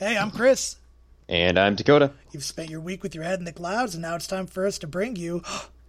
Hey, 0.00 0.16
I'm 0.16 0.30
Chris. 0.30 0.76
And 1.28 1.58
I'm 1.58 1.74
Dakota. 1.74 2.12
You've 2.32 2.42
spent 2.42 2.70
your 2.70 2.80
week 2.80 3.02
with 3.02 3.14
your 3.14 3.22
head 3.22 3.38
in 3.38 3.44
the 3.44 3.52
clouds, 3.52 3.94
and 3.94 4.00
now 4.00 4.14
it's 4.14 4.26
time 4.26 4.46
for 4.46 4.66
us 4.66 4.78
to 4.78 4.86
bring 4.86 5.14
you 5.14 5.42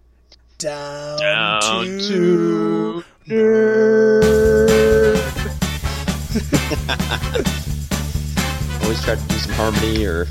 down, 0.58 1.18
Down 1.18 1.86
to, 2.02 3.04
to 3.26 3.26
Always 8.84 9.02
try 9.02 9.16
to 9.16 9.22
do 9.30 9.36
some 9.36 9.54
harmony 9.54 10.06
or 10.06 10.28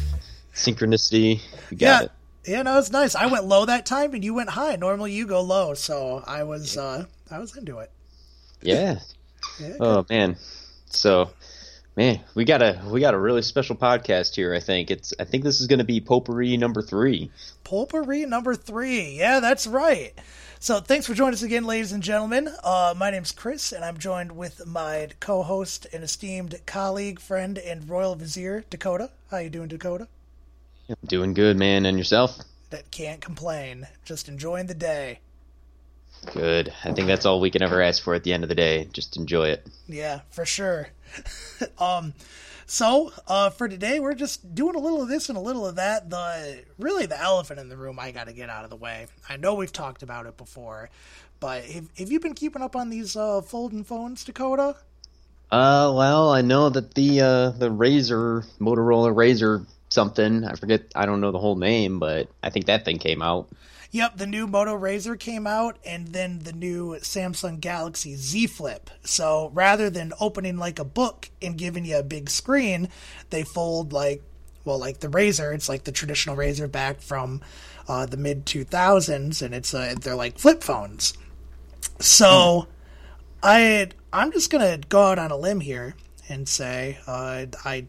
synchronicity. 0.54 1.40
You 1.70 1.76
got 1.78 1.86
Yeah, 1.86 2.02
it. 2.02 2.10
yeah, 2.44 2.60
no, 2.62 2.78
it's 2.78 2.90
nice. 2.90 3.14
I 3.14 3.28
went 3.28 3.46
low 3.46 3.64
that 3.64 3.86
time, 3.86 4.12
and 4.12 4.22
you 4.22 4.34
went 4.34 4.50
high. 4.50 4.76
Normally, 4.76 5.12
you 5.12 5.26
go 5.26 5.40
low, 5.40 5.72
so 5.72 6.22
I 6.26 6.42
was, 6.42 6.76
uh, 6.76 7.06
I 7.30 7.38
was 7.38 7.56
into 7.56 7.78
it. 7.78 7.90
Yeah. 8.60 8.98
Yeah, 9.58 9.76
Oh 9.80 10.04
man. 10.10 10.36
So, 10.90 11.30
man, 12.00 12.18
we 12.34 12.46
got 12.46 12.62
a 12.62 12.80
we 12.90 12.98
got 12.98 13.12
a 13.12 13.18
really 13.18 13.42
special 13.42 13.76
podcast 13.76 14.34
here. 14.34 14.54
I 14.54 14.60
think 14.60 14.90
it's 14.90 15.12
I 15.20 15.24
think 15.24 15.44
this 15.44 15.60
is 15.60 15.66
going 15.66 15.80
to 15.80 15.84
be 15.84 16.00
potpourri 16.00 16.56
number 16.56 16.80
three. 16.80 17.30
Potpourri 17.62 18.24
number 18.24 18.54
three. 18.54 19.18
Yeah, 19.18 19.40
that's 19.40 19.66
right. 19.66 20.14
So 20.60 20.80
thanks 20.80 21.06
for 21.06 21.12
joining 21.12 21.34
us 21.34 21.42
again, 21.42 21.66
ladies 21.66 21.92
and 21.92 22.02
gentlemen. 22.02 22.48
Uh, 22.64 22.94
my 22.96 23.10
name's 23.10 23.32
Chris, 23.32 23.72
and 23.72 23.84
I'm 23.84 23.98
joined 23.98 24.32
with 24.32 24.66
my 24.66 25.08
co-host 25.20 25.86
and 25.92 26.02
esteemed 26.02 26.58
colleague, 26.64 27.20
friend, 27.20 27.58
and 27.58 27.88
royal 27.88 28.14
vizier, 28.14 28.64
Dakota. 28.70 29.10
How 29.30 29.38
you 29.38 29.50
doing, 29.50 29.68
Dakota? 29.68 30.08
Doing 31.06 31.34
good, 31.34 31.58
man, 31.58 31.84
and 31.84 31.98
yourself? 31.98 32.38
That 32.70 32.90
can't 32.90 33.20
complain. 33.20 33.86
Just 34.04 34.28
enjoying 34.28 34.66
the 34.66 34.74
day. 34.74 35.20
Good. 36.26 36.72
I 36.84 36.92
think 36.92 37.06
that's 37.06 37.24
all 37.24 37.40
we 37.40 37.50
can 37.50 37.62
ever 37.62 37.80
ask 37.80 38.02
for 38.02 38.14
at 38.14 38.24
the 38.24 38.32
end 38.32 38.42
of 38.42 38.48
the 38.48 38.54
day. 38.54 38.88
Just 38.92 39.16
enjoy 39.16 39.48
it. 39.48 39.66
Yeah, 39.88 40.20
for 40.30 40.44
sure. 40.44 40.88
um, 41.78 42.14
so 42.66 43.12
uh, 43.26 43.50
for 43.50 43.68
today, 43.68 44.00
we're 44.00 44.14
just 44.14 44.54
doing 44.54 44.74
a 44.74 44.78
little 44.78 45.02
of 45.02 45.08
this 45.08 45.28
and 45.28 45.38
a 45.38 45.40
little 45.40 45.66
of 45.66 45.76
that. 45.76 46.10
The 46.10 46.62
really 46.78 47.06
the 47.06 47.20
elephant 47.20 47.58
in 47.58 47.68
the 47.68 47.76
room, 47.76 47.98
I 47.98 48.10
got 48.12 48.26
to 48.26 48.32
get 48.32 48.50
out 48.50 48.64
of 48.64 48.70
the 48.70 48.76
way. 48.76 49.06
I 49.28 49.36
know 49.36 49.54
we've 49.54 49.72
talked 49.72 50.02
about 50.02 50.26
it 50.26 50.36
before, 50.36 50.90
but 51.40 51.64
have, 51.64 51.88
have 51.96 52.10
you 52.12 52.20
been 52.20 52.34
keeping 52.34 52.62
up 52.62 52.76
on 52.76 52.90
these 52.90 53.16
uh, 53.16 53.40
folding 53.40 53.82
phones, 53.82 54.22
Dakota? 54.24 54.76
Uh, 55.50 55.92
well, 55.96 56.30
I 56.30 56.42
know 56.42 56.68
that 56.68 56.94
the 56.94 57.20
uh 57.22 57.50
the 57.50 57.70
Razr 57.70 58.46
Motorola 58.60 59.12
Razr 59.12 59.66
something. 59.88 60.44
I 60.44 60.54
forget. 60.54 60.82
I 60.94 61.06
don't 61.06 61.20
know 61.20 61.32
the 61.32 61.38
whole 61.38 61.56
name, 61.56 61.98
but 61.98 62.28
I 62.42 62.50
think 62.50 62.66
that 62.66 62.84
thing 62.84 62.98
came 62.98 63.20
out. 63.20 63.48
Yep, 63.92 64.18
the 64.18 64.26
new 64.26 64.46
Moto 64.46 64.78
Razr 64.78 65.18
came 65.18 65.48
out, 65.48 65.78
and 65.84 66.08
then 66.08 66.40
the 66.40 66.52
new 66.52 66.96
Samsung 67.00 67.60
Galaxy 67.60 68.14
Z 68.14 68.46
Flip. 68.46 68.88
So 69.02 69.50
rather 69.52 69.90
than 69.90 70.12
opening 70.20 70.56
like 70.56 70.78
a 70.78 70.84
book 70.84 71.28
and 71.42 71.58
giving 71.58 71.84
you 71.84 71.98
a 71.98 72.04
big 72.04 72.30
screen, 72.30 72.88
they 73.30 73.42
fold 73.42 73.92
like, 73.92 74.22
well, 74.64 74.78
like 74.78 75.00
the 75.00 75.08
Razr. 75.08 75.52
It's 75.54 75.68
like 75.68 75.84
the 75.84 75.92
traditional 75.92 76.36
Razr 76.36 76.70
back 76.70 77.00
from 77.00 77.40
uh, 77.88 78.06
the 78.06 78.16
mid 78.16 78.46
2000s, 78.46 79.42
and 79.42 79.54
it's 79.54 79.74
uh, 79.74 79.94
they're 80.00 80.14
like 80.14 80.38
flip 80.38 80.62
phones. 80.62 81.14
So 81.98 82.68
I 83.42 83.88
I'm 84.12 84.30
just 84.30 84.50
gonna 84.50 84.78
go 84.88 85.02
out 85.02 85.18
on 85.18 85.32
a 85.32 85.36
limb 85.36 85.60
here 85.60 85.96
and 86.28 86.48
say 86.48 86.98
uh, 87.08 87.46
I 87.64 87.86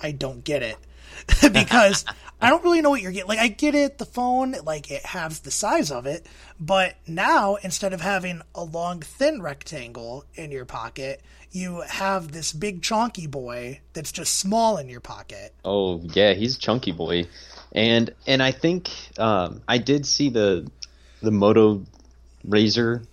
I 0.00 0.10
don't 0.10 0.42
get 0.42 0.64
it 0.64 0.76
because 1.52 2.04
I 2.40 2.50
don't 2.50 2.62
really 2.62 2.82
know 2.82 2.90
what 2.90 3.00
you're 3.00 3.12
getting. 3.12 3.28
Like 3.28 3.38
I 3.38 3.48
get 3.48 3.74
it, 3.74 3.98
the 3.98 4.04
phone, 4.04 4.54
like 4.64 4.90
it 4.90 5.04
has 5.06 5.40
the 5.40 5.50
size 5.50 5.90
of 5.90 6.06
it, 6.06 6.26
but 6.60 6.94
now 7.06 7.56
instead 7.56 7.92
of 7.92 8.00
having 8.00 8.42
a 8.54 8.62
long 8.62 9.00
thin 9.00 9.40
rectangle 9.40 10.24
in 10.34 10.50
your 10.50 10.64
pocket, 10.64 11.22
you 11.52 11.82
have 11.82 12.32
this 12.32 12.52
big 12.52 12.82
chunky 12.82 13.26
boy 13.26 13.80
that's 13.92 14.12
just 14.12 14.38
small 14.38 14.76
in 14.76 14.88
your 14.88 15.00
pocket. 15.00 15.54
Oh 15.64 16.00
yeah, 16.02 16.34
he's 16.34 16.58
chunky 16.58 16.92
boy, 16.92 17.28
and 17.72 18.12
and 18.26 18.42
I 18.42 18.50
think 18.50 18.90
um, 19.18 19.62
I 19.66 19.78
did 19.78 20.04
see 20.04 20.28
the 20.30 20.70
the 21.22 21.30
Moto 21.30 21.84
Razr, 22.46 23.06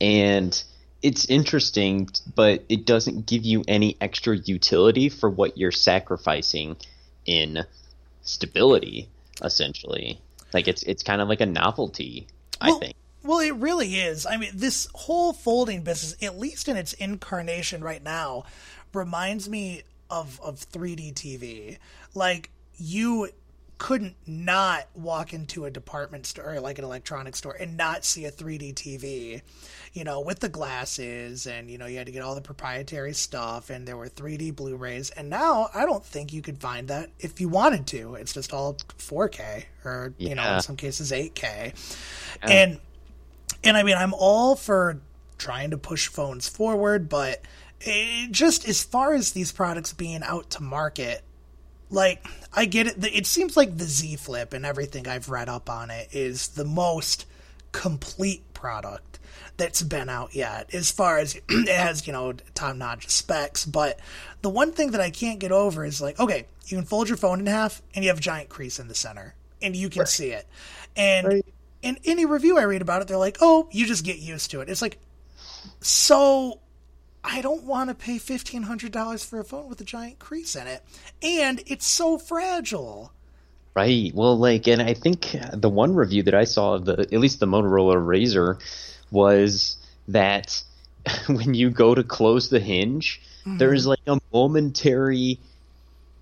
and 0.00 0.64
it's 1.02 1.26
interesting, 1.26 2.08
but 2.34 2.64
it 2.68 2.86
doesn't 2.86 3.26
give 3.26 3.44
you 3.44 3.62
any 3.68 3.96
extra 4.00 4.36
utility 4.36 5.08
for 5.08 5.28
what 5.28 5.58
you're 5.58 5.70
sacrificing 5.70 6.76
in 7.26 7.64
stability. 8.22 9.08
Essentially, 9.42 10.20
like 10.52 10.68
it's 10.68 10.82
it's 10.84 11.02
kind 11.02 11.20
of 11.20 11.28
like 11.28 11.40
a 11.40 11.46
novelty. 11.46 12.26
I 12.60 12.72
think. 12.78 12.94
Well, 13.24 13.40
it 13.40 13.54
really 13.54 13.96
is. 13.96 14.26
I 14.26 14.36
mean, 14.36 14.50
this 14.54 14.88
whole 14.94 15.32
folding 15.32 15.82
business, 15.82 16.16
at 16.22 16.38
least 16.38 16.68
in 16.68 16.76
its 16.76 16.92
incarnation 16.94 17.82
right 17.82 18.02
now, 18.02 18.44
reminds 18.92 19.48
me 19.48 19.82
of 20.10 20.40
of 20.42 20.56
3D 20.70 21.14
TV. 21.14 21.78
Like 22.14 22.50
you 22.76 23.30
couldn't 23.82 24.14
not 24.28 24.86
walk 24.94 25.34
into 25.34 25.64
a 25.64 25.70
department 25.70 26.24
store, 26.24 26.60
like 26.60 26.78
an 26.78 26.84
electronics 26.84 27.38
store, 27.38 27.56
and 27.58 27.76
not 27.76 28.04
see 28.04 28.24
a 28.26 28.30
3D 28.30 28.74
TV. 28.74 29.42
You 29.92 30.04
know, 30.04 30.20
with 30.20 30.38
the 30.38 30.48
glasses, 30.48 31.48
and 31.48 31.68
you 31.68 31.78
know, 31.78 31.86
you 31.86 31.98
had 31.98 32.06
to 32.06 32.12
get 32.12 32.22
all 32.22 32.36
the 32.36 32.40
proprietary 32.40 33.12
stuff, 33.12 33.70
and 33.70 33.84
there 33.84 33.96
were 33.96 34.08
3D 34.08 34.54
Blu-rays. 34.54 35.10
And 35.10 35.28
now, 35.28 35.68
I 35.74 35.84
don't 35.84 36.04
think 36.04 36.32
you 36.32 36.42
could 36.42 36.58
find 36.58 36.86
that 36.88 37.10
if 37.18 37.40
you 37.40 37.48
wanted 37.48 37.88
to. 37.88 38.14
It's 38.14 38.32
just 38.32 38.52
all 38.52 38.74
4K, 38.74 39.64
or 39.84 40.14
you 40.16 40.36
know, 40.36 40.54
in 40.54 40.62
some 40.62 40.76
cases 40.76 41.10
8K. 41.10 41.74
And 42.40 42.78
and 43.64 43.76
I 43.76 43.82
mean, 43.82 43.96
I'm 43.96 44.14
all 44.14 44.54
for 44.54 45.00
trying 45.38 45.72
to 45.72 45.76
push 45.76 46.06
phones 46.06 46.48
forward, 46.48 47.08
but 47.08 47.42
it 47.80 48.30
just 48.30 48.68
as 48.68 48.84
far 48.84 49.12
as 49.12 49.32
these 49.32 49.50
products 49.50 49.92
being 49.92 50.22
out 50.22 50.50
to 50.50 50.62
market, 50.62 51.24
like 51.92 52.26
I 52.52 52.64
get 52.64 52.86
it. 52.86 52.96
It 53.04 53.26
seems 53.26 53.56
like 53.56 53.76
the 53.76 53.84
Z 53.84 54.16
Flip 54.16 54.52
and 54.52 54.66
everything 54.66 55.06
I've 55.06 55.28
read 55.28 55.48
up 55.48 55.70
on 55.70 55.90
it 55.90 56.08
is 56.12 56.48
the 56.48 56.64
most 56.64 57.26
complete 57.70 58.42
product 58.54 59.18
that's 59.56 59.82
been 59.82 60.08
out 60.08 60.34
yet. 60.34 60.74
As 60.74 60.90
far 60.90 61.18
as 61.18 61.36
it 61.48 61.68
has, 61.68 62.06
you 62.06 62.12
know, 62.12 62.32
top 62.54 62.76
notch 62.76 63.08
specs, 63.08 63.64
but 63.64 63.98
the 64.40 64.50
one 64.50 64.72
thing 64.72 64.92
that 64.92 65.00
I 65.00 65.10
can't 65.10 65.38
get 65.38 65.52
over 65.52 65.84
is 65.84 66.00
like, 66.00 66.18
okay, 66.18 66.46
you 66.66 66.76
can 66.76 66.86
fold 66.86 67.08
your 67.08 67.16
phone 67.16 67.40
in 67.40 67.46
half 67.46 67.82
and 67.94 68.04
you 68.04 68.10
have 68.10 68.18
a 68.18 68.22
giant 68.22 68.48
crease 68.48 68.78
in 68.78 68.88
the 68.88 68.94
center, 68.94 69.34
and 69.60 69.76
you 69.76 69.88
can 69.88 70.06
see 70.06 70.30
it, 70.30 70.46
and 70.96 71.42
in 71.82 71.98
any 72.04 72.24
review 72.24 72.58
I 72.58 72.62
read 72.62 72.82
about 72.82 73.02
it, 73.02 73.08
they're 73.08 73.16
like, 73.16 73.38
"Oh, 73.40 73.68
you 73.70 73.86
just 73.86 74.04
get 74.04 74.18
used 74.18 74.50
to 74.52 74.60
it." 74.60 74.68
It's 74.68 74.80
like, 74.80 74.98
so 75.80 76.60
I 77.24 77.40
don't 77.40 77.64
want 77.64 77.88
to 77.88 77.94
pay 77.94 78.18
fifteen 78.18 78.64
hundred 78.64 78.92
dollars 78.92 79.24
for 79.24 79.38
a 79.38 79.44
phone 79.44 79.68
with 79.68 79.80
a 79.80 79.84
giant 79.84 80.18
crease 80.18 80.56
in 80.56 80.66
it, 80.66 80.82
and 81.22 81.62
it's 81.66 81.86
so 81.86 82.18
fragile. 82.18 83.12
Right. 83.74 84.12
Well, 84.14 84.36
like, 84.36 84.66
and 84.66 84.82
I 84.82 84.92
think 84.92 85.34
the 85.54 85.70
one 85.70 85.94
review 85.94 86.24
that 86.24 86.34
I 86.34 86.44
saw 86.44 86.74
of 86.74 86.84
the, 86.84 87.00
at 87.00 87.12
least 87.12 87.40
the 87.40 87.46
Motorola 87.46 87.96
Razr, 87.96 88.60
was 89.10 89.78
that 90.08 90.62
when 91.26 91.54
you 91.54 91.70
go 91.70 91.94
to 91.94 92.02
close 92.02 92.50
the 92.50 92.60
hinge, 92.60 93.22
mm-hmm. 93.40 93.58
there's 93.58 93.86
like 93.86 94.00
a 94.06 94.20
momentary, 94.32 95.38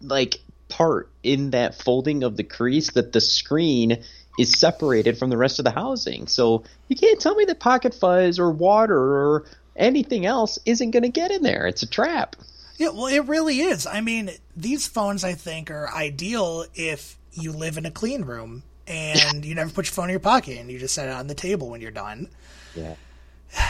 like, 0.00 0.38
part 0.68 1.10
in 1.24 1.50
that 1.50 1.74
folding 1.74 2.22
of 2.22 2.36
the 2.36 2.44
crease 2.44 2.92
that 2.92 3.12
the 3.12 3.20
screen 3.20 4.02
is 4.38 4.52
separated 4.52 5.18
from 5.18 5.28
the 5.28 5.36
rest 5.36 5.58
of 5.58 5.64
the 5.64 5.70
housing. 5.72 6.28
So 6.28 6.62
you 6.88 6.96
can't 6.96 7.20
tell 7.20 7.34
me 7.34 7.44
that 7.46 7.58
pocket 7.58 7.94
fuzz 7.94 8.38
or 8.38 8.50
water 8.50 8.96
or 8.96 9.44
anything 9.80 10.26
else 10.26 10.58
isn't 10.64 10.90
going 10.92 11.02
to 11.02 11.08
get 11.08 11.30
in 11.30 11.42
there. 11.42 11.66
It's 11.66 11.82
a 11.82 11.88
trap. 11.88 12.36
Yeah, 12.76 12.90
well, 12.90 13.06
it 13.06 13.26
really 13.26 13.60
is. 13.60 13.86
I 13.86 14.00
mean, 14.00 14.30
these 14.56 14.86
phones 14.86 15.24
I 15.24 15.34
think 15.34 15.70
are 15.70 15.92
ideal 15.92 16.64
if 16.74 17.18
you 17.32 17.52
live 17.52 17.76
in 17.76 17.86
a 17.86 17.90
clean 17.90 18.22
room 18.22 18.62
and 18.86 19.44
you 19.44 19.54
never 19.54 19.70
put 19.70 19.86
your 19.86 19.92
phone 19.92 20.06
in 20.06 20.10
your 20.10 20.20
pocket 20.20 20.58
and 20.58 20.70
you 20.70 20.78
just 20.78 20.94
set 20.94 21.08
it 21.08 21.12
on 21.12 21.26
the 21.26 21.34
table 21.34 21.68
when 21.68 21.80
you're 21.80 21.90
done. 21.90 22.28
Yeah. 22.74 22.94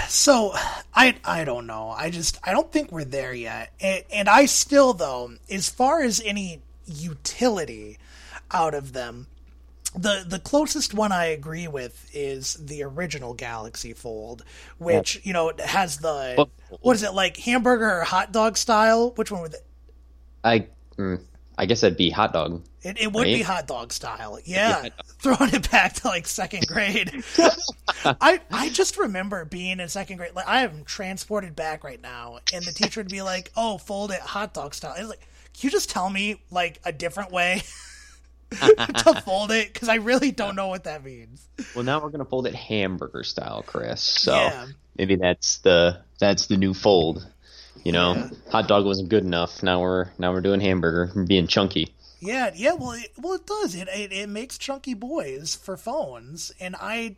So 0.08 0.52
I 0.94 1.16
I 1.24 1.44
don't 1.44 1.66
know. 1.66 1.88
I 1.90 2.10
just 2.10 2.38
I 2.44 2.52
don't 2.52 2.70
think 2.70 2.92
we're 2.92 3.04
there 3.04 3.32
yet. 3.32 3.72
And, 3.80 4.04
and 4.12 4.28
I 4.28 4.46
still 4.46 4.92
though, 4.92 5.32
as 5.50 5.68
far 5.68 6.02
as 6.02 6.22
any 6.24 6.60
utility 6.86 7.98
out 8.50 8.74
of 8.74 8.92
them, 8.92 9.26
the 9.94 10.24
the 10.26 10.38
closest 10.38 10.94
one 10.94 11.12
I 11.12 11.26
agree 11.26 11.68
with 11.68 12.10
is 12.14 12.54
the 12.54 12.82
original 12.84 13.34
Galaxy 13.34 13.92
Fold, 13.92 14.44
which 14.78 15.20
you 15.24 15.32
know 15.32 15.52
has 15.64 15.98
the 15.98 16.48
what 16.80 16.96
is 16.96 17.02
it 17.02 17.12
like 17.12 17.36
hamburger 17.36 18.00
or 18.00 18.04
hot 18.04 18.32
dog 18.32 18.56
style? 18.56 19.10
Which 19.16 19.30
one 19.30 19.42
would 19.42 19.54
it? 19.54 19.66
I 20.44 20.66
mm, 20.96 21.20
I 21.58 21.66
guess 21.66 21.80
that'd 21.82 21.98
be 21.98 22.10
hot 22.10 22.32
dog. 22.32 22.64
It, 22.82 22.98
it 22.98 23.12
would 23.12 23.24
right? 23.24 23.34
be 23.34 23.42
hot 23.42 23.66
dog 23.66 23.92
style. 23.92 24.38
Yeah. 24.44 24.88
Throwing 25.18 25.52
it 25.52 25.70
back 25.70 25.92
to 25.94 26.08
like 26.08 26.26
second 26.26 26.66
grade. 26.66 27.22
I 28.04 28.40
I 28.50 28.70
just 28.70 28.96
remember 28.96 29.44
being 29.44 29.80
in 29.80 29.88
second 29.88 30.16
grade. 30.16 30.34
Like 30.34 30.48
I 30.48 30.62
am 30.62 30.84
transported 30.84 31.54
back 31.56 31.84
right 31.84 32.00
now, 32.00 32.38
and 32.54 32.64
the 32.64 32.72
teacher 32.72 33.00
would 33.00 33.10
be 33.10 33.22
like, 33.22 33.50
"Oh, 33.56 33.76
fold 33.76 34.12
it 34.12 34.20
hot 34.20 34.54
dog 34.54 34.72
style." 34.72 34.94
It's 34.96 35.08
like, 35.08 35.20
can 35.52 35.66
you 35.66 35.70
just 35.70 35.90
tell 35.90 36.08
me 36.08 36.40
like 36.50 36.80
a 36.84 36.92
different 36.92 37.32
way 37.32 37.62
to 38.50 39.22
fold 39.24 39.50
it? 39.50 39.72
Because 39.72 39.88
I 39.88 39.96
really 39.96 40.30
don't 40.32 40.56
know 40.56 40.68
what 40.68 40.84
that 40.84 41.04
means. 41.04 41.48
Well, 41.74 41.84
now 41.84 42.00
we're 42.00 42.10
gonna 42.10 42.24
fold 42.24 42.46
it 42.46 42.54
hamburger 42.54 43.22
style, 43.22 43.62
Chris. 43.66 44.00
So 44.00 44.34
yeah. 44.34 44.66
maybe 44.96 45.16
that's 45.16 45.58
the 45.58 46.00
that's 46.18 46.46
the 46.46 46.56
new 46.56 46.74
fold. 46.74 47.26
You 47.84 47.92
know, 47.92 48.14
yeah. 48.14 48.30
hot 48.50 48.68
dog 48.68 48.84
wasn't 48.84 49.08
good 49.08 49.24
enough. 49.24 49.62
Now 49.62 49.80
we're 49.80 50.08
now 50.18 50.32
we're 50.32 50.40
doing 50.40 50.60
hamburger, 50.60 51.12
being 51.24 51.46
chunky. 51.46 51.94
Yeah, 52.20 52.50
yeah. 52.54 52.74
Well, 52.74 52.92
it, 52.92 53.12
well, 53.18 53.34
it 53.34 53.46
does. 53.46 53.74
It, 53.74 53.88
it 53.88 54.12
it 54.12 54.28
makes 54.28 54.58
chunky 54.58 54.94
boys 54.94 55.54
for 55.54 55.76
phones, 55.76 56.52
and 56.60 56.76
I 56.78 57.16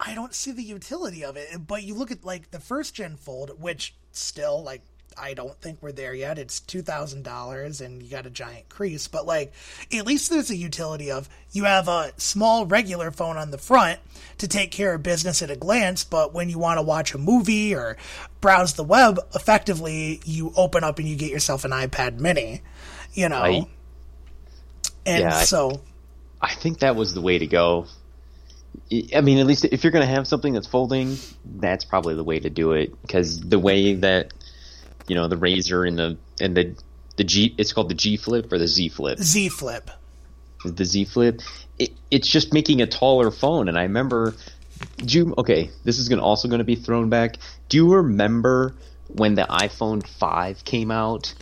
I 0.00 0.14
don't 0.14 0.34
see 0.34 0.52
the 0.52 0.62
utility 0.62 1.24
of 1.24 1.36
it. 1.36 1.66
But 1.66 1.82
you 1.82 1.94
look 1.94 2.10
at 2.10 2.24
like 2.24 2.50
the 2.50 2.60
first 2.60 2.94
gen 2.94 3.16
fold, 3.16 3.60
which 3.60 3.94
still 4.12 4.62
like 4.62 4.82
I 5.16 5.34
don't 5.34 5.58
think 5.60 5.78
we're 5.80 5.92
there 5.92 6.14
yet. 6.14 6.38
It's 6.38 6.60
two 6.60 6.82
thousand 6.82 7.24
dollars, 7.24 7.80
and 7.80 8.02
you 8.02 8.10
got 8.10 8.26
a 8.26 8.30
giant 8.30 8.68
crease. 8.68 9.08
But 9.08 9.26
like, 9.26 9.52
at 9.92 10.06
least 10.06 10.30
there's 10.30 10.50
a 10.50 10.56
utility 10.56 11.10
of 11.10 11.28
you 11.52 11.64
have 11.64 11.88
a 11.88 12.12
small 12.16 12.66
regular 12.66 13.10
phone 13.10 13.36
on 13.36 13.50
the 13.50 13.58
front 13.58 14.00
to 14.38 14.48
take 14.48 14.70
care 14.70 14.94
of 14.94 15.02
business 15.02 15.42
at 15.42 15.50
a 15.50 15.56
glance. 15.56 16.04
But 16.04 16.32
when 16.32 16.48
you 16.48 16.58
want 16.58 16.78
to 16.78 16.82
watch 16.82 17.14
a 17.14 17.18
movie 17.18 17.74
or 17.74 17.96
browse 18.40 18.74
the 18.74 18.84
web, 18.84 19.18
effectively 19.34 20.20
you 20.24 20.52
open 20.56 20.84
up 20.84 20.98
and 20.98 21.08
you 21.08 21.16
get 21.16 21.30
yourself 21.30 21.64
an 21.64 21.70
iPad 21.70 22.18
Mini. 22.18 22.62
You 23.14 23.28
know, 23.28 23.42
I, 23.42 23.66
and 25.04 25.20
yeah, 25.20 25.42
so 25.42 25.82
I, 26.40 26.46
I 26.46 26.54
think 26.54 26.80
that 26.80 26.96
was 26.96 27.14
the 27.14 27.20
way 27.20 27.38
to 27.38 27.46
go. 27.46 27.86
I 29.14 29.20
mean, 29.20 29.38
at 29.38 29.46
least 29.46 29.64
if 29.66 29.84
you're 29.84 29.90
going 29.90 30.06
to 30.06 30.14
have 30.14 30.26
something 30.26 30.52
that's 30.52 30.66
folding, 30.66 31.16
that's 31.44 31.84
probably 31.84 32.14
the 32.14 32.24
way 32.24 32.40
to 32.40 32.50
do 32.50 32.72
it. 32.72 33.00
Because 33.02 33.40
the 33.40 33.58
way 33.58 33.94
that 33.94 34.32
you 35.08 35.14
know 35.14 35.28
the 35.28 35.36
Razr 35.36 35.86
and 35.86 35.98
the 35.98 36.18
and 36.40 36.56
the 36.56 36.74
the 37.16 37.24
G 37.24 37.54
it's 37.58 37.72
called 37.72 37.88
the 37.88 37.94
G 37.94 38.16
Flip 38.16 38.52
or 38.52 38.58
the 38.58 38.68
Z 38.68 38.90
Flip. 38.90 39.18
Z 39.18 39.48
Flip. 39.48 39.90
The 40.64 40.84
Z 40.84 41.06
Flip. 41.06 41.40
It, 41.78 41.92
it's 42.10 42.28
just 42.28 42.52
making 42.52 42.82
a 42.82 42.86
taller 42.86 43.30
phone, 43.30 43.68
and 43.68 43.78
I 43.78 43.82
remember. 43.82 44.34
Do 44.96 45.18
you, 45.18 45.34
okay, 45.38 45.70
this 45.84 46.00
is 46.00 46.08
gonna 46.08 46.24
also 46.24 46.48
going 46.48 46.58
to 46.58 46.64
be 46.64 46.74
thrown 46.74 47.08
back. 47.08 47.36
Do 47.68 47.76
you 47.76 47.94
remember 47.94 48.74
when 49.06 49.36
the 49.36 49.42
iPhone 49.42 50.04
5 50.04 50.64
came 50.64 50.90
out? 50.90 51.34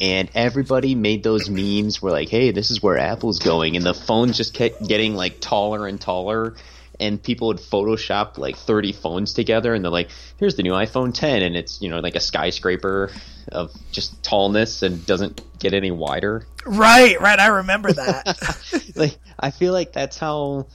and 0.00 0.28
everybody 0.34 0.94
made 0.94 1.22
those 1.22 1.48
memes 1.48 2.02
where 2.02 2.12
like, 2.12 2.28
hey, 2.28 2.50
this 2.50 2.70
is 2.70 2.82
where 2.82 2.98
Apple's 2.98 3.38
going, 3.38 3.76
and 3.76 3.84
the 3.84 3.94
phones 3.94 4.36
just 4.36 4.54
kept 4.54 4.86
getting 4.86 5.14
like 5.14 5.40
taller 5.40 5.86
and 5.86 6.00
taller, 6.00 6.54
and 7.00 7.22
people 7.22 7.48
would 7.48 7.58
Photoshop 7.58 8.38
like 8.38 8.56
30 8.56 8.92
phones 8.92 9.32
together, 9.32 9.74
and 9.74 9.84
they're 9.84 9.92
like, 9.92 10.10
here's 10.38 10.56
the 10.56 10.62
new 10.62 10.72
iPhone 10.72 11.14
10, 11.14 11.42
and 11.42 11.56
it's 11.56 11.80
you 11.80 11.88
know 11.88 12.00
like 12.00 12.16
a 12.16 12.20
skyscraper 12.20 13.10
of 13.52 13.72
just 13.92 14.22
tallness 14.22 14.82
and 14.82 15.04
doesn't 15.06 15.40
get 15.58 15.74
any 15.74 15.90
wider. 15.90 16.46
Right, 16.66 17.20
right. 17.20 17.38
I 17.38 17.48
remember 17.48 17.92
that. 17.92 18.92
like, 18.96 19.16
I 19.38 19.50
feel 19.50 19.72
like 19.72 19.92
that's 19.92 20.18
how 20.18 20.66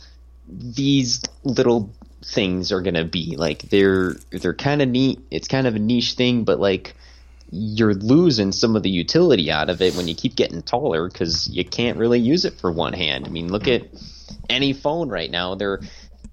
these 0.47 1.21
little 1.43 1.93
things 2.23 2.71
are 2.71 2.81
gonna 2.81 3.05
be. 3.05 3.35
Like, 3.37 3.63
they're 3.63 4.15
they're 4.31 4.53
kind 4.53 4.81
of 4.81 4.89
neat. 4.89 5.19
It's 5.31 5.47
kind 5.47 5.67
of 5.67 5.75
a 5.75 5.79
niche 5.79 6.13
thing, 6.13 6.43
but 6.43 6.59
like 6.59 6.95
you're 7.51 7.95
losing 7.95 8.51
some 8.51 8.75
of 8.75 8.83
the 8.83 8.89
utility 8.89 9.51
out 9.51 9.69
of 9.69 9.81
it 9.81 9.95
when 9.95 10.07
you 10.07 10.13
keep 10.13 10.35
getting 10.35 10.61
taller 10.61 11.07
because 11.07 11.49
you 11.49 11.65
can't 11.65 11.97
really 11.97 12.19
use 12.19 12.45
it 12.45 12.59
for 12.59 12.71
one 12.71 12.93
hand. 12.93 13.25
I 13.25 13.29
mean, 13.29 13.51
look 13.51 13.67
at 13.67 13.87
any 14.49 14.73
phone 14.73 15.09
right 15.09 15.31
now. 15.31 15.55
They're 15.55 15.79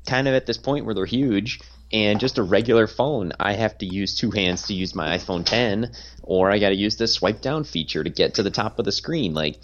kind 0.06 0.29
of 0.29 0.35
at 0.35 0.47
this 0.47 0.58
point 0.58 0.85
where 0.85 0.94
they're 0.94 1.05
huge 1.06 1.61
and 1.93 2.19
just 2.19 2.38
a 2.38 2.43
regular 2.43 2.87
phone 2.87 3.32
i 3.38 3.53
have 3.53 3.76
to 3.79 3.87
use 3.87 4.17
two 4.17 4.31
hands 4.31 4.64
to 4.64 4.75
use 4.75 4.94
my 4.94 5.17
iphone 5.17 5.44
10 5.44 5.93
or 6.23 6.50
i 6.50 6.58
got 6.58 6.70
to 6.70 6.76
use 6.76 6.97
the 6.97 7.06
swipe 7.06 7.41
down 7.41 7.64
feature 7.64 8.03
to 8.03 8.11
get 8.11 8.35
to 8.35 8.43
the 8.43 8.50
top 8.50 8.79
of 8.79 8.85
the 8.85 8.93
screen 8.93 9.35
like 9.35 9.58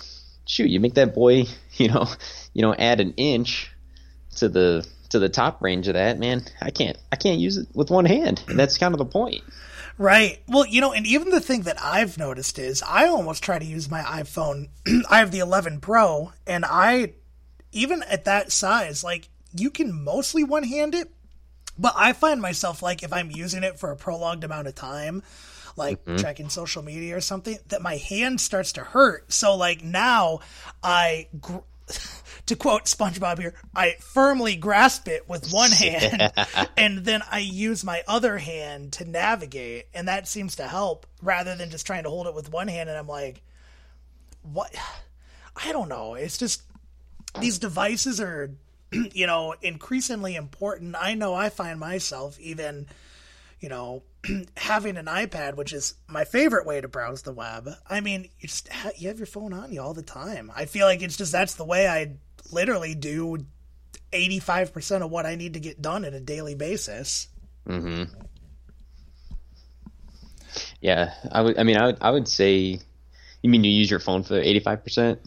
shoot 0.46 0.68
you 0.70 0.80
make 0.80 0.94
that 0.94 1.14
boy 1.14 1.44
you 1.74 1.88
know 1.88 2.06
you 2.52 2.62
know 2.62 2.74
add 2.74 3.00
an 3.00 3.14
inch 3.16 3.70
to 4.36 4.48
the 4.48 4.86
to 5.10 5.18
the 5.18 5.28
top 5.28 5.62
range 5.62 5.88
of 5.88 5.94
that 5.94 6.18
man 6.18 6.42
i 6.60 6.70
can't 6.70 6.96
i 7.10 7.16
can't 7.16 7.40
use 7.40 7.56
it 7.56 7.68
with 7.74 7.90
one 7.90 8.04
hand 8.04 8.42
and 8.48 8.58
that's 8.58 8.78
kind 8.78 8.94
of 8.94 8.98
the 8.98 9.04
point 9.04 9.42
Right. 9.98 10.42
Well, 10.48 10.66
you 10.66 10.80
know, 10.80 10.92
and 10.92 11.06
even 11.06 11.30
the 11.30 11.40
thing 11.40 11.62
that 11.62 11.76
I've 11.80 12.18
noticed 12.18 12.58
is 12.58 12.82
I 12.82 13.06
almost 13.06 13.42
try 13.42 13.58
to 13.58 13.64
use 13.64 13.90
my 13.90 14.00
iPhone. 14.00 14.68
I 15.10 15.18
have 15.18 15.30
the 15.30 15.40
11 15.40 15.80
Pro, 15.80 16.32
and 16.46 16.64
I, 16.64 17.12
even 17.72 18.02
at 18.04 18.24
that 18.24 18.52
size, 18.52 19.04
like, 19.04 19.28
you 19.54 19.70
can 19.70 20.04
mostly 20.04 20.44
one 20.44 20.64
hand 20.64 20.94
it, 20.94 21.10
but 21.78 21.94
I 21.96 22.12
find 22.12 22.40
myself 22.40 22.82
like 22.82 23.02
if 23.02 23.12
I'm 23.12 23.30
using 23.30 23.64
it 23.64 23.78
for 23.78 23.90
a 23.90 23.96
prolonged 23.96 24.44
amount 24.44 24.68
of 24.68 24.74
time, 24.74 25.22
like 25.76 26.04
mm-hmm. 26.04 26.16
checking 26.16 26.48
social 26.48 26.82
media 26.82 27.16
or 27.16 27.20
something, 27.20 27.58
that 27.68 27.82
my 27.82 27.96
hand 27.96 28.40
starts 28.40 28.72
to 28.72 28.84
hurt. 28.84 29.32
So 29.32 29.56
like 29.56 29.82
now 29.82 30.40
I. 30.82 31.28
Gr- 31.40 31.58
to 32.46 32.56
quote 32.56 32.84
SpongeBob 32.84 33.38
here, 33.38 33.54
I 33.74 33.96
firmly 34.00 34.56
grasp 34.56 35.08
it 35.08 35.28
with 35.28 35.52
one 35.52 35.70
hand 35.72 36.32
and 36.76 37.04
then 37.04 37.22
I 37.30 37.38
use 37.38 37.84
my 37.84 38.02
other 38.08 38.38
hand 38.38 38.92
to 38.94 39.04
navigate 39.04 39.86
and 39.94 40.08
that 40.08 40.26
seems 40.26 40.56
to 40.56 40.66
help 40.66 41.06
rather 41.20 41.54
than 41.54 41.70
just 41.70 41.86
trying 41.86 42.04
to 42.04 42.10
hold 42.10 42.26
it 42.26 42.34
with 42.34 42.50
one 42.50 42.68
hand 42.68 42.88
and 42.88 42.98
I'm 42.98 43.08
like 43.08 43.42
what 44.42 44.74
I 45.56 45.72
don't 45.72 45.88
know. 45.88 46.14
It's 46.14 46.38
just 46.38 46.62
these 47.38 47.58
devices 47.58 48.20
are 48.20 48.50
you 49.12 49.26
know, 49.26 49.54
increasingly 49.62 50.36
important. 50.36 50.96
I 50.98 51.14
know 51.14 51.34
I 51.34 51.48
find 51.48 51.78
myself 51.80 52.38
even, 52.40 52.86
you 53.60 53.68
know, 53.68 54.02
having 54.56 54.96
an 54.96 55.06
iPad, 55.06 55.56
which 55.56 55.72
is 55.72 55.94
my 56.08 56.24
favorite 56.24 56.66
way 56.66 56.80
to 56.80 56.88
browse 56.88 57.22
the 57.22 57.32
web. 57.32 57.70
I 57.88 58.00
mean, 58.00 58.28
you 58.38 58.48
just 58.48 58.68
ha- 58.68 58.92
you 58.96 59.08
have 59.08 59.18
your 59.18 59.26
phone 59.26 59.52
on 59.52 59.72
you 59.72 59.80
all 59.80 59.94
the 59.94 60.02
time. 60.02 60.52
I 60.54 60.66
feel 60.66 60.86
like 60.86 61.02
it's 61.02 61.16
just 61.16 61.32
that's 61.32 61.54
the 61.54 61.64
way 61.64 61.88
I 61.88 62.16
literally 62.52 62.94
do 62.94 63.38
85% 64.12 65.02
of 65.02 65.10
what 65.10 65.26
I 65.26 65.36
need 65.36 65.54
to 65.54 65.60
get 65.60 65.80
done 65.80 66.04
on 66.04 66.14
a 66.14 66.20
daily 66.20 66.54
basis. 66.54 67.28
Mhm. 67.66 68.08
Yeah, 70.80 71.14
I 71.30 71.40
would 71.40 71.58
I 71.58 71.62
mean 71.62 71.76
I 71.76 71.86
would 71.86 71.98
I 72.00 72.10
would 72.10 72.28
say 72.28 72.80
you 73.42 73.50
mean 73.50 73.64
you 73.64 73.70
use 73.70 73.90
your 73.90 74.00
phone 74.00 74.22
for 74.22 74.40
85%? 74.40 75.18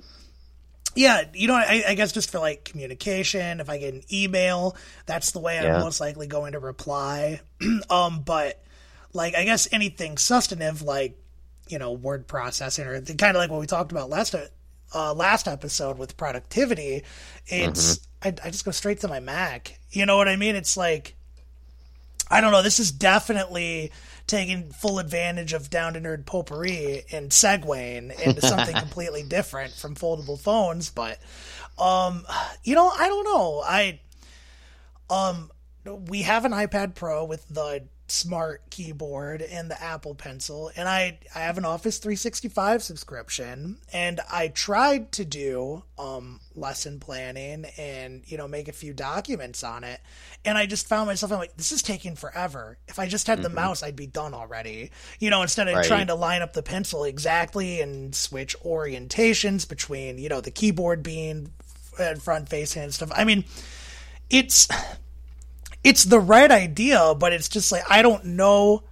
Yeah, 0.95 1.23
you 1.33 1.47
know, 1.47 1.55
I, 1.55 1.83
I, 1.89 1.95
guess 1.95 2.11
just 2.11 2.31
for 2.31 2.39
like 2.39 2.63
communication, 2.63 3.59
if 3.59 3.69
I 3.69 3.77
get 3.77 3.93
an 3.93 4.03
email, 4.11 4.75
that's 5.05 5.31
the 5.31 5.39
way 5.39 5.59
I'm 5.59 5.81
most 5.81 5.99
likely 5.99 6.27
going 6.27 6.53
to 6.53 6.59
reply. 6.59 7.41
um, 7.89 8.21
but 8.25 8.61
like, 9.13 9.35
I 9.35 9.43
guess 9.43 9.67
anything 9.71 10.17
substantive, 10.17 10.81
like 10.81 11.17
you 11.67 11.79
know, 11.79 11.91
word 11.91 12.27
processing, 12.27 12.85
or 12.87 13.01
kind 13.01 13.35
of 13.35 13.41
like 13.41 13.49
what 13.49 13.59
we 13.59 13.67
talked 13.67 13.91
about 13.91 14.09
last 14.09 14.35
uh, 14.93 15.13
last 15.13 15.47
episode 15.47 15.97
with 15.97 16.15
productivity, 16.15 17.03
it's 17.47 17.97
mm-hmm. 17.97 18.27
I, 18.27 18.47
I 18.47 18.51
just 18.51 18.65
go 18.65 18.71
straight 18.71 19.01
to 19.01 19.07
my 19.07 19.19
Mac. 19.19 19.77
You 19.91 20.05
know 20.05 20.17
what 20.17 20.27
I 20.27 20.35
mean? 20.35 20.55
It's 20.55 20.77
like 20.77 21.15
I 22.29 22.41
don't 22.41 22.51
know. 22.51 22.61
This 22.61 22.79
is 22.79 22.91
definitely 22.91 23.91
taking 24.27 24.71
full 24.71 24.99
advantage 24.99 25.53
of 25.53 25.69
down 25.69 25.93
to 25.93 26.01
nerd 26.01 26.25
potpourri 26.25 27.03
and 27.11 27.29
segueing 27.29 28.19
into 28.21 28.41
something 28.41 28.75
completely 28.79 29.23
different 29.23 29.73
from 29.73 29.95
foldable 29.95 30.39
phones. 30.39 30.89
But, 30.89 31.19
um, 31.77 32.25
you 32.63 32.75
know, 32.75 32.89
I 32.89 33.07
don't 33.07 33.23
know. 33.23 33.63
I, 33.65 33.99
um, 35.09 35.51
we 36.07 36.23
have 36.23 36.45
an 36.45 36.51
iPad 36.51 36.95
Pro 36.95 37.25
with 37.25 37.47
the 37.49 37.83
smart 38.07 38.69
keyboard 38.69 39.41
and 39.41 39.69
the 39.69 39.81
Apple 39.81 40.15
Pencil, 40.15 40.71
and 40.75 40.87
I 40.87 41.19
I 41.33 41.39
have 41.39 41.57
an 41.57 41.65
Office 41.65 41.97
365 41.97 42.83
subscription, 42.83 43.77
and 43.91 44.19
I 44.31 44.49
tried 44.49 45.11
to 45.13 45.25
do 45.25 45.83
um 45.97 46.39
lesson 46.55 46.99
planning 46.99 47.65
and 47.77 48.23
you 48.25 48.37
know 48.37 48.47
make 48.47 48.67
a 48.67 48.73
few 48.73 48.93
documents 48.93 49.63
on 49.63 49.83
it, 49.83 49.99
and 50.43 50.57
I 50.57 50.65
just 50.65 50.87
found 50.87 51.07
myself 51.07 51.31
I'm 51.31 51.39
like 51.39 51.57
this 51.57 51.71
is 51.71 51.81
taking 51.81 52.15
forever. 52.15 52.77
If 52.87 52.99
I 52.99 53.07
just 53.07 53.27
had 53.27 53.41
the 53.41 53.47
mm-hmm. 53.47 53.55
mouse, 53.55 53.83
I'd 53.83 53.95
be 53.95 54.07
done 54.07 54.33
already. 54.33 54.91
You 55.19 55.29
know, 55.29 55.41
instead 55.41 55.67
of 55.67 55.75
right. 55.75 55.85
trying 55.85 56.07
to 56.07 56.15
line 56.15 56.41
up 56.41 56.53
the 56.53 56.63
pencil 56.63 57.03
exactly 57.03 57.81
and 57.81 58.15
switch 58.15 58.55
orientations 58.59 59.67
between 59.67 60.17
you 60.17 60.29
know 60.29 60.41
the 60.41 60.51
keyboard 60.51 61.03
being 61.03 61.51
front 62.19 62.49
facing 62.49 62.83
and 62.83 62.93
stuff. 62.93 63.11
I 63.15 63.23
mean, 63.23 63.45
it's 64.29 64.67
it's 65.85 66.03
the 66.03 66.19
right 66.19 66.51
idea, 66.51 67.13
but 67.15 67.31
it's 67.31 67.47
just 67.47 67.71
like 67.71 67.83
I 67.89 68.01
don't 68.01 68.25
know 68.25 68.83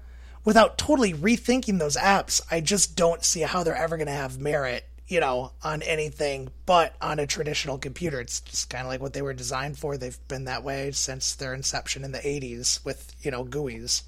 without 0.45 0.77
totally 0.77 1.13
rethinking 1.13 1.79
those 1.79 1.97
apps, 1.97 2.41
I 2.51 2.61
just 2.61 2.95
don't 2.95 3.23
see 3.23 3.41
how 3.41 3.63
they're 3.63 3.75
ever 3.75 3.97
going 3.97 4.07
to 4.07 4.13
have 4.13 4.39
merit, 4.39 4.85
you 5.07 5.19
know, 5.19 5.51
on 5.63 5.81
anything 5.81 6.49
but 6.65 6.95
on 7.01 7.19
a 7.19 7.27
traditional 7.27 7.77
computer. 7.77 8.19
It's 8.19 8.41
just 8.41 8.69
kind 8.69 8.83
of 8.83 8.89
like 8.89 9.01
what 9.01 9.13
they 9.13 9.21
were 9.21 9.33
designed 9.33 9.77
for. 9.77 9.97
They've 9.97 10.27
been 10.27 10.45
that 10.45 10.63
way 10.63 10.91
since 10.91 11.35
their 11.35 11.53
inception 11.53 12.03
in 12.03 12.11
the 12.11 12.19
80s 12.19 12.83
with, 12.85 13.15
you 13.21 13.31
know, 13.31 13.43
GUIs. 13.43 14.03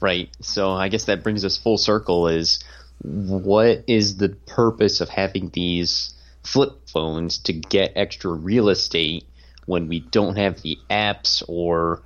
Right. 0.00 0.28
So 0.40 0.72
I 0.72 0.88
guess 0.88 1.04
that 1.04 1.22
brings 1.22 1.44
us 1.44 1.56
full 1.56 1.78
circle 1.78 2.28
is 2.28 2.62
what 3.02 3.84
is 3.86 4.18
the 4.18 4.28
purpose 4.28 5.00
of 5.00 5.08
having 5.08 5.50
these 5.50 6.12
flip 6.42 6.88
phones 6.88 7.38
to 7.38 7.52
get 7.52 7.92
extra 7.96 8.30
real 8.30 8.68
estate 8.68 9.26
when 9.66 9.88
we 9.88 10.00
don't 10.00 10.36
have 10.36 10.62
the 10.62 10.78
apps 10.88 11.42
or 11.48 12.02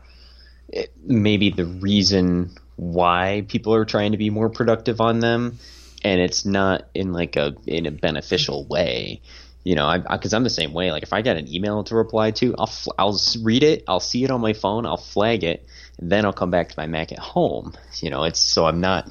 maybe 1.04 1.50
the 1.50 1.66
reason 1.66 2.50
why 2.76 3.44
people 3.48 3.74
are 3.74 3.84
trying 3.84 4.12
to 4.12 4.18
be 4.18 4.30
more 4.30 4.48
productive 4.48 5.00
on 5.00 5.20
them. 5.20 5.58
And 6.02 6.20
it's 6.20 6.46
not 6.46 6.88
in 6.94 7.12
like 7.12 7.36
a 7.36 7.54
in 7.66 7.86
a 7.86 7.90
beneficial 7.90 8.64
way. 8.64 9.20
You 9.64 9.74
know 9.74 10.02
because 10.10 10.32
I'm 10.32 10.44
the 10.44 10.50
same 10.50 10.72
way. 10.72 10.90
Like 10.90 11.02
if 11.02 11.12
i 11.12 11.20
got 11.20 11.36
an 11.36 11.52
email 11.52 11.84
to 11.84 11.94
reply 11.94 12.30
to 12.32 12.54
i'll 12.58 12.72
i'll 12.98 13.20
read 13.42 13.62
it 13.62 13.84
i'll 13.86 14.00
see 14.00 14.24
it 14.24 14.30
on 14.30 14.40
my 14.40 14.54
phone 14.54 14.86
i'll 14.86 14.96
flag 14.96 15.44
it 15.44 15.66
then 15.98 16.24
i'll 16.24 16.32
come 16.32 16.50
back 16.50 16.70
to 16.70 16.74
my 16.78 16.86
mac 16.86 17.12
at 17.12 17.18
home. 17.18 17.74
You 17.96 18.08
know 18.08 18.24
it's 18.24 18.40
so 18.40 18.64
i'm 18.64 18.80
not 18.80 19.10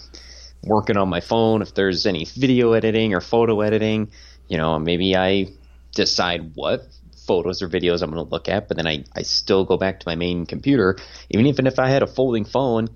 working 0.63 0.97
on 0.97 1.07
my 1.07 1.21
phone 1.21 1.61
if 1.61 1.75
there's 1.75 2.07
any 2.07 2.25
video 2.25 2.73
editing 2.73 3.13
or 3.13 3.21
photo 3.21 3.61
editing. 3.61 4.09
You 4.47 4.57
know 4.57 4.79
maybe 4.79 5.15
i 5.15 5.49
decide 5.93 6.55
what 6.55 6.87
photos 7.29 7.61
or 7.61 7.69
videos 7.69 8.01
i'm 8.01 8.11
going 8.11 8.25
to 8.25 8.31
look 8.31 8.49
at 8.49 8.67
but 8.67 8.77
then 8.77 8.87
I, 8.87 9.03
I 9.15 9.21
still 9.21 9.63
go 9.71 9.77
back 9.77 9.99
to 9.99 10.07
my 10.11 10.15
main 10.15 10.45
computer 10.45 10.97
even 11.29 11.45
even 11.45 11.67
if 11.67 11.79
i 11.79 11.87
had 11.95 12.03
a 12.03 12.07
folding 12.07 12.45
phone 12.45 12.89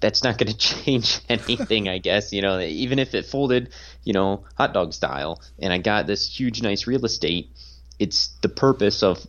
that's 0.00 0.24
not 0.24 0.38
going 0.38 0.52
to 0.52 0.56
change 0.56 1.20
anything, 1.28 1.88
I 1.88 1.98
guess. 1.98 2.32
You 2.32 2.42
know, 2.42 2.58
even 2.60 2.98
if 2.98 3.14
it 3.14 3.26
folded, 3.26 3.70
you 4.02 4.12
know, 4.12 4.44
hot 4.56 4.72
dog 4.72 4.92
style, 4.92 5.40
and 5.58 5.72
I 5.72 5.78
got 5.78 6.06
this 6.06 6.26
huge, 6.28 6.62
nice 6.62 6.86
real 6.86 7.04
estate, 7.04 7.50
it's 7.98 8.28
the 8.40 8.48
purpose 8.48 9.02
of 9.02 9.26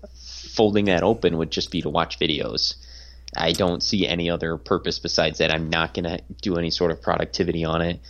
folding 0.56 0.86
that 0.86 1.04
open 1.04 1.38
would 1.38 1.52
just 1.52 1.72
be 1.72 1.82
to 1.82 1.90
watch 1.90 2.20
videos. 2.20 2.76
I 3.36 3.54
don't 3.54 3.82
see 3.82 4.08
any 4.08 4.30
other 4.30 4.58
purpose 4.58 5.00
besides 5.00 5.40
that. 5.40 5.52
I'm 5.52 5.70
not 5.70 5.94
going 5.94 6.06
to 6.06 6.20
do 6.42 6.58
any 6.58 6.70
sort 6.70 6.92
of 6.92 7.02
productivity 7.02 7.64
on 7.64 7.82
it. 7.82 8.02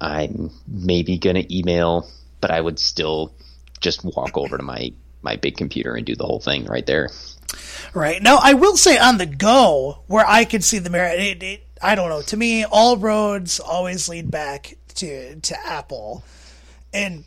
I'm 0.00 0.50
maybe 0.66 1.18
going 1.18 1.36
to 1.36 1.56
email, 1.56 2.08
but 2.40 2.50
I 2.50 2.60
would 2.60 2.78
still 2.78 3.34
just 3.80 4.04
walk 4.04 4.36
over 4.36 4.56
to 4.56 4.62
my 4.62 4.92
my 5.22 5.36
big 5.36 5.56
computer 5.56 5.94
and 5.94 6.06
do 6.06 6.14
the 6.14 6.26
whole 6.26 6.40
thing 6.40 6.64
right 6.66 6.86
there. 6.86 7.10
Right 7.94 8.22
now, 8.22 8.38
I 8.42 8.54
will 8.54 8.76
say 8.76 8.98
on 8.98 9.18
the 9.18 9.26
go, 9.26 10.02
where 10.06 10.26
I 10.26 10.44
can 10.44 10.60
see 10.60 10.78
the 10.78 10.90
merit, 10.90 11.18
it, 11.18 11.42
it 11.42 11.66
I 11.82 11.94
don't 11.94 12.10
know. 12.10 12.22
To 12.22 12.36
me, 12.36 12.64
all 12.64 12.96
roads 12.96 13.60
always 13.60 14.08
lead 14.08 14.30
back 14.30 14.76
to 14.96 15.36
to 15.40 15.66
Apple, 15.66 16.22
and 16.92 17.24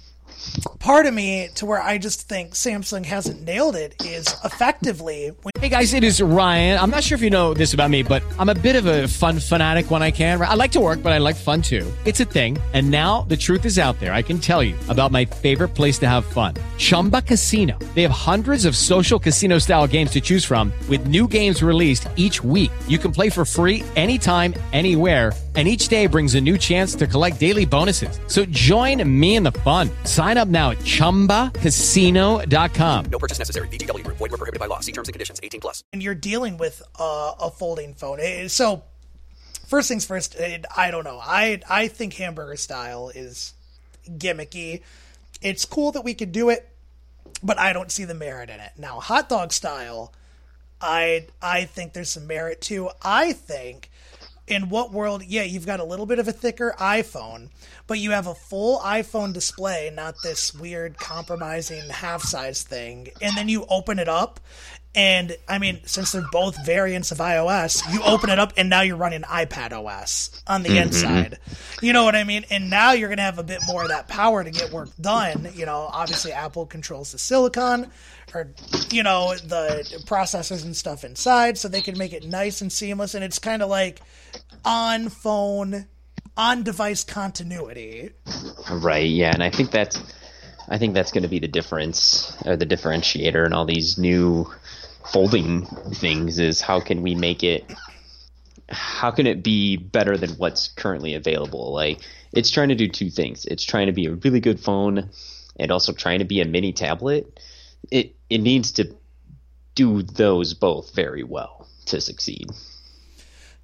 part 0.80 1.06
of 1.06 1.14
me 1.14 1.50
to 1.56 1.66
where 1.66 1.82
I 1.82 1.98
just 1.98 2.28
think 2.28 2.54
Samsung 2.54 3.06
hasn't 3.06 3.46
nailed 3.46 3.76
it 3.76 3.94
is 4.04 4.28
effectively. 4.44 5.32
When- 5.42 5.52
hey 5.60 5.70
guys, 5.70 5.94
it 5.94 6.04
is 6.04 6.22
Ryan. 6.22 6.80
I'm 6.80 6.90
not 6.90 7.04
sure 7.04 7.16
if 7.16 7.22
you 7.22 7.30
know 7.30 7.54
this 7.54 7.74
about 7.74 7.90
me, 7.90 8.04
but 8.04 8.24
I'm 8.40 8.50
a 8.50 8.56
bit 8.56 8.76
of 8.76 8.86
a 8.86 9.08
fun 9.08 9.40
fanatic 9.40 9.92
when 9.92 10.02
I 10.02 10.12
can. 10.12 10.42
I 10.42 10.56
like 10.56 10.72
to 10.72 10.80
work, 10.80 11.04
but 11.04 11.14
I 11.14 11.20
like 11.20 11.36
fun 11.36 11.62
too. 11.62 11.92
It's 12.06 12.20
a 12.20 12.26
thing. 12.26 12.58
And 12.74 12.90
now 12.90 13.22
the 13.28 13.38
truth 13.38 13.66
is 13.66 13.78
out 13.78 14.00
there. 14.00 14.14
I 14.14 14.22
can 14.22 14.40
tell 14.40 14.64
you 14.64 14.76
about 14.90 15.12
my 15.12 15.26
favorite 15.26 15.76
place 15.76 16.00
to 16.00 16.08
have 16.08 16.26
fun 16.26 16.56
Chumba 16.78 17.22
Casino. 17.22 17.78
They 17.94 18.02
have 18.02 18.12
hundreds 18.12 18.66
of 18.66 18.76
social 18.76 19.20
casino 19.20 19.60
style 19.60 19.88
games 19.88 20.12
to 20.12 20.22
choose 20.22 20.46
from, 20.46 20.74
with 20.90 21.08
new 21.08 21.28
games 21.28 21.62
released 21.62 22.08
each 22.16 22.44
week. 22.44 22.72
You 22.88 22.98
can 22.98 23.12
play 23.12 23.30
for 23.30 23.46
free 23.46 23.84
anytime, 23.96 24.54
anywhere 24.74 25.34
and 25.56 25.68
each 25.68 25.88
day 25.88 26.08
brings 26.08 26.36
a 26.36 26.42
new 26.42 26.58
chance 26.58 26.96
to 26.96 27.08
collect 27.08 27.40
daily 27.40 27.66
bonuses. 27.66 28.20
So 28.28 28.46
join 28.46 29.20
me 29.20 29.36
in 29.36 29.44
the 29.44 29.52
fun. 29.52 29.90
Sign 30.06 30.31
up 30.38 30.48
now 30.48 30.72
at 30.72 30.78
ChumbaCasino.com. 30.80 33.06
No 33.12 33.20
purchase 33.20 33.38
necessary. 33.38 33.68
VGW. 33.68 34.08
Void 34.08 34.20
were 34.20 34.30
prohibited 34.30 34.62
by 34.62 34.68
law. 34.68 34.80
See 34.80 34.94
terms 34.94 35.10
and 35.10 35.14
conditions. 35.14 35.42
18 35.44 35.60
plus. 35.60 35.84
And 35.92 36.02
you're 36.02 36.16
dealing 36.16 36.58
with 36.58 36.82
uh, 37.00 37.34
a 37.40 37.52
folding 37.52 37.94
phone. 37.94 38.50
So 38.50 38.84
first 39.68 39.88
things 39.88 40.06
first, 40.06 40.36
I 40.76 40.92
don't 40.92 41.04
know. 41.04 41.20
I, 41.22 41.62
I 41.70 41.88
think 41.88 42.16
hamburger 42.16 42.56
style 42.56 43.12
is 43.14 43.54
gimmicky. 44.10 44.82
It's 45.42 45.66
cool 45.66 45.92
that 45.94 46.04
we 46.04 46.14
could 46.14 46.32
do 46.32 46.50
it, 46.50 46.70
but 47.44 47.60
I 47.60 47.74
don't 47.74 47.92
see 47.92 48.06
the 48.06 48.14
merit 48.14 48.50
in 48.50 48.60
it. 48.60 48.72
Now, 48.78 49.00
hot 49.00 49.30
dog 49.30 49.52
style, 49.52 50.14
I 50.82 51.28
I 51.42 51.66
think 51.66 51.94
there's 51.94 52.10
some 52.10 52.28
merit 52.28 52.62
to. 52.62 52.90
I 53.04 53.34
think 53.34 53.91
in 54.48 54.70
what 54.70 54.92
world 54.92 55.24
yeah 55.24 55.44
you've 55.44 55.66
got 55.66 55.80
a 55.80 55.84
little 55.84 56.06
bit 56.06 56.20
of 56.20 56.28
a 56.28 56.32
thicker 56.32 56.74
iphone 56.80 57.50
but 57.88 58.00
you 58.00 58.12
have 58.12 58.28
a 58.28 58.36
full 58.36 58.80
iphone 58.80 59.34
display 59.34 59.92
not 59.96 60.16
this 60.24 60.54
weird 60.54 60.98
compromising 60.98 61.88
half 61.90 62.22
size 62.22 62.64
thing 62.64 63.08
and 63.22 63.36
then 63.38 63.48
you 63.48 63.66
open 63.70 64.00
it 64.00 64.10
up 64.10 64.40
and 64.94 65.38
i 65.48 65.58
mean 65.58 65.80
since 65.86 66.12
they're 66.12 66.24
both 66.32 66.66
variants 66.66 67.12
of 67.12 67.20
ios 67.20 67.82
you 67.94 68.02
open 68.04 68.30
it 68.30 68.40
up 68.40 68.52
and 68.58 68.70
now 68.70 68.82
you're 68.82 68.98
running 68.98 69.22
ipad 69.22 69.72
os 69.72 70.44
on 70.48 70.64
the 70.64 70.70
mm-hmm. 70.70 70.80
inside. 70.80 71.38
You 71.82 71.94
know 71.94 72.04
what 72.04 72.16
i 72.16 72.24
mean? 72.24 72.46
And 72.50 72.70
now 72.70 72.92
you're 72.92 73.08
going 73.10 73.18
to 73.18 73.24
have 73.24 73.40
a 73.40 73.44
bit 73.44 73.62
more 73.68 73.84
of 73.84 73.90
that 73.90 74.08
power 74.08 74.44
to 74.44 74.52
get 74.52 74.72
work 74.72 74.90
done. 75.00 75.50
You 75.54 75.66
know 75.66 75.90
obviously 75.92 76.32
apple 76.32 76.66
controls 76.66 77.14
the 77.14 77.18
silicon 77.18 77.90
or 78.34 78.50
you 78.90 79.04
know 79.04 79.36
the 79.36 79.84
processors 80.06 80.64
and 80.64 80.76
stuff 80.76 81.04
inside 81.04 81.58
so 81.58 81.68
they 81.68 81.82
can 81.82 81.98
make 81.98 82.14
it 82.14 82.26
nice 82.26 82.62
and 82.62 82.72
seamless. 82.72 83.14
And 83.14 83.24
it's 83.24 83.40
kind 83.40 83.62
of 83.62 83.70
like 83.70 84.02
on 84.66 85.10
phone 85.10 85.88
on 86.38 86.64
device 86.64 87.04
continuity. 87.04 88.12
Right 88.72 89.10
yeah 89.10 89.32
and 89.34 89.44
i 89.44 89.50
think 89.50 89.72
that's 89.72 90.02
i 90.70 90.78
think 90.78 90.94
that's 90.94 91.12
going 91.12 91.24
to 91.24 91.30
be 91.30 91.40
the 91.40 91.48
difference 91.48 92.36
or 92.46 92.56
the 92.56 92.66
differentiator 92.66 93.46
in 93.46 93.54
all 93.54 93.66
these 93.66 93.98
new 93.98 94.48
folding 95.12 95.66
things 95.94 96.40
is 96.40 96.62
how 96.62 96.80
can 96.80 97.02
we 97.02 97.16
make 97.16 97.44
it 97.44 97.70
how 98.72 99.12
can 99.12 99.28
it 99.28 99.44
be 99.44 99.78
better 99.78 100.18
than 100.18 100.32
what's 100.32 100.70
currently 100.70 101.14
available? 101.16 101.74
Like 101.74 102.00
it's 102.32 102.50
trying 102.50 102.70
to 102.70 102.76
do 102.76 102.88
two 102.88 103.10
things. 103.10 103.46
It's 103.46 103.66
trying 103.66 103.88
to 103.88 103.94
be 103.94 104.06
a 104.06 104.14
really 104.14 104.40
good 104.40 104.60
phone 104.60 105.10
and 105.60 105.72
also 105.72 105.92
trying 105.92 106.20
to 106.20 106.26
be 106.26 106.42
a 106.42 106.46
mini 106.46 106.72
tablet 106.72 107.40
it 107.92 108.16
it 108.30 108.40
needs 108.40 108.72
to 108.74 108.96
do 109.76 110.02
those 110.02 110.54
both 110.54 110.96
very 110.96 111.24
well 111.24 111.68
to 111.86 112.02
succeed. 112.02 112.50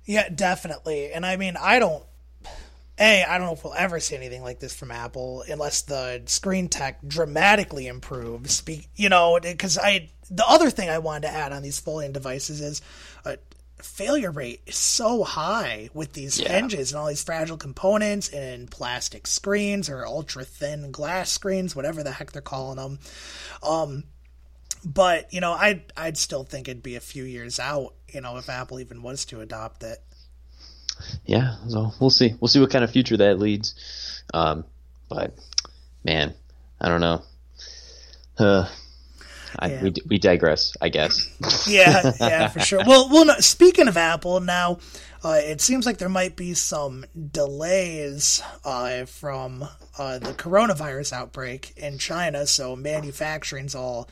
Yeah, 0.06 0.30
definitely. 0.30 1.12
And 1.12 1.26
I 1.26 1.38
mean, 1.38 1.56
I 1.60 1.80
don't. 1.80 2.04
A, 3.00 3.24
I 3.24 3.38
don't 3.38 3.46
know 3.46 3.54
if 3.54 3.64
we'll 3.64 3.76
ever 3.76 4.00
see 4.00 4.16
anything 4.16 4.42
like 4.42 4.60
this 4.60 4.76
from 4.76 4.90
Apple 4.90 5.44
unless 5.48 5.84
the 5.84 6.24
screen 6.26 6.68
tech 6.68 7.00
dramatically 7.08 7.86
improves. 7.86 8.64
You 8.96 9.10
know, 9.10 9.40
because 9.42 9.78
I 9.78 10.10
the 10.32 10.48
other 10.48 10.70
thing 10.70 10.90
I 10.90 10.98
wanted 11.00 11.28
to 11.28 11.34
add 11.34 11.54
on 11.54 11.62
these 11.62 11.80
folding 11.80 12.12
devices 12.12 12.60
is 12.60 12.82
uh, 13.24 13.36
failure 13.82 14.32
rate 14.32 14.62
is 14.66 14.76
so 14.76 15.24
high 15.24 15.90
with 15.94 16.14
these 16.14 16.40
yeah. 16.40 16.52
hinges 16.52 16.92
and 16.92 17.00
all 17.00 17.08
these 17.08 17.24
fragile 17.24 17.58
components 17.58 18.30
and 18.30 18.72
plastic 18.72 19.28
screens 19.28 19.90
or 19.90 20.06
ultra 20.06 20.44
thin 20.44 20.92
glass 20.92 21.30
screens, 21.32 21.76
whatever 21.76 22.02
the 22.04 22.12
heck 22.12 22.32
they're 22.32 22.42
calling 22.42 22.78
them. 22.78 23.00
Um, 23.62 24.04
but 24.86 25.32
you 25.34 25.42
know, 25.42 25.54
I'd 25.54 25.92
I'd 25.96 26.18
still 26.18 26.44
think 26.44 26.68
it'd 26.68 26.84
be 26.84 26.96
a 26.96 27.02
few 27.02 27.24
years 27.24 27.60
out. 27.60 27.94
You 28.14 28.22
know, 28.22 28.38
if 28.38 28.50
Apple 28.50 28.80
even 28.80 29.02
was 29.02 29.26
to 29.26 29.42
adopt 29.42 29.84
it. 29.84 30.02
Yeah, 31.26 31.56
so 31.68 31.92
we'll 32.00 32.10
see. 32.10 32.34
We'll 32.40 32.48
see 32.48 32.60
what 32.60 32.72
kind 32.72 32.84
of 32.84 32.92
future 32.92 33.18
that 33.18 33.40
leads. 33.40 34.24
Um, 34.34 34.66
but 35.10 35.34
man, 36.04 36.34
I 36.82 36.90
don't 36.90 37.02
know. 37.02 37.22
Uh, 38.38 38.68
I, 39.60 39.72
yeah. 39.72 39.84
we 39.84 39.94
we 40.08 40.18
digress, 40.18 40.76
I 40.82 40.90
guess. 40.90 41.28
yeah, 41.68 42.12
yeah, 42.20 42.48
for 42.50 42.60
sure. 42.60 42.82
Well, 42.86 43.10
well. 43.10 43.26
No, 43.26 43.40
speaking 43.40 43.88
of 43.88 43.98
Apple, 43.98 44.40
now 44.40 44.80
uh, 45.24 45.40
it 45.42 45.62
seems 45.62 45.86
like 45.86 45.98
there 45.98 46.10
might 46.10 46.36
be 46.36 46.54
some 46.54 47.06
delays 47.32 48.42
uh, 48.64 49.06
from 49.06 49.68
uh, 49.98 50.20
the 50.20 50.34
coronavirus 50.34 51.14
outbreak 51.14 51.74
in 51.78 51.98
China, 51.98 52.46
so 52.46 52.76
manufacturing's 52.76 53.74
all 53.74 54.08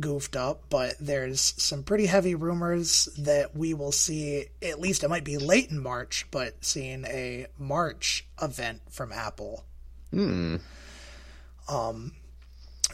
goofed 0.00 0.36
up. 0.36 0.64
But 0.70 0.96
there's 1.00 1.40
some 1.40 1.82
pretty 1.82 2.06
heavy 2.06 2.34
rumors 2.34 3.08
that 3.18 3.56
we 3.56 3.74
will 3.74 3.92
see. 3.92 4.46
At 4.62 4.80
least 4.80 5.04
it 5.04 5.08
might 5.08 5.24
be 5.24 5.38
late 5.38 5.70
in 5.70 5.82
March, 5.82 6.26
but 6.30 6.64
seeing 6.64 7.04
a 7.04 7.46
March 7.58 8.26
event 8.40 8.82
from 8.90 9.12
Apple. 9.12 9.64
Hmm. 10.10 10.56
Um, 11.68 12.12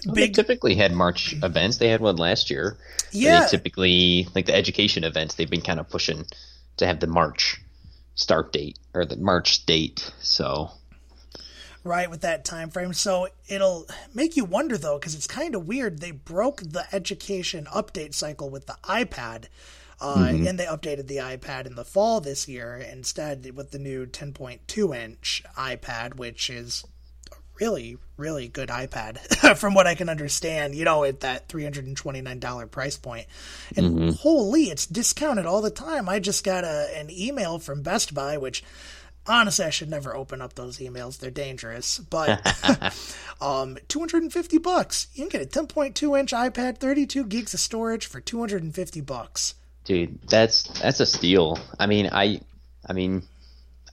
well, 0.05 0.15
big... 0.15 0.35
They 0.35 0.43
typically 0.43 0.75
had 0.75 0.93
March 0.93 1.35
events. 1.43 1.79
They 1.79 1.89
had 1.89 2.01
one 2.01 2.17
last 2.17 2.51
year. 2.51 2.77
Yeah. 3.13 3.41
They 3.41 3.49
typically, 3.49 4.29
like 4.35 4.47
the 4.47 4.55
education 4.55 5.05
events, 5.05 5.35
they've 5.35 5.49
been 5.49 5.61
kind 5.61 5.81
of 5.81 5.89
pushing 5.89 6.27
to 6.79 6.87
have 6.87 7.01
the 7.01 7.07
March 7.07 7.61
start 8.15 8.53
date 8.53 8.79
or 8.95 9.05
the 9.05 9.17
March 9.17 9.67
date. 9.67 10.11
So. 10.21 10.71
Right 11.87 12.09
with 12.09 12.23
that 12.23 12.47
time 12.47 12.71
frame, 12.71 12.95
so 12.95 13.29
it'll 13.47 13.87
make 14.15 14.39
you 14.39 14.47
wonder 14.47 14.79
though, 14.79 14.99
because 14.99 15.15
it's 15.15 15.27
kind 15.27 15.55
of 15.55 15.69
weird. 15.69 16.01
They 16.01 16.13
broke 16.13 16.63
the 16.63 16.87
education 16.93 17.67
update 17.67 18.15
cycle 18.15 18.49
with 18.49 18.67
the 18.67 18.79
iPad, 18.85 19.49
uh, 20.01 20.17
mm-hmm. 20.17 20.47
and 20.47 20.59
they 20.59 20.65
updated 20.65 21.09
the 21.09 21.19
iPad 21.19 21.67
in 21.67 21.75
the 21.75 21.85
fall 21.85 22.21
this 22.21 22.49
year 22.49 22.77
instead 22.77 23.55
with 23.55 23.71
the 23.71 23.79
new 23.79 24.07
10.2 24.07 24.97
inch 24.97 25.43
iPad, 25.59 26.17
which 26.17 26.49
is 26.49 26.85
a 27.31 27.37
really, 27.61 27.99
really 28.17 28.49
good 28.49 28.71
iPad 28.71 29.19
from 29.59 29.75
what 29.75 29.87
I 29.87 29.95
can 29.95 30.09
understand, 30.09 30.75
you 30.75 30.85
know, 30.85 31.05
at 31.05 31.21
that 31.21 31.49
$329 31.49 32.71
price. 32.71 32.99
And 33.05 33.27
mm-hmm. 33.77 34.09
holy, 34.21 34.65
it's 34.65 34.87
discounted 34.87 35.45
all 35.45 35.61
the 35.61 35.71
time. 35.71 36.09
I 36.09 36.19
just 36.19 36.45
got 36.45 36.65
a, 36.65 36.91
an 36.97 37.11
email 37.11 37.59
from 37.59 37.83
Best 37.83 38.15
Buy, 38.15 38.39
which 38.39 38.65
honestly, 39.27 39.65
I 39.65 39.71
should 39.71 39.91
never 39.91 40.15
open 40.15 40.41
up 40.41 40.55
those 40.55 40.79
emails. 40.79 41.19
They're 41.19 41.31
dangerous. 41.31 41.99
But 41.99 42.41
um, 43.41 43.79
250 43.89 44.59
bucks. 44.59 45.09
You 45.15 45.27
can 45.27 45.41
get 45.41 45.57
a 45.57 45.65
10.2 45.65 46.19
inch 46.19 46.33
iPad, 46.33 46.79
32 46.79 47.25
gigs 47.25 47.55
of 47.55 47.61
storage 47.61 48.07
for 48.07 48.21
250 48.21 49.01
bucks. 49.01 49.55
Dude, 49.85 50.19
that's 50.29 50.63
that's 50.81 51.01
a 51.01 51.07
steal. 51.07 51.59
I 51.79 51.87
mean, 51.87 52.09
I, 52.11 52.41
I 52.87 52.95
mean, 52.95 53.23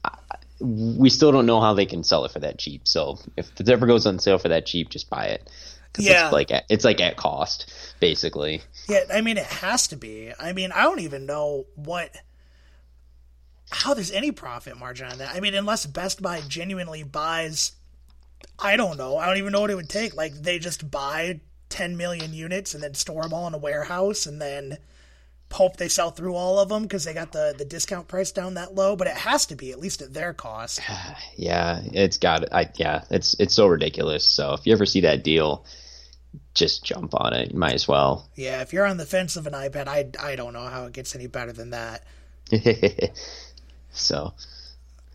I, 0.06 0.16
we 0.62 1.10
still 1.10 1.34
don't 1.34 1.46
know 1.46 1.60
how 1.60 1.74
they 1.74 1.86
can 1.86 2.04
sell 2.04 2.24
it 2.24 2.32
for 2.32 2.40
that 2.40 2.58
cheap. 2.58 2.88
So 2.88 3.20
if 3.36 3.60
it 3.60 3.68
ever 3.68 3.88
goes 3.88 4.06
on 4.06 4.20
sale 4.20 4.38
for 4.38 4.50
that 4.50 4.66
cheap, 4.66 4.90
just 4.90 5.10
buy 5.10 5.26
it. 5.26 5.50
Yeah. 5.98 6.26
it's 6.26 6.34
like 6.34 6.52
at, 6.52 6.64
it's 6.70 6.86
like 6.86 7.02
at 7.02 7.18
cost, 7.18 7.74
basically. 8.00 8.62
Yeah, 8.88 9.04
I 9.14 9.20
mean, 9.20 9.38
it 9.38 9.46
has 9.46 9.88
to 9.90 9.98
be. 9.98 10.32
I 10.40 10.54
mean, 10.54 10.72
I 10.72 10.84
don't 10.84 11.02
even 11.02 11.26
know 11.26 11.66
what 11.76 12.16
how 13.72 13.94
there's 13.94 14.12
any 14.12 14.32
profit 14.32 14.78
margin 14.78 15.12
on 15.12 15.18
that. 15.20 15.34
I 15.36 15.40
mean, 15.40 15.56
unless 15.56 15.86
Best 15.86 16.22
Buy 16.22 16.42
genuinely 16.48 17.04
buys, 17.04 17.72
I 18.60 18.76
don't 18.78 18.98
know. 18.98 19.18
I 19.18 19.26
don't 19.28 19.38
even 19.38 19.54
know 19.54 19.62
what 19.62 19.72
it 19.72 19.76
would 19.76 19.90
take. 19.90 20.16
Like 20.16 20.34
they 20.34 20.60
just 20.60 20.92
buy 20.92 21.40
10 21.70 21.98
million 21.98 22.34
units 22.34 22.74
and 22.74 22.84
then 22.84 22.94
store 22.94 23.24
them 23.24 23.34
all 23.34 23.48
in 23.48 23.54
a 23.54 23.58
warehouse 23.58 24.26
and 24.26 24.42
then 24.42 24.78
hope 25.52 25.78
they 25.78 25.90
sell 25.90 26.12
through 26.12 26.36
all 26.36 26.60
of 26.60 26.70
them 26.70 26.84
because 26.84 27.04
they 27.04 27.14
got 27.14 27.32
the 27.34 27.54
the 27.58 27.66
discount 27.66 28.08
price 28.08 28.32
down 28.32 28.54
that 28.56 28.76
low. 28.76 28.96
But 28.96 29.08
it 29.08 29.18
has 29.18 29.46
to 29.48 29.56
be 29.56 29.72
at 29.72 29.80
least 29.80 30.02
at 30.02 30.14
their 30.14 30.34
cost. 30.34 30.80
Yeah, 31.36 31.82
it's 31.86 32.18
got 32.18 32.54
I 32.54 32.70
yeah, 32.76 33.04
it's 33.10 33.36
it's 33.40 33.54
so 33.54 33.68
ridiculous. 33.68 34.26
So 34.26 34.54
if 34.54 34.66
you 34.66 34.74
ever 34.74 34.86
see 34.86 35.02
that 35.02 35.24
deal, 35.24 35.66
just 36.54 36.84
jump 36.84 37.14
on 37.16 37.34
it. 37.34 37.52
You 37.52 37.58
might 37.58 37.74
as 37.74 37.88
well. 37.88 38.30
Yeah, 38.36 38.62
if 38.62 38.74
you're 38.74 38.86
on 38.86 38.98
the 38.98 39.06
fence 39.06 39.38
of 39.38 39.48
an 39.48 39.54
iPad, 39.54 39.88
I 39.88 40.10
I 40.20 40.36
don't 40.36 40.54
know 40.54 40.68
how 40.68 40.86
it 40.86 40.94
gets 40.94 41.16
any 41.16 41.28
better 41.28 41.52
than 41.52 41.72
that. 41.72 42.04
so 43.92 44.34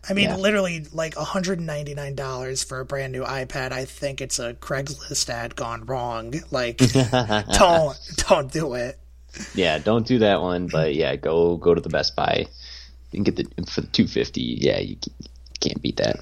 I 0.09 0.13
mean, 0.13 0.29
Yeah. 0.29 0.37
literally 0.37 0.85
like 0.93 1.15
$199 1.15 2.63
for 2.65 2.79
a 2.79 2.85
brand 2.85 3.11
new 3.11 3.23
iPad. 3.23 3.71
I 3.71 3.85
think 3.85 4.21
it's 4.21 4.39
a 4.39 4.53
Craigslist 4.53 5.29
ad 5.29 5.55
gone 5.55 5.85
wrong. 5.85 6.33
Like, 6.51 6.77
don't 7.57 7.97
don't 8.27 8.51
do 8.51 8.73
it. 8.75 8.97
yeah, 9.53 9.77
don't 9.79 10.07
do 10.07 10.19
that 10.19 10.41
one. 10.41 10.67
But 10.67 10.95
yeah, 10.95 11.15
go 11.15 11.57
go 11.57 11.73
to 11.73 11.81
the 11.81 11.89
Best 11.89 12.15
Buy. 12.15 12.47
and 13.13 13.25
get 13.25 13.35
the 13.35 13.45
for 13.69 13.81
the 13.81 13.87
two 13.87 14.07
fifty. 14.07 14.41
Yeah, 14.41 14.79
you 14.79 14.95
can- 14.95 15.13
can't 15.59 15.81
beat 15.81 15.97
that. 15.97 16.19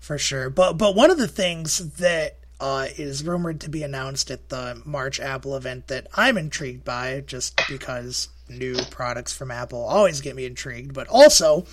for 0.00 0.18
sure. 0.18 0.50
But 0.50 0.74
but 0.74 0.94
one 0.94 1.10
of 1.10 1.18
the 1.18 1.28
things 1.28 1.78
that 1.96 2.36
uh, 2.60 2.86
is 2.96 3.24
rumored 3.24 3.60
to 3.62 3.70
be 3.70 3.82
announced 3.82 4.30
at 4.30 4.48
the 4.50 4.80
March 4.84 5.18
Apple 5.18 5.56
event 5.56 5.88
that 5.88 6.06
I'm 6.14 6.38
intrigued 6.38 6.84
by, 6.84 7.22
just 7.26 7.60
because 7.68 8.28
new 8.48 8.76
products 8.90 9.32
from 9.36 9.50
Apple 9.50 9.82
always 9.84 10.20
get 10.20 10.36
me 10.36 10.44
intrigued, 10.44 10.94
but 10.94 11.08
also 11.08 11.66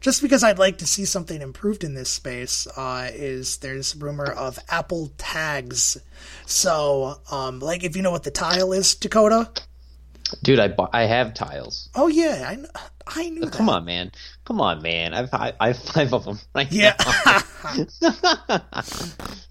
just 0.00 0.22
because 0.22 0.42
I'd 0.42 0.58
like 0.58 0.78
to 0.78 0.86
see 0.86 1.04
something 1.04 1.40
improved 1.40 1.84
in 1.84 1.94
this 1.94 2.10
space, 2.10 2.66
uh, 2.76 3.10
is 3.12 3.58
there's 3.58 3.96
rumor 3.96 4.30
of 4.30 4.58
Apple 4.68 5.12
tags. 5.18 5.98
So, 6.46 7.20
um, 7.30 7.60
like 7.60 7.84
if 7.84 7.96
you 7.96 8.02
know 8.02 8.10
what 8.10 8.24
the 8.24 8.30
tile 8.30 8.72
is, 8.72 8.94
Dakota. 8.94 9.50
Dude, 10.42 10.60
I 10.60 10.74
I 10.92 11.04
have 11.04 11.32
tiles. 11.32 11.88
Oh 11.94 12.08
yeah, 12.08 12.44
I, 12.46 12.58
I 13.06 13.30
knew 13.30 13.40
that. 13.40 13.52
Come 13.52 13.70
on, 13.70 13.84
man. 13.86 14.12
Come 14.44 14.60
on, 14.60 14.82
man. 14.82 15.14
I've 15.14 15.32
I, 15.32 15.54
I 15.58 15.68
have 15.68 15.78
five 15.78 16.12
of 16.12 16.24
them 16.24 16.38
right 16.54 16.70
Yeah. 16.70 16.94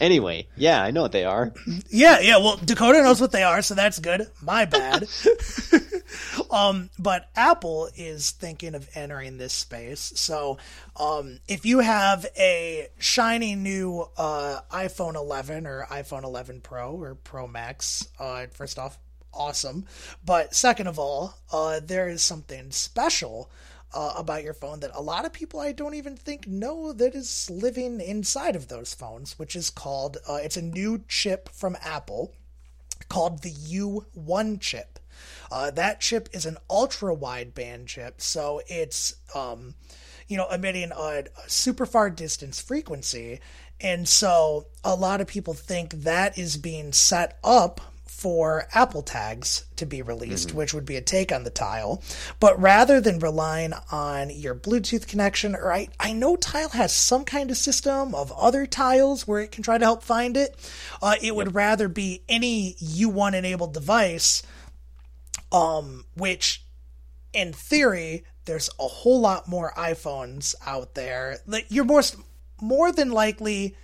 anyway, 0.00 0.46
yeah, 0.56 0.82
I 0.82 0.90
know 0.90 1.02
what 1.02 1.12
they 1.12 1.24
are. 1.24 1.52
Yeah, 1.88 2.20
yeah. 2.20 2.38
Well, 2.38 2.56
Dakota 2.56 3.02
knows 3.02 3.20
what 3.20 3.32
they 3.32 3.42
are, 3.42 3.62
so 3.62 3.74
that's 3.74 3.98
good. 3.98 4.26
My 4.42 4.64
bad. 4.64 5.08
um, 6.50 6.90
but 6.98 7.28
Apple 7.36 7.88
is 7.96 8.30
thinking 8.30 8.74
of 8.74 8.88
entering 8.94 9.38
this 9.38 9.52
space. 9.52 10.12
So, 10.16 10.58
um, 10.96 11.38
if 11.48 11.64
you 11.66 11.80
have 11.80 12.26
a 12.38 12.88
shiny 12.98 13.54
new 13.54 14.06
uh, 14.16 14.60
iPhone 14.70 15.14
11 15.14 15.66
or 15.66 15.86
iPhone 15.90 16.24
11 16.24 16.60
Pro 16.60 16.92
or 16.92 17.14
Pro 17.14 17.46
Max, 17.46 18.08
uh, 18.18 18.46
first 18.52 18.78
off, 18.78 18.98
awesome. 19.32 19.86
But 20.24 20.54
second 20.54 20.86
of 20.86 20.98
all, 20.98 21.34
uh, 21.52 21.80
there 21.82 22.08
is 22.08 22.22
something 22.22 22.70
special 22.70 23.50
uh, 23.94 24.12
about 24.16 24.42
your 24.42 24.52
phone 24.52 24.80
that 24.80 24.90
a 24.92 25.00
lot 25.00 25.24
of 25.24 25.32
people 25.32 25.60
I 25.60 25.72
don't 25.72 25.94
even 25.94 26.16
think 26.16 26.46
know 26.48 26.92
that 26.92 27.14
is 27.14 27.48
living 27.48 28.00
inside 28.00 28.56
of 28.56 28.68
those 28.68 28.92
phones, 28.92 29.38
which 29.38 29.54
is 29.54 29.70
called 29.70 30.18
uh, 30.28 30.38
it's 30.42 30.56
a 30.56 30.62
new 30.62 31.04
chip 31.08 31.48
from 31.48 31.76
Apple 31.80 32.32
called 33.08 33.42
the 33.42 33.50
U1 33.52 34.60
chip. 34.60 34.98
Uh, 35.50 35.70
that 35.70 36.00
chip 36.00 36.28
is 36.32 36.44
an 36.44 36.58
ultra 36.68 37.14
wideband 37.14 37.86
chip, 37.86 38.20
so 38.20 38.60
it's 38.66 39.14
um, 39.34 39.74
you 40.26 40.36
know 40.36 40.48
emitting 40.48 40.90
a, 40.90 41.24
a 41.44 41.48
super 41.48 41.86
far 41.86 42.10
distance 42.10 42.60
frequency, 42.60 43.38
and 43.80 44.08
so 44.08 44.66
a 44.82 44.96
lot 44.96 45.20
of 45.20 45.28
people 45.28 45.54
think 45.54 45.92
that 45.92 46.36
is 46.36 46.56
being 46.56 46.92
set 46.92 47.38
up 47.44 47.80
for 48.14 48.68
Apple 48.72 49.02
tags 49.02 49.64
to 49.74 49.84
be 49.84 50.00
released, 50.00 50.54
which 50.54 50.72
would 50.72 50.86
be 50.86 50.96
a 50.96 51.00
take 51.02 51.32
on 51.32 51.42
the 51.42 51.50
tile. 51.50 52.00
But 52.38 52.58
rather 52.58 53.00
than 53.00 53.18
relying 53.18 53.74
on 53.90 54.30
your 54.30 54.54
Bluetooth 54.54 55.08
connection, 55.08 55.56
or 55.56 55.72
I, 55.72 55.88
I 55.98 56.12
know 56.12 56.36
Tile 56.36 56.70
has 56.70 56.94
some 56.94 57.24
kind 57.24 57.50
of 57.50 57.56
system 57.56 58.14
of 58.14 58.32
other 58.32 58.66
tiles 58.66 59.26
where 59.26 59.40
it 59.40 59.50
can 59.50 59.64
try 59.64 59.78
to 59.78 59.84
help 59.84 60.04
find 60.04 60.36
it, 60.36 60.56
uh, 61.02 61.16
it 61.20 61.34
would 61.34 61.54
rather 61.56 61.88
be 61.88 62.22
any 62.28 62.76
U1 62.80 63.34
enabled 63.34 63.74
device, 63.74 64.42
um, 65.50 66.04
which 66.16 66.64
in 67.32 67.52
theory, 67.52 68.24
there's 68.44 68.70
a 68.78 68.86
whole 68.86 69.20
lot 69.20 69.48
more 69.48 69.72
iPhones 69.76 70.54
out 70.64 70.94
there. 70.94 71.40
You're 71.68 71.84
more 71.84 72.02
more 72.60 72.92
than 72.92 73.10
likely 73.10 73.76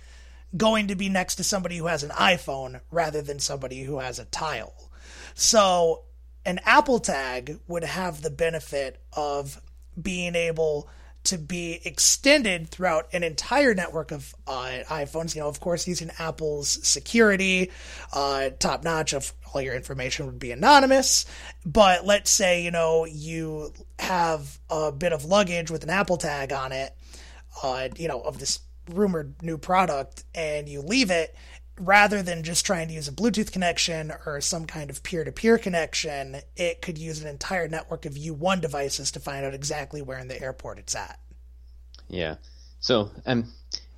going 0.55 0.87
to 0.87 0.95
be 0.95 1.09
next 1.09 1.35
to 1.35 1.43
somebody 1.43 1.77
who 1.77 1.87
has 1.87 2.03
an 2.03 2.09
iPhone 2.11 2.81
rather 2.91 3.21
than 3.21 3.39
somebody 3.39 3.83
who 3.83 3.99
has 3.99 4.19
a 4.19 4.25
tile. 4.25 4.89
So 5.33 6.03
an 6.45 6.59
Apple 6.65 6.99
tag 6.99 7.59
would 7.67 7.83
have 7.83 8.21
the 8.21 8.29
benefit 8.29 9.01
of 9.13 9.61
being 10.01 10.35
able 10.35 10.89
to 11.23 11.37
be 11.37 11.79
extended 11.85 12.67
throughout 12.69 13.07
an 13.13 13.23
entire 13.23 13.75
network 13.75 14.11
of 14.11 14.33
uh, 14.47 14.79
iPhones. 14.87 15.35
You 15.35 15.41
know, 15.41 15.47
of 15.47 15.59
course, 15.59 15.87
using 15.87 16.09
Apple's 16.17 16.85
security, 16.87 17.71
uh, 18.11 18.49
top 18.57 18.83
notch 18.83 19.13
of 19.13 19.31
all 19.53 19.61
your 19.61 19.75
information 19.75 20.25
would 20.25 20.39
be 20.39 20.51
anonymous. 20.51 21.25
But 21.65 22.05
let's 22.05 22.31
say, 22.31 22.63
you 22.63 22.71
know, 22.71 23.05
you 23.05 23.71
have 23.99 24.59
a 24.69 24.91
bit 24.91 25.13
of 25.13 25.25
luggage 25.25 25.69
with 25.69 25.83
an 25.83 25.91
Apple 25.91 26.17
tag 26.17 26.51
on 26.53 26.71
it, 26.71 26.95
uh, 27.61 27.89
you 27.97 28.07
know, 28.07 28.21
of 28.21 28.39
this 28.39 28.59
rumored 28.93 29.41
new 29.41 29.57
product, 29.57 30.23
and 30.33 30.67
you 30.67 30.81
leave 30.81 31.11
it. 31.11 31.35
Rather 31.79 32.21
than 32.21 32.43
just 32.43 32.65
trying 32.65 32.89
to 32.89 32.93
use 32.93 33.07
a 33.07 33.11
Bluetooth 33.11 33.51
connection 33.51 34.11
or 34.25 34.39
some 34.39 34.65
kind 34.65 34.89
of 34.89 35.01
peer 35.01 35.23
to 35.23 35.31
peer 35.31 35.57
connection, 35.57 36.37
it 36.55 36.81
could 36.81 36.97
use 36.97 37.21
an 37.21 37.27
entire 37.27 37.67
network 37.67 38.05
of 38.05 38.13
U1 38.13 38.61
devices 38.61 39.09
to 39.11 39.19
find 39.19 39.45
out 39.45 39.55
exactly 39.55 40.01
where 40.01 40.19
in 40.19 40.27
the 40.27 40.39
airport 40.39 40.77
it's 40.77 40.95
at. 40.95 41.19
Yeah. 42.07 42.35
So, 42.81 43.09
um, 43.25 43.51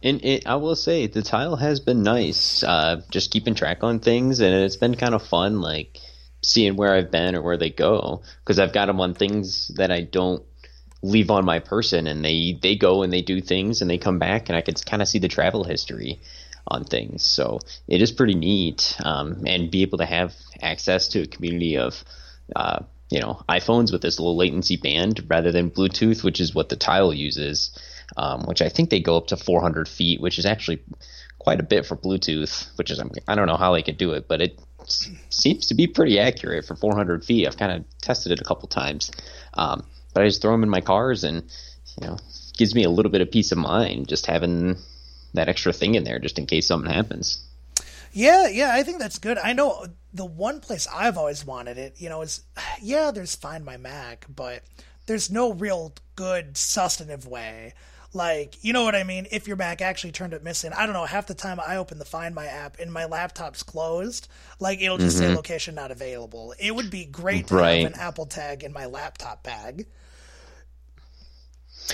and 0.03 0.23
it, 0.23 0.45
I 0.45 0.55
will 0.57 0.75
say 0.75 1.07
the 1.07 1.23
tile 1.23 1.55
has 1.55 1.79
been 1.79 2.03
nice. 2.03 2.63
Uh, 2.63 3.01
just 3.09 3.31
keeping 3.31 3.55
track 3.55 3.83
on 3.83 3.99
things, 3.99 4.39
and 4.39 4.53
it's 4.53 4.77
been 4.77 4.95
kind 4.95 5.15
of 5.15 5.25
fun, 5.25 5.59
like 5.61 5.99
seeing 6.41 6.75
where 6.75 6.93
I've 6.93 7.09
been 7.09 7.35
or 7.35 7.41
where 7.41 7.57
they 7.57 7.69
go, 7.69 8.21
because 8.43 8.59
I've 8.59 8.73
got 8.73 8.85
them 8.85 8.99
on 8.99 9.13
things 9.13 9.69
that 9.75 9.91
I 9.91 10.01
don't 10.01 10.43
leave 11.03 11.29
on 11.29 11.45
my 11.45 11.59
person, 11.59 12.07
and 12.07 12.25
they 12.25 12.57
they 12.61 12.75
go 12.75 13.03
and 13.03 13.13
they 13.13 13.21
do 13.21 13.41
things, 13.41 13.81
and 13.81 13.89
they 13.89 13.97
come 13.97 14.17
back, 14.17 14.49
and 14.49 14.57
I 14.57 14.61
can 14.61 14.73
kind 14.73 15.01
of 15.01 15.07
see 15.07 15.19
the 15.19 15.27
travel 15.27 15.63
history 15.63 16.19
on 16.67 16.85
things. 16.85 17.23
So 17.23 17.59
it 17.87 18.01
is 18.01 18.11
pretty 18.11 18.35
neat, 18.35 18.97
um, 19.03 19.43
and 19.45 19.69
be 19.69 19.83
able 19.83 19.99
to 19.99 20.05
have 20.05 20.33
access 20.61 21.09
to 21.09 21.21
a 21.21 21.27
community 21.27 21.77
of. 21.77 22.03
Uh, 22.55 22.83
you 23.09 23.19
know, 23.19 23.43
iPhones 23.47 23.91
with 23.91 24.01
this 24.01 24.19
low 24.19 24.33
latency 24.33 24.75
band 24.75 25.23
rather 25.29 25.51
than 25.51 25.69
Bluetooth, 25.69 26.23
which 26.23 26.41
is 26.41 26.55
what 26.55 26.69
the 26.69 26.75
Tile 26.75 27.13
uses 27.13 27.69
um, 28.17 28.43
which 28.43 28.61
I 28.61 28.69
think 28.69 28.89
they 28.89 28.99
go 28.99 29.17
up 29.17 29.27
to 29.27 29.37
400 29.37 29.87
feet, 29.87 30.21
which 30.21 30.37
is 30.37 30.45
actually 30.45 30.81
quite 31.39 31.59
a 31.59 31.63
bit 31.63 31.85
for 31.85 31.95
Bluetooth. 31.95 32.69
Which 32.77 32.91
is 32.91 33.01
I 33.27 33.35
don't 33.35 33.47
know 33.47 33.57
how 33.57 33.73
they 33.73 33.83
could 33.83 33.97
do 33.97 34.13
it, 34.13 34.27
but 34.27 34.41
it 34.41 34.59
seems 35.29 35.67
to 35.67 35.73
be 35.73 35.87
pretty 35.87 36.19
accurate 36.19 36.65
for 36.65 36.75
400 36.75 37.23
feet. 37.23 37.47
I've 37.47 37.57
kind 37.57 37.71
of 37.71 37.85
tested 38.01 38.31
it 38.31 38.41
a 38.41 38.43
couple 38.43 38.67
times, 38.67 39.11
um, 39.53 39.85
but 40.13 40.23
I 40.23 40.27
just 40.27 40.41
throw 40.41 40.51
them 40.51 40.63
in 40.63 40.69
my 40.69 40.81
cars, 40.81 41.23
and 41.23 41.43
you 41.99 42.07
know, 42.07 42.17
gives 42.57 42.73
me 42.75 42.83
a 42.83 42.89
little 42.89 43.11
bit 43.11 43.21
of 43.21 43.31
peace 43.31 43.51
of 43.51 43.57
mind 43.57 44.07
just 44.07 44.25
having 44.25 44.77
that 45.33 45.49
extra 45.49 45.73
thing 45.73 45.95
in 45.95 46.03
there, 46.03 46.19
just 46.19 46.37
in 46.39 46.45
case 46.45 46.67
something 46.67 46.91
happens. 46.91 47.43
Yeah, 48.11 48.47
yeah, 48.47 48.71
I 48.73 48.83
think 48.83 48.99
that's 48.99 49.17
good. 49.17 49.39
I 49.39 49.53
know 49.53 49.87
the 50.13 50.25
one 50.25 50.59
place 50.59 50.87
I've 50.93 51.17
always 51.17 51.43
wanted 51.45 51.79
it, 51.79 51.95
you 51.99 52.09
know, 52.09 52.21
is 52.21 52.41
yeah, 52.81 53.11
there's 53.11 53.35
Find 53.35 53.65
My 53.65 53.77
Mac, 53.77 54.25
but 54.33 54.63
there's 55.07 55.31
no 55.31 55.51
real 55.53 55.93
good 56.15 56.55
substantive 56.55 57.27
way. 57.27 57.73
Like, 58.15 58.63
you 58.63 58.73
know 58.73 58.83
what 58.83 58.93
I 58.93 59.03
mean? 59.03 59.25
If 59.31 59.47
your 59.47 59.57
Mac 59.57 59.81
actually 59.81 60.11
turned 60.11 60.35
up 60.35 60.43
missing, 60.43 60.71
I 60.71 60.85
don't 60.85 60.93
know, 60.93 61.05
half 61.05 61.25
the 61.25 61.33
time 61.33 61.59
I 61.59 61.77
open 61.77 61.97
the 61.97 62.05
Find 62.05 62.35
My 62.35 62.45
app 62.45 62.77
and 62.79 62.93
my 62.93 63.05
laptop's 63.05 63.63
closed, 63.63 64.27
like 64.59 64.79
it'll 64.81 64.99
just 64.99 65.17
say 65.17 65.25
mm-hmm. 65.25 65.35
location 65.35 65.73
not 65.73 65.89
available. 65.89 66.53
It 66.59 66.75
would 66.75 66.91
be 66.91 67.05
great 67.05 67.47
to 67.47 67.55
Right. 67.55 67.81
have 67.81 67.93
an 67.93 67.99
Apple 67.99 68.27
tag 68.27 68.63
in 68.63 68.71
my 68.71 68.85
laptop 68.85 69.41
bag. 69.41 69.87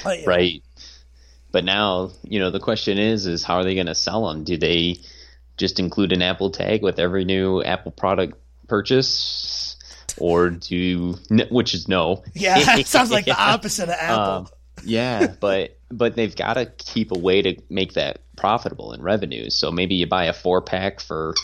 You 0.06 0.18
know, 0.22 0.24
Right. 0.26 0.64
but 1.52 1.64
now 1.64 2.12
you 2.24 2.40
know 2.40 2.52
the 2.52 2.60
question 2.60 2.98
is 2.98 3.26
is 3.26 3.44
how 3.44 3.56
are 3.56 3.64
they 3.64 3.76
going 3.76 3.88
to 3.88 3.96
sell 3.96 4.28
them? 4.28 4.44
Do 4.44 4.58
they 4.58 4.98
just 5.58 5.80
include 5.80 6.12
an 6.12 6.22
Apple 6.22 6.52
tag 6.52 6.82
with 6.82 7.00
every 7.00 7.26
new 7.26 7.62
Apple 7.62 7.92
product 7.92 8.38
purchase, 8.68 9.76
or 10.18 10.50
do 10.52 11.18
which 11.50 11.74
is 11.74 11.88
no? 11.88 12.24
Yeah, 12.34 12.56
it 12.80 12.88
sounds 12.88 13.12
like 13.12 13.26
the 13.26 13.38
opposite 13.40 13.90
of 13.90 13.96
Apple. 14.00 14.34
Um, 14.34 14.48
yeah, 14.86 15.28
but 15.40 15.78
but 15.92 16.16
they've 16.16 16.36
got 16.36 16.54
to 16.54 16.66
keep 16.66 17.12
a 17.12 17.18
way 17.20 17.42
to 17.42 17.62
make 17.70 17.94
that 17.94 18.20
profitable 18.38 18.94
in 18.94 19.02
revenues. 19.02 19.56
So 19.56 19.72
maybe 19.72 19.96
you 19.96 20.08
buy 20.08 20.26
a 20.26 20.34
four 20.34 20.62
pack 20.62 21.02
for 21.02 21.36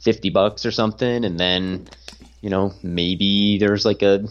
fifty 0.00 0.30
bucks 0.30 0.64
or 0.64 0.70
something, 0.70 1.24
and 1.24 1.38
then 1.38 1.88
you 2.40 2.48
know 2.48 2.72
maybe 2.82 3.58
there's 3.58 3.84
like 3.84 4.02
a 4.02 4.24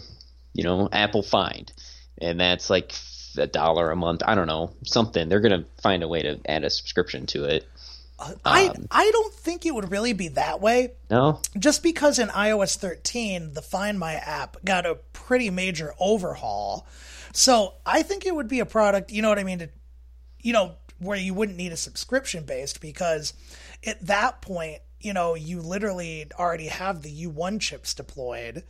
you 0.54 0.64
know 0.64 0.88
Apple 0.90 1.22
Find, 1.22 1.72
and 2.20 2.40
that's 2.40 2.68
like 2.70 2.92
a 3.36 3.46
dollar 3.46 3.90
a 3.90 3.96
month. 3.96 4.22
I 4.24 4.34
don't 4.34 4.46
know 4.46 4.72
something. 4.84 5.28
They're 5.28 5.40
gonna 5.40 5.64
find 5.82 6.02
a 6.02 6.08
way 6.08 6.22
to 6.22 6.40
add 6.46 6.64
a 6.64 6.70
subscription 6.70 7.26
to 7.26 7.44
it. 7.44 7.66
Uh, 8.18 8.32
I 8.44 8.68
um, 8.68 8.86
I 8.90 9.10
don't 9.10 9.34
think 9.34 9.66
it 9.66 9.74
would 9.74 9.90
really 9.90 10.12
be 10.12 10.28
that 10.28 10.60
way. 10.60 10.92
No, 11.10 11.40
just 11.58 11.82
because 11.82 12.18
in 12.18 12.28
iOS 12.28 12.76
13 12.76 13.54
the 13.54 13.62
Find 13.62 13.98
My 13.98 14.14
app 14.14 14.56
got 14.64 14.86
a 14.86 14.96
pretty 15.12 15.50
major 15.50 15.94
overhaul, 15.98 16.86
so 17.32 17.74
I 17.84 18.02
think 18.02 18.26
it 18.26 18.34
would 18.34 18.48
be 18.48 18.60
a 18.60 18.66
product. 18.66 19.12
You 19.12 19.22
know 19.22 19.28
what 19.28 19.38
I 19.38 19.44
mean? 19.44 19.60
To, 19.60 19.68
you 20.40 20.52
know 20.52 20.76
where 20.98 21.18
you 21.18 21.34
wouldn't 21.34 21.58
need 21.58 21.72
a 21.72 21.76
subscription 21.76 22.44
based 22.44 22.80
because 22.80 23.32
at 23.86 24.04
that 24.06 24.42
point, 24.42 24.80
you 25.00 25.12
know, 25.12 25.34
you 25.34 25.60
literally 25.60 26.26
already 26.38 26.66
have 26.66 27.02
the 27.02 27.26
U1 27.26 27.60
chips 27.60 27.94
deployed 27.94 28.64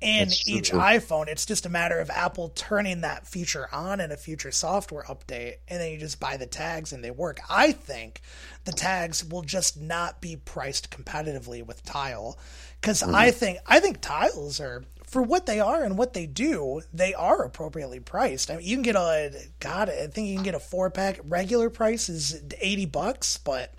in 0.00 0.28
each 0.46 0.72
iPhone. 0.72 1.26
It's 1.26 1.46
just 1.46 1.64
a 1.64 1.70
matter 1.70 1.98
of 1.98 2.10
Apple 2.10 2.50
turning 2.50 3.00
that 3.00 3.26
feature 3.26 3.66
on 3.72 3.98
in 3.98 4.12
a 4.12 4.16
future 4.16 4.50
software 4.52 5.04
update, 5.04 5.56
and 5.68 5.80
then 5.80 5.90
you 5.90 5.98
just 5.98 6.20
buy 6.20 6.36
the 6.36 6.46
tags 6.46 6.92
and 6.92 7.02
they 7.02 7.10
work. 7.10 7.40
I 7.48 7.72
think 7.72 8.20
the 8.64 8.72
tags 8.72 9.24
will 9.24 9.40
just 9.42 9.80
not 9.80 10.20
be 10.20 10.36
priced 10.36 10.90
competitively 10.90 11.64
with 11.64 11.82
Tile, 11.82 12.38
because 12.80 13.02
mm. 13.02 13.14
I 13.14 13.30
think 13.30 13.58
I 13.66 13.80
think 13.80 14.02
Tiles 14.02 14.60
are 14.60 14.84
for 15.04 15.22
what 15.22 15.46
they 15.46 15.60
are 15.60 15.82
and 15.82 15.96
what 15.96 16.12
they 16.12 16.26
do, 16.26 16.82
they 16.92 17.14
are 17.14 17.42
appropriately 17.42 18.00
priced. 18.00 18.50
I 18.50 18.56
mean, 18.56 18.66
you 18.66 18.76
can 18.76 18.82
get 18.82 18.96
a 18.96 19.32
God, 19.60 19.88
I 19.88 20.08
think 20.08 20.28
you 20.28 20.34
can 20.34 20.44
get 20.44 20.54
a 20.54 20.60
four 20.60 20.90
pack. 20.90 21.20
Regular 21.24 21.70
price 21.70 22.10
is 22.10 22.42
eighty 22.60 22.86
bucks, 22.86 23.38
but 23.38 23.72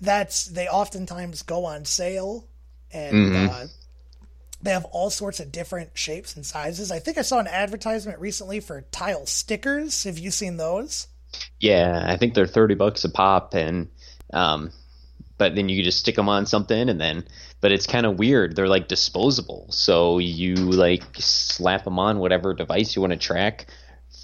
that's 0.00 0.46
they 0.46 0.66
oftentimes 0.66 1.42
go 1.42 1.66
on 1.66 1.84
sale 1.84 2.48
and. 2.92 3.14
Mm-hmm. 3.14 3.54
Uh, 3.54 3.66
they 4.60 4.70
have 4.72 4.84
all 4.86 5.10
sorts 5.10 5.40
of 5.40 5.52
different 5.52 5.90
shapes 5.94 6.34
and 6.34 6.44
sizes. 6.44 6.90
I 6.90 6.98
think 6.98 7.18
I 7.18 7.22
saw 7.22 7.38
an 7.38 7.46
advertisement 7.46 8.18
recently 8.18 8.60
for 8.60 8.82
tile 8.90 9.26
stickers. 9.26 10.04
Have 10.04 10.18
you 10.18 10.30
seen 10.30 10.56
those? 10.56 11.06
Yeah, 11.60 12.04
I 12.06 12.16
think 12.16 12.34
they're 12.34 12.46
thirty 12.46 12.74
bucks 12.74 13.04
a 13.04 13.08
pop, 13.08 13.54
and 13.54 13.88
um, 14.32 14.72
but 15.36 15.54
then 15.54 15.68
you 15.68 15.82
just 15.84 16.00
stick 16.00 16.16
them 16.16 16.28
on 16.28 16.46
something, 16.46 16.88
and 16.88 17.00
then 17.00 17.24
but 17.60 17.72
it's 17.72 17.86
kind 17.86 18.06
of 18.06 18.18
weird. 18.18 18.56
They're 18.56 18.68
like 18.68 18.88
disposable, 18.88 19.66
so 19.70 20.18
you 20.18 20.54
like 20.54 21.04
slap 21.16 21.84
them 21.84 21.98
on 21.98 22.18
whatever 22.18 22.54
device 22.54 22.96
you 22.96 23.02
want 23.02 23.12
to 23.12 23.18
track, 23.18 23.66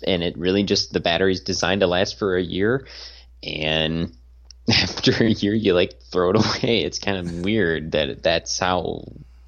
and 0.06 0.22
it 0.22 0.36
really 0.36 0.64
just 0.64 0.92
the 0.92 1.00
battery's 1.00 1.40
designed 1.40 1.82
to 1.82 1.86
last 1.86 2.18
for 2.18 2.36
a 2.36 2.42
year, 2.42 2.86
and 3.42 4.12
after 4.70 5.12
a 5.24 5.30
year 5.30 5.54
you 5.54 5.74
like 5.74 6.00
throw 6.10 6.30
it 6.30 6.36
away. 6.44 6.82
It's 6.82 6.98
kind 6.98 7.18
of 7.18 7.44
weird 7.44 7.92
that 7.92 8.22
that's 8.22 8.58
how 8.58 9.04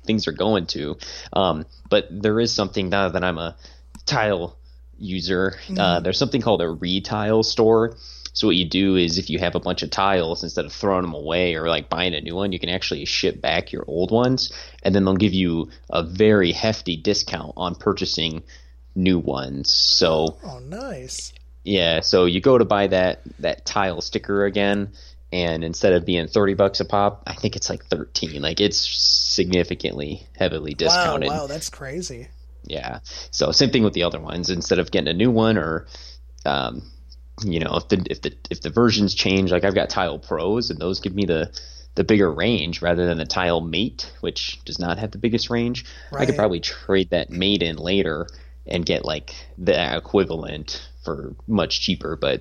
things 0.06 0.28
are 0.28 0.32
going 0.32 0.66
to. 0.66 0.96
Um, 1.32 1.66
but 1.90 2.06
there 2.10 2.40
is 2.40 2.52
something 2.52 2.88
now 2.88 3.08
that 3.08 3.24
I'm 3.24 3.38
a 3.38 3.56
tile 4.06 4.56
user. 4.98 5.54
Uh, 5.54 5.60
mm-hmm. 5.60 5.78
Uh, 5.78 6.00
there's 6.00 6.18
something 6.18 6.40
called 6.40 6.62
a 6.62 6.68
retile 6.68 7.42
store. 7.42 7.96
So 8.32 8.48
what 8.48 8.56
you 8.56 8.68
do 8.68 8.96
is 8.96 9.16
if 9.16 9.30
you 9.30 9.38
have 9.38 9.54
a 9.54 9.60
bunch 9.60 9.82
of 9.82 9.90
tiles, 9.90 10.42
instead 10.42 10.66
of 10.66 10.72
throwing 10.72 11.02
them 11.02 11.14
away 11.14 11.54
or 11.54 11.68
like 11.68 11.88
buying 11.88 12.14
a 12.14 12.20
new 12.20 12.34
one, 12.34 12.52
you 12.52 12.58
can 12.58 12.68
actually 12.68 13.04
ship 13.06 13.40
back 13.40 13.72
your 13.72 13.84
old 13.86 14.10
ones, 14.10 14.52
and 14.82 14.94
then 14.94 15.06
they'll 15.06 15.16
give 15.16 15.32
you 15.32 15.70
a 15.88 16.02
very 16.02 16.52
hefty 16.52 16.98
discount 16.98 17.54
on 17.56 17.74
purchasing 17.74 18.42
new 18.94 19.18
ones. 19.18 19.70
So 19.70 20.36
oh, 20.44 20.58
nice. 20.58 21.32
Yeah, 21.64 22.00
so 22.00 22.26
you 22.26 22.42
go 22.42 22.58
to 22.58 22.66
buy 22.66 22.88
that 22.88 23.22
that 23.38 23.64
tile 23.64 24.02
sticker 24.02 24.44
again, 24.44 24.92
and 25.32 25.64
instead 25.64 25.92
of 25.92 26.06
being 26.06 26.28
30 26.28 26.54
bucks 26.54 26.80
a 26.80 26.84
pop 26.84 27.22
i 27.26 27.34
think 27.34 27.56
it's 27.56 27.68
like 27.68 27.84
13 27.86 28.40
like 28.42 28.60
it's 28.60 28.78
significantly 28.78 30.26
heavily 30.36 30.74
discounted 30.74 31.28
wow, 31.28 31.40
wow 31.40 31.46
that's 31.46 31.68
crazy. 31.68 32.28
Yeah. 32.66 32.98
So 33.30 33.52
same 33.52 33.70
thing 33.70 33.84
with 33.84 33.94
the 33.94 34.02
other 34.02 34.20
ones. 34.20 34.50
Instead 34.50 34.78
of 34.78 34.90
getting 34.90 35.08
a 35.08 35.14
new 35.14 35.30
one 35.30 35.56
or 35.56 35.86
um, 36.44 36.82
you 37.44 37.60
know 37.60 37.76
if 37.76 37.88
the 37.88 38.06
if 38.10 38.22
the 38.22 38.34
if 38.50 38.62
the 38.62 38.70
versions 38.70 39.14
change 39.14 39.52
like 39.52 39.62
i've 39.62 39.74
got 39.74 39.90
tile 39.90 40.18
pros 40.18 40.70
and 40.70 40.78
those 40.78 41.00
give 41.00 41.14
me 41.14 41.26
the 41.26 41.50
the 41.94 42.02
bigger 42.02 42.32
range 42.32 42.80
rather 42.80 43.04
than 43.06 43.18
the 43.18 43.26
tile 43.26 43.60
mate 43.60 44.10
which 44.20 44.58
does 44.64 44.78
not 44.78 44.98
have 44.98 45.10
the 45.10 45.18
biggest 45.18 45.50
range. 45.50 45.84
Right. 46.10 46.22
i 46.22 46.26
could 46.26 46.36
probably 46.36 46.60
trade 46.60 47.10
that 47.10 47.28
mate 47.28 47.62
in 47.62 47.76
later 47.76 48.26
and 48.66 48.86
get 48.86 49.04
like 49.04 49.34
the 49.58 49.96
equivalent 49.96 50.88
for 51.04 51.34
much 51.46 51.82
cheaper 51.82 52.16
but 52.16 52.40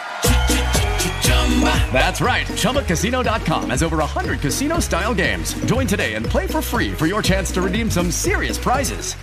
That's 1.91 2.21
right. 2.21 2.47
ChumbaCasino.com 2.47 3.69
has 3.69 3.83
over 3.83 3.97
100 3.97 4.39
casino 4.39 4.79
style 4.79 5.13
games. 5.13 5.53
Join 5.65 5.85
today 5.85 6.15
and 6.15 6.25
play 6.25 6.47
for 6.47 6.61
free 6.61 6.93
for 6.93 7.05
your 7.05 7.21
chance 7.21 7.51
to 7.51 7.61
redeem 7.61 7.91
some 7.91 8.09
serious 8.09 8.57
prizes. 8.57 9.13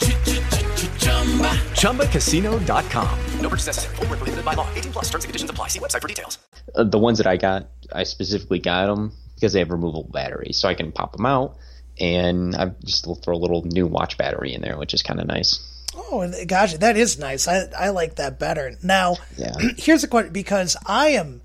ChumbaCasino.com. 1.72 3.18
No 3.40 3.48
purchase 3.48 3.66
necessary. 3.66 3.96
Full 3.96 4.06
prohibited 4.06 4.44
by 4.44 4.54
law. 4.54 4.68
18 4.74 4.92
plus 4.92 5.06
terms 5.06 5.24
and 5.24 5.30
conditions 5.30 5.50
apply. 5.50 5.68
See 5.68 5.78
website 5.78 6.02
for 6.02 6.08
details. 6.08 6.38
Uh, 6.74 6.84
the 6.84 6.98
ones 6.98 7.18
that 7.18 7.26
I 7.26 7.38
got, 7.38 7.68
I 7.92 8.04
specifically 8.04 8.58
got 8.58 8.86
them 8.86 9.12
because 9.34 9.54
they 9.54 9.60
have 9.60 9.70
removable 9.70 10.10
batteries. 10.12 10.58
So 10.58 10.68
I 10.68 10.74
can 10.74 10.92
pop 10.92 11.16
them 11.16 11.24
out 11.24 11.56
and 11.98 12.54
I 12.54 12.72
just 12.84 13.06
throw 13.24 13.34
a 13.34 13.38
little 13.38 13.64
new 13.64 13.86
watch 13.86 14.18
battery 14.18 14.52
in 14.52 14.60
there, 14.60 14.76
which 14.76 14.92
is 14.92 15.02
kind 15.02 15.20
of 15.20 15.26
nice. 15.26 15.58
Oh, 15.96 16.30
gosh, 16.46 16.74
that 16.74 16.98
is 16.98 17.18
nice. 17.18 17.48
I, 17.48 17.64
I 17.76 17.88
like 17.90 18.16
that 18.16 18.38
better. 18.38 18.76
Now, 18.82 19.16
yeah. 19.38 19.54
here's 19.78 20.04
a 20.04 20.08
question 20.08 20.32
because 20.34 20.76
I 20.86 21.08
am 21.08 21.40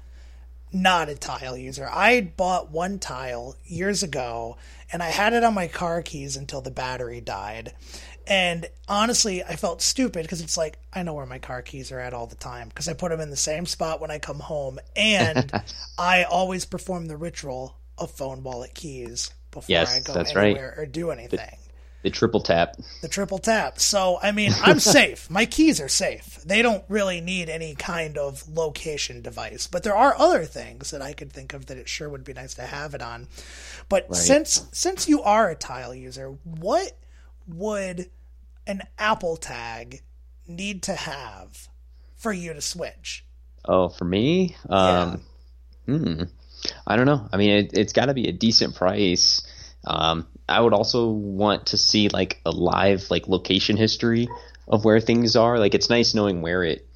not 0.74 1.10
a 1.10 1.16
tile 1.16 1.56
user. 1.56 1.88
I 1.90 2.22
bought 2.22 2.72
one 2.72 3.00
tile 3.00 3.56
years 3.66 4.04
ago 4.04 4.58
and 4.92 5.02
I 5.02 5.10
had 5.10 5.34
it 5.34 5.44
on 5.44 5.54
my 5.54 5.68
car 5.68 6.02
keys 6.02 6.36
until 6.36 6.62
the 6.62 6.72
battery 6.72 7.22
died. 7.22 7.74
And 8.26 8.68
honestly, 8.88 9.44
I 9.44 9.56
felt 9.56 9.82
stupid 9.82 10.22
because 10.22 10.42
it's 10.42 10.56
like 10.56 10.78
I 10.94 11.04
know 11.04 11.14
where 11.14 11.26
my 11.26 11.40
car 11.40 11.62
keys 11.62 11.92
are 11.92 12.00
at 12.00 12.14
all 12.14 12.28
the 12.28 12.36
time 12.36 12.70
because 12.70 12.88
I 12.88 12.94
put 12.94 13.10
them 13.10 13.20
in 13.20 13.30
the 13.30 13.36
same 13.36 13.66
spot 13.66 14.00
when 14.00 14.12
I 14.12 14.20
come 14.20 14.40
home, 14.40 14.80
and 14.96 15.52
I 15.98 16.24
always 16.24 16.64
perform 16.64 17.08
the 17.08 17.18
ritual 17.18 17.76
of 17.98 18.12
phone 18.12 18.44
wallet 18.44 18.74
keys 18.74 19.32
before 19.52 19.74
yes, 19.74 19.96
I 19.96 20.00
go 20.00 20.14
that's 20.14 20.36
anywhere 20.36 20.74
right. 20.78 20.84
or 20.84 20.86
do 20.86 21.12
anything. 21.12 21.40
The 22.04 22.10
triple 22.10 22.42
tap. 22.42 22.76
The 23.02 23.08
triple 23.08 23.40
tap. 23.40 23.80
So, 23.80 24.20
I 24.22 24.34
mean, 24.34 24.52
I'm 24.62 24.80
safe. 24.82 25.30
My 25.30 25.46
keys 25.46 25.80
are 25.80 25.88
safe. 25.88 26.42
They 26.46 26.62
don't 26.62 26.84
really 26.90 27.22
need 27.22 27.50
any 27.50 27.76
kind 27.76 28.18
of 28.18 28.48
location 28.50 29.22
device. 29.22 29.68
But 29.68 29.84
there 29.84 29.96
are 29.96 30.14
other 30.18 30.44
things 30.44 30.92
that 30.92 31.02
I 31.02 31.14
could 31.14 31.32
think 31.32 31.54
of 31.54 31.68
that 31.68 31.78
it 31.78 31.88
sure 31.88 32.10
would 32.10 32.26
be 32.26 32.34
nice 32.34 32.56
to 32.56 32.64
have 32.64 32.94
it 32.94 33.02
on. 33.02 33.28
But 33.88 34.08
right. 34.10 34.16
since 34.16 34.68
since 34.74 35.08
you 35.08 35.24
are 35.24 35.50
a 35.50 35.56
tile 35.56 35.96
user, 35.96 36.36
what 36.44 36.92
would 37.48 38.10
an 38.68 38.84
Apple 38.98 39.38
tag 39.38 40.02
need 40.46 40.84
to 40.84 40.94
have 40.94 41.70
for 42.16 42.34
you 42.34 42.54
to 42.54 42.62
switch? 42.62 43.26
Oh, 43.66 43.88
for 43.88 44.04
me? 44.04 44.58
Um, 44.70 45.22
yeah. 45.88 45.98
hmm. 45.98 46.24
I 46.86 46.96
don't 46.98 47.06
know. 47.06 47.28
I 47.32 47.38
mean, 47.38 47.70
it, 47.74 47.78
has 47.78 47.94
got 47.94 48.06
to 48.06 48.14
be 48.14 48.28
a 48.28 48.34
decent 48.34 48.76
price. 48.76 49.42
Um, 49.86 50.28
I 50.48 50.60
would 50.60 50.74
also 50.74 51.10
want 51.10 51.68
to 51.68 51.78
see 51.78 52.10
like 52.10 52.42
a 52.46 52.52
live 52.52 53.10
like 53.10 53.28
location 53.28 53.78
history 53.78 54.28
of 54.68 54.86
where 54.86 55.00
things 55.00 55.36
are. 55.36 55.58
Like 55.60 55.74
it's 55.74 55.90
nice 55.90 56.14
knowing 56.14 56.42
where 56.42 56.64
it 56.64 56.88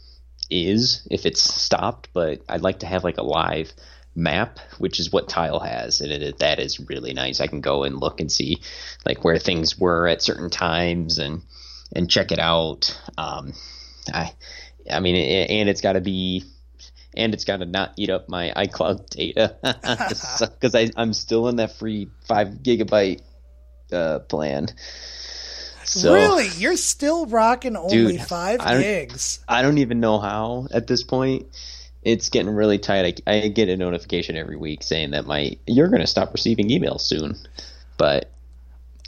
is 0.49 1.05
if 1.09 1.25
it's 1.25 1.41
stopped, 1.41 2.09
but 2.13 2.41
I'd 2.47 2.61
like 2.61 2.79
to 2.79 2.87
have 2.87 3.03
like 3.03 3.17
a 3.17 3.23
live 3.23 3.71
map, 4.15 4.59
which 4.79 4.99
is 4.99 5.11
what 5.11 5.29
Tile 5.29 5.59
has, 5.59 6.01
and 6.01 6.11
it, 6.11 6.39
that 6.39 6.59
is 6.59 6.79
really 6.79 7.13
nice. 7.13 7.39
I 7.39 7.47
can 7.47 7.61
go 7.61 7.83
and 7.83 7.99
look 7.99 8.19
and 8.19 8.31
see 8.31 8.61
like 9.05 9.23
where 9.23 9.37
things 9.37 9.77
were 9.77 10.07
at 10.07 10.21
certain 10.21 10.49
times 10.49 11.19
and 11.19 11.41
and 11.93 12.09
check 12.09 12.31
it 12.31 12.39
out. 12.39 12.99
Um, 13.17 13.53
I, 14.13 14.33
I 14.91 14.99
mean, 14.99 15.15
and 15.15 15.69
it's 15.69 15.81
got 15.81 15.93
to 15.93 16.01
be, 16.01 16.43
and 17.15 17.33
it's 17.33 17.45
got 17.45 17.57
to 17.57 17.65
not 17.65 17.93
eat 17.97 18.09
up 18.09 18.27
my 18.27 18.51
iCloud 18.55 19.09
data 19.09 19.55
because 19.61 20.91
I'm 20.97 21.13
still 21.13 21.47
in 21.47 21.57
that 21.57 21.77
free 21.77 22.09
five 22.27 22.49
gigabyte 22.63 23.21
uh, 23.91 24.19
plan. 24.19 24.67
So, 25.83 26.13
really, 26.13 26.49
you're 26.57 26.75
still 26.75 27.25
rocking 27.27 27.77
only 27.77 28.17
Dude, 28.17 28.21
five 28.21 28.59
I 28.59 28.81
gigs. 28.81 29.39
I 29.47 29.61
don't 29.61 29.77
even 29.77 29.99
know 29.99 30.19
how 30.19 30.67
at 30.71 30.87
this 30.87 31.03
point. 31.03 31.47
It's 32.03 32.29
getting 32.29 32.51
really 32.51 32.77
tight. 32.77 33.21
I, 33.27 33.31
I 33.33 33.47
get 33.49 33.67
a 33.69 33.75
notification 33.75 34.37
every 34.37 34.55
week 34.55 34.83
saying 34.83 35.11
that 35.11 35.25
my 35.25 35.57
you're 35.65 35.87
going 35.89 36.01
to 36.01 36.07
stop 36.07 36.31
receiving 36.33 36.69
emails 36.69 37.01
soon, 37.01 37.35
but 37.97 38.31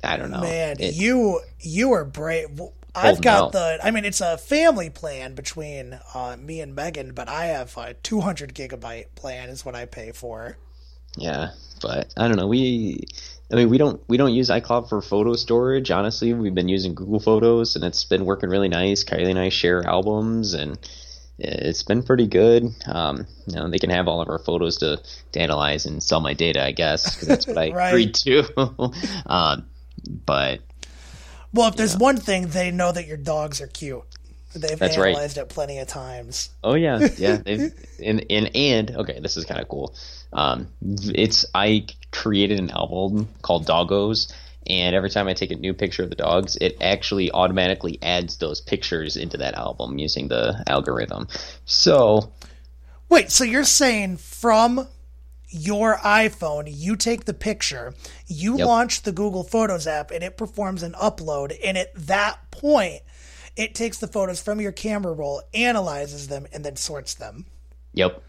I 0.03 0.17
don't 0.17 0.31
know. 0.31 0.41
Man, 0.41 0.77
It- 0.79 0.95
you 0.95 1.41
you 1.59 1.91
are 1.93 2.05
brave. 2.05 2.59
I've 2.95 3.21
got 3.21 3.43
out. 3.43 3.51
the. 3.51 3.79
I 3.83 3.91
mean, 3.91 4.03
it's 4.03 4.19
a 4.19 4.37
family 4.37 4.89
plan 4.89 5.35
between 5.35 5.99
uh, 6.13 6.37
me 6.39 6.59
and 6.59 6.75
Megan, 6.75 7.13
but 7.13 7.29
I 7.29 7.45
have 7.45 7.77
a 7.77 7.93
200 7.93 8.53
gigabyte 8.53 9.07
plan 9.15 9.49
is 9.49 9.63
what 9.63 9.75
I 9.75 9.85
pay 9.85 10.11
for. 10.11 10.57
Yeah, 11.15 11.51
but 11.81 12.11
I 12.17 12.27
don't 12.27 12.37
know. 12.37 12.47
We, 12.47 13.03
I 13.51 13.55
mean, 13.55 13.69
we 13.69 13.77
don't 13.77 14.01
we 14.07 14.17
don't 14.17 14.33
use 14.33 14.49
iCloud 14.49 14.89
for 14.89 15.01
photo 15.01 15.33
storage. 15.33 15.89
Honestly, 15.89 16.33
we've 16.33 16.53
been 16.53 16.69
using 16.69 16.93
Google 16.93 17.19
Photos, 17.19 17.75
and 17.75 17.83
it's 17.83 18.03
been 18.03 18.25
working 18.25 18.49
really 18.49 18.69
nice. 18.69 19.03
Kylie 19.03 19.29
and 19.29 19.39
I 19.39 19.49
share 19.49 19.85
albums, 19.87 20.53
and 20.53 20.77
it's 21.39 21.83
been 21.83 22.03
pretty 22.03 22.27
good. 22.27 22.65
Um, 22.85 23.25
you 23.47 23.55
know, 23.55 23.69
they 23.69 23.79
can 23.79 23.89
have 23.89 24.07
all 24.07 24.21
of 24.21 24.29
our 24.29 24.39
photos 24.39 24.77
to, 24.77 25.01
to 25.31 25.39
analyze 25.39 25.85
and 25.85 26.03
sell 26.03 26.19
my 26.19 26.33
data, 26.33 26.63
I 26.63 26.71
guess, 26.73 27.15
because 27.15 27.27
that's 27.27 27.47
what 27.47 27.57
I 27.57 27.69
Right. 27.73 27.89
agreed 27.89 28.13
to. 28.25 28.91
um, 29.25 29.65
but 30.25 30.59
Well, 31.53 31.69
if 31.69 31.75
there's 31.75 31.97
one 31.97 32.17
thing, 32.17 32.47
they 32.47 32.71
know 32.71 32.91
that 32.91 33.07
your 33.07 33.17
dogs 33.17 33.61
are 33.61 33.67
cute. 33.67 34.03
They've 34.53 34.79
That's 34.79 34.97
right. 34.97 35.09
analyzed 35.09 35.37
it 35.37 35.49
plenty 35.49 35.79
of 35.79 35.87
times. 35.87 36.49
Oh 36.63 36.73
yeah, 36.73 37.07
yeah. 37.17 37.37
They've, 37.37 37.71
and 38.03 38.25
and 38.29 38.55
and 38.55 38.91
okay, 38.97 39.19
this 39.19 39.37
is 39.37 39.45
kind 39.45 39.61
of 39.61 39.67
cool. 39.67 39.95
Um, 40.33 40.67
it's 40.81 41.45
I 41.53 41.85
created 42.11 42.59
an 42.59 42.71
album 42.71 43.29
called 43.41 43.67
Doggos, 43.67 44.33
and 44.65 44.95
every 44.95 45.09
time 45.09 45.27
I 45.27 45.33
take 45.33 45.51
a 45.51 45.55
new 45.55 45.73
picture 45.73 46.03
of 46.03 46.09
the 46.09 46.15
dogs, 46.15 46.57
it 46.59 46.77
actually 46.81 47.31
automatically 47.31 47.99
adds 48.01 48.37
those 48.37 48.61
pictures 48.61 49.17
into 49.17 49.37
that 49.37 49.53
album 49.53 49.99
using 49.99 50.27
the 50.27 50.63
algorithm. 50.67 51.27
So 51.65 52.31
Wait, 53.09 53.31
so 53.31 53.43
you're 53.43 53.63
saying 53.63 54.17
from 54.17 54.87
your 55.47 55.97
iPhone, 55.97 56.65
you 56.67 56.95
take 56.95 57.25
the 57.25 57.33
picture, 57.33 57.95
you 58.27 58.57
Yep. 58.59 58.67
launch 58.67 59.01
the 59.01 59.11
Google 59.11 59.43
Photos 59.43 59.87
app, 59.87 60.11
and 60.11 60.23
it 60.23 60.37
performs 60.37 60.83
an 60.83 60.93
upload, 60.93 61.57
and 61.63 61.75
at 61.75 61.91
that 61.95 62.51
point, 62.51 63.01
it 63.59 63.75
takes 63.75 63.97
the 63.97 64.07
photos 64.07 64.41
from 64.41 64.61
your 64.61 64.71
camera 64.71 65.11
roll, 65.11 65.43
analyzes 65.53 66.29
them, 66.29 66.47
and 66.53 66.63
then 66.63 66.77
sorts 66.77 67.13
them. 67.13 67.45
yep, 67.93 68.23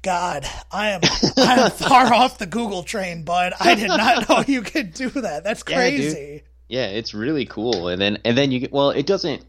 God, 0.00 0.46
I 0.72 0.90
am 0.90 1.00
I 1.36 1.60
am 1.60 1.70
far 1.70 2.12
off 2.12 2.38
the 2.38 2.46
Google 2.46 2.82
train, 2.82 3.22
bud. 3.22 3.52
I 3.60 3.74
did 3.74 3.88
not 3.88 4.28
know 4.28 4.42
you 4.46 4.62
could 4.62 4.94
do 4.94 5.10
that. 5.10 5.44
That's 5.44 5.62
crazy. 5.62 6.42
yeah, 6.68 6.86
it's 6.86 7.12
really 7.12 7.44
cool. 7.44 7.88
And 7.88 8.00
then 8.00 8.18
and 8.24 8.36
then 8.36 8.50
you 8.50 8.60
get 8.60 8.72
well, 8.72 8.90
it 8.90 9.06
doesn't. 9.06 9.44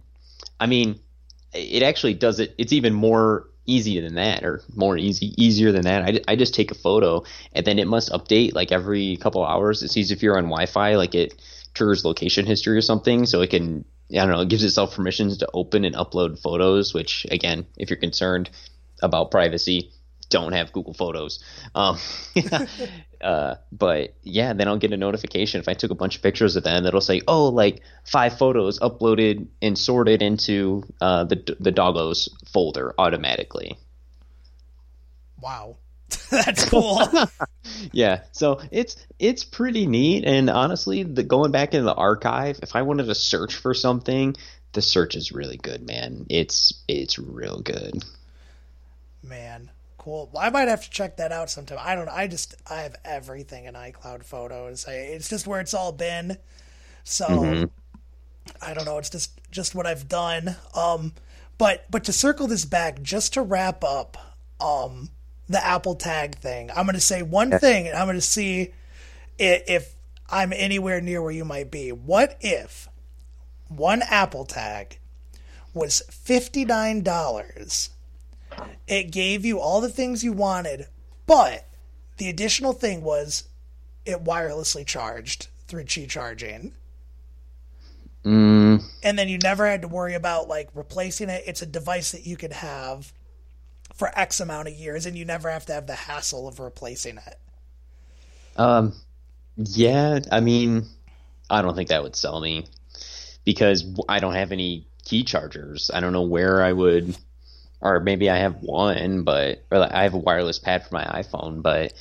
I 0.60 0.66
mean, 0.66 1.00
it 1.54 1.82
actually 1.82 2.14
does 2.14 2.42
it. 2.42 2.54
It's 2.58 2.74
even 2.74 2.94
more 2.94 3.48
easy 3.66 4.00
than 4.02 4.16
that, 4.16 4.44
or 4.44 4.62
more 4.76 4.98
easy 4.98 5.34
easier 5.42 5.72
than 5.72 5.84
that. 5.84 6.04
I, 6.04 6.34
I 6.34 6.36
just 6.36 6.54
take 6.54 6.72
a 6.72 6.76
photo 6.76 7.24
and 7.54 7.66
then 7.66 7.80
it 7.80 7.88
must 7.88 8.12
update 8.12 8.54
like 8.54 8.74
every 8.74 9.16
couple 9.18 9.46
hours. 9.46 9.84
It 9.84 9.90
sees 9.90 10.12
if 10.12 10.22
you're 10.22 10.38
on 10.38 10.46
Wi-Fi, 10.46 10.96
like 10.96 11.16
it 11.16 11.34
triggers 11.74 12.04
location 12.04 12.46
history 12.46 12.78
or 12.78 12.82
something, 12.82 13.26
so 13.26 13.42
it 13.42 13.52
can. 13.52 13.86
I 14.12 14.18
don't 14.18 14.30
know. 14.30 14.42
It 14.42 14.50
gives 14.50 14.64
itself 14.64 14.96
permissions 14.96 15.38
to 15.38 15.50
open 15.54 15.86
and 15.86 15.96
upload 15.96 16.40
photos. 16.40 16.94
Which 16.94 17.26
again, 17.32 17.66
if 17.78 17.90
you're 17.90 17.98
concerned 17.98 18.50
about 19.02 19.32
privacy, 19.32 19.92
don't 20.30 20.54
have 20.54 20.72
Google 20.74 20.94
Photos. 20.94 21.44
Um, 21.74 21.98
uh, 23.22 23.56
but 23.72 24.16
yeah, 24.24 24.54
then 24.54 24.68
I'll 24.68 24.78
get 24.78 24.94
a 24.94 24.98
notification 24.98 25.60
if 25.60 25.68
I 25.68 25.74
took 25.74 25.92
a 25.92 25.96
bunch 25.96 26.16
of 26.18 26.22
pictures 26.22 26.56
of 26.56 26.64
them. 26.64 26.86
It'll 26.86 27.02
say, 27.02 27.22
"Oh, 27.28 27.48
like 27.48 27.82
five 28.04 28.38
photos 28.38 28.80
uploaded 28.80 29.48
and 29.62 29.78
sorted 29.78 30.22
into 30.22 30.84
uh, 31.02 31.26
the 31.26 31.56
the 31.60 31.72
Doggos 31.72 32.30
folder 32.52 32.94
automatically." 32.98 33.78
Wow. 35.42 35.78
That's 36.30 36.70
cool. 36.70 37.02
Yeah, 37.92 38.22
so 38.32 38.62
it's 38.72 38.96
it's 39.20 39.44
pretty 39.44 39.86
neat. 39.88 40.24
And 40.24 40.50
honestly, 40.50 41.04
the, 41.04 41.24
going 41.24 41.52
back 41.52 41.74
into 41.74 41.86
the 41.86 41.94
archive, 41.94 42.60
if 42.62 42.76
I 42.76 42.84
wanted 42.84 43.08
to 43.08 43.16
search 43.16 43.56
for 43.56 43.74
something, 43.74 44.36
the 44.74 44.82
search 44.82 45.16
is 45.16 45.32
really 45.32 45.58
good, 45.58 45.86
man. 45.86 46.26
It's 46.30 46.84
it's 46.88 47.18
real 47.18 47.60
good. 47.62 48.04
Man, 49.24 49.72
cool. 49.98 50.30
Well, 50.32 50.44
I 50.44 50.50
might 50.52 50.68
have 50.68 50.84
to 50.84 50.90
check 50.90 51.18
that 51.18 51.32
out 51.32 51.50
sometime. 51.50 51.80
I 51.82 51.96
don't 51.96 52.06
know. 52.06 52.14
I 52.14 52.28
just 52.28 52.56
I 52.70 52.82
have 52.82 52.96
everything 53.04 53.66
in 53.66 53.74
iCloud 53.74 54.24
Photos. 54.24 54.88
I, 54.88 54.94
it's 54.94 55.30
just 55.30 55.48
where 55.48 55.60
it's 55.60 55.74
all 55.74 55.92
been. 55.92 56.38
So 57.04 57.26
Mhm. 57.28 57.70
I 58.62 58.74
don't 58.74 58.86
know. 58.86 58.98
It's 59.00 59.10
just 59.10 59.32
just 59.52 59.74
what 59.74 59.88
I've 59.88 60.08
done. 60.08 60.56
Um, 60.76 61.14
but 61.58 61.86
but 61.90 62.04
to 62.06 62.14
circle 62.14 62.48
this 62.48 62.66
back, 62.66 63.02
just 63.02 63.34
to 63.34 63.42
wrap 63.42 63.84
up, 63.84 64.18
um, 64.62 65.10
the 65.48 65.64
Apple 65.64 65.96
Tag 65.96 66.36
thing. 66.36 66.70
I'm 66.76 66.86
going 66.86 66.96
to 66.96 67.02
say 67.02 67.22
one 67.22 67.52
thing, 67.60 67.88
and 67.88 67.98
I'm 67.98 68.08
going 68.08 68.18
to 68.18 68.22
see 68.22 68.74
if 69.38 69.94
I'm 70.30 70.54
anywhere 70.54 71.02
near 71.02 71.22
where 71.22 71.32
you 71.32 71.46
might 71.46 71.70
be. 71.72 71.92
What 71.92 72.38
if 72.42 72.88
one 73.68 74.02
Apple 74.10 74.46
Tag 74.46 75.00
was 75.74 76.02
fifty 76.10 76.66
nine 76.66 77.04
dollars? 77.04 77.90
It 78.88 79.12
gave 79.12 79.44
you 79.44 79.60
all 79.60 79.82
the 79.82 79.90
things 79.90 80.24
you 80.24 80.32
wanted, 80.32 80.88
but 81.28 81.68
the 82.18 82.30
additional 82.30 82.72
thing 82.74 83.02
was 83.02 83.44
it 84.06 84.24
wirelessly 84.24 84.86
charged 84.86 85.48
through 85.68 85.84
Qi 85.84 86.08
charging. 86.08 86.74
Mm, 88.24 88.84
And 89.04 89.20
then 89.20 89.28
you 89.28 89.38
never 89.38 89.68
had 89.68 89.82
to 89.82 89.88
worry 89.88 90.14
about 90.16 90.48
like 90.48 90.70
replacing 90.74 91.30
it. 91.30 91.44
It's 91.46 91.62
a 91.62 91.66
device 91.68 92.12
that 92.12 92.26
you 92.26 92.38
could 92.38 92.54
have 92.54 93.12
for 93.96 94.12
X 94.18 94.40
amount 94.40 94.68
of 94.68 94.74
years 94.74 95.06
and 95.06 95.18
you 95.18 95.26
never 95.26 95.50
have 95.50 95.66
to 95.68 95.74
have 95.74 95.88
the 95.88 95.96
hassle 95.96 96.48
of 96.48 96.60
replacing 96.60 97.18
it. 97.18 97.40
Um, 98.58 98.94
yeah, 99.58 100.20
I 100.32 100.40
mean, 100.40 100.86
I 101.50 101.62
don't 101.62 101.76
think 101.76 101.90
that 101.90 102.04
would 102.04 102.16
sell 102.16 102.40
me 102.40 102.66
because 103.44 103.86
I 104.08 104.20
don't 104.20 104.36
have 104.36 104.52
any 104.52 104.88
Qi 105.06 105.26
chargers. 105.26 105.92
I 105.94 106.00
don't 106.00 106.14
know 106.14 106.24
where 106.24 106.64
I 106.64 106.74
would, 106.74 107.16
or 107.82 108.00
maybe 108.00 108.30
I 108.30 108.38
have 108.38 108.62
one, 108.62 109.24
but 109.24 109.64
or 109.72 109.80
like 109.80 109.92
I 109.92 110.04
have 110.04 110.14
a 110.14 110.20
wireless 110.20 110.60
pad 110.60 110.86
for 110.86 110.96
my 110.96 111.06
iPhone, 111.06 111.62
but 111.62 111.94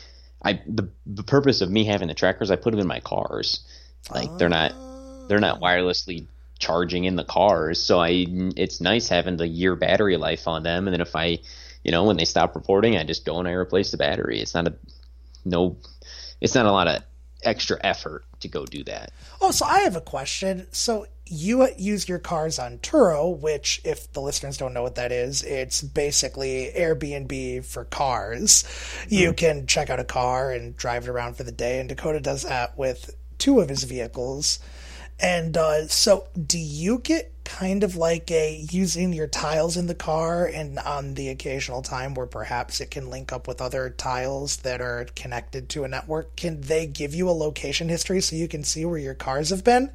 I 0.42 0.60
the 0.66 0.88
the 1.06 1.22
purpose 1.22 1.60
of 1.60 1.70
me 1.70 1.84
having 1.84 2.08
the 2.08 2.14
trackers, 2.14 2.50
I 2.50 2.56
put 2.56 2.70
them 2.70 2.80
in 2.80 2.86
my 2.86 3.00
cars. 3.00 3.60
Like 4.10 4.36
they're 4.38 4.48
not 4.48 4.72
they're 5.28 5.40
not 5.40 5.60
wirelessly 5.60 6.26
charging 6.58 7.04
in 7.04 7.16
the 7.16 7.24
cars, 7.24 7.82
so 7.82 8.00
I 8.00 8.26
it's 8.56 8.80
nice 8.80 9.08
having 9.08 9.36
the 9.36 9.48
year 9.48 9.76
battery 9.76 10.16
life 10.16 10.46
on 10.48 10.62
them, 10.62 10.86
and 10.86 10.94
then 10.94 11.00
if 11.00 11.14
I, 11.16 11.38
you 11.84 11.92
know, 11.92 12.04
when 12.04 12.16
they 12.16 12.24
stop 12.24 12.54
reporting, 12.54 12.96
I 12.96 13.04
just 13.04 13.24
go 13.24 13.38
and 13.38 13.46
I 13.46 13.52
replace 13.52 13.90
the 13.90 13.96
battery. 13.96 14.40
It's 14.40 14.54
not 14.54 14.66
a 14.66 14.74
no 15.44 15.76
it's 16.40 16.54
not 16.54 16.66
a 16.66 16.72
lot 16.72 16.88
of 16.88 17.02
extra 17.42 17.78
effort 17.84 18.24
to 18.40 18.48
go 18.48 18.64
do 18.64 18.82
that. 18.84 19.12
Oh, 19.40 19.50
so 19.50 19.66
I 19.66 19.80
have 19.80 19.96
a 19.96 20.00
question. 20.00 20.66
So 20.72 21.06
you 21.26 21.68
use 21.76 22.08
your 22.08 22.18
cars 22.18 22.58
on 22.58 22.78
Turo, 22.78 23.38
which, 23.38 23.80
if 23.84 24.12
the 24.12 24.20
listeners 24.20 24.56
don't 24.56 24.74
know 24.74 24.82
what 24.82 24.96
that 24.96 25.12
is, 25.12 25.42
it's 25.42 25.82
basically 25.82 26.70
Airbnb 26.76 27.64
for 27.64 27.84
cars. 27.84 28.64
You 29.08 29.32
can 29.32 29.66
check 29.66 29.90
out 29.90 30.00
a 30.00 30.04
car 30.04 30.50
and 30.50 30.76
drive 30.76 31.04
it 31.04 31.10
around 31.10 31.36
for 31.36 31.42
the 31.42 31.52
day, 31.52 31.80
and 31.80 31.88
Dakota 31.88 32.20
does 32.20 32.42
that 32.42 32.76
with 32.76 33.14
two 33.38 33.60
of 33.60 33.68
his 33.68 33.84
vehicles. 33.84 34.58
And 35.18 35.56
uh, 35.56 35.86
so, 35.86 36.26
do 36.34 36.58
you 36.58 36.98
get 36.98 37.33
kind 37.44 37.84
of 37.84 37.96
like 37.96 38.30
a 38.30 38.66
using 38.70 39.12
your 39.12 39.26
tiles 39.26 39.76
in 39.76 39.86
the 39.86 39.94
car, 39.94 40.46
and 40.46 40.78
on 40.78 41.14
the 41.14 41.28
occasional 41.28 41.82
time 41.82 42.14
where 42.14 42.26
perhaps 42.26 42.80
it 42.80 42.90
can 42.90 43.10
link 43.10 43.32
up 43.32 43.46
with 43.46 43.60
other 43.60 43.90
tiles 43.90 44.58
that 44.58 44.80
are 44.80 45.06
connected 45.14 45.68
to 45.70 45.84
a 45.84 45.88
network? 45.88 46.34
Can 46.36 46.60
they 46.62 46.86
give 46.86 47.14
you 47.14 47.28
a 47.28 47.32
location 47.32 47.88
history 47.88 48.20
so 48.20 48.36
you 48.36 48.48
can 48.48 48.64
see 48.64 48.84
where 48.84 48.98
your 48.98 49.14
cars 49.14 49.50
have 49.50 49.64
been? 49.64 49.90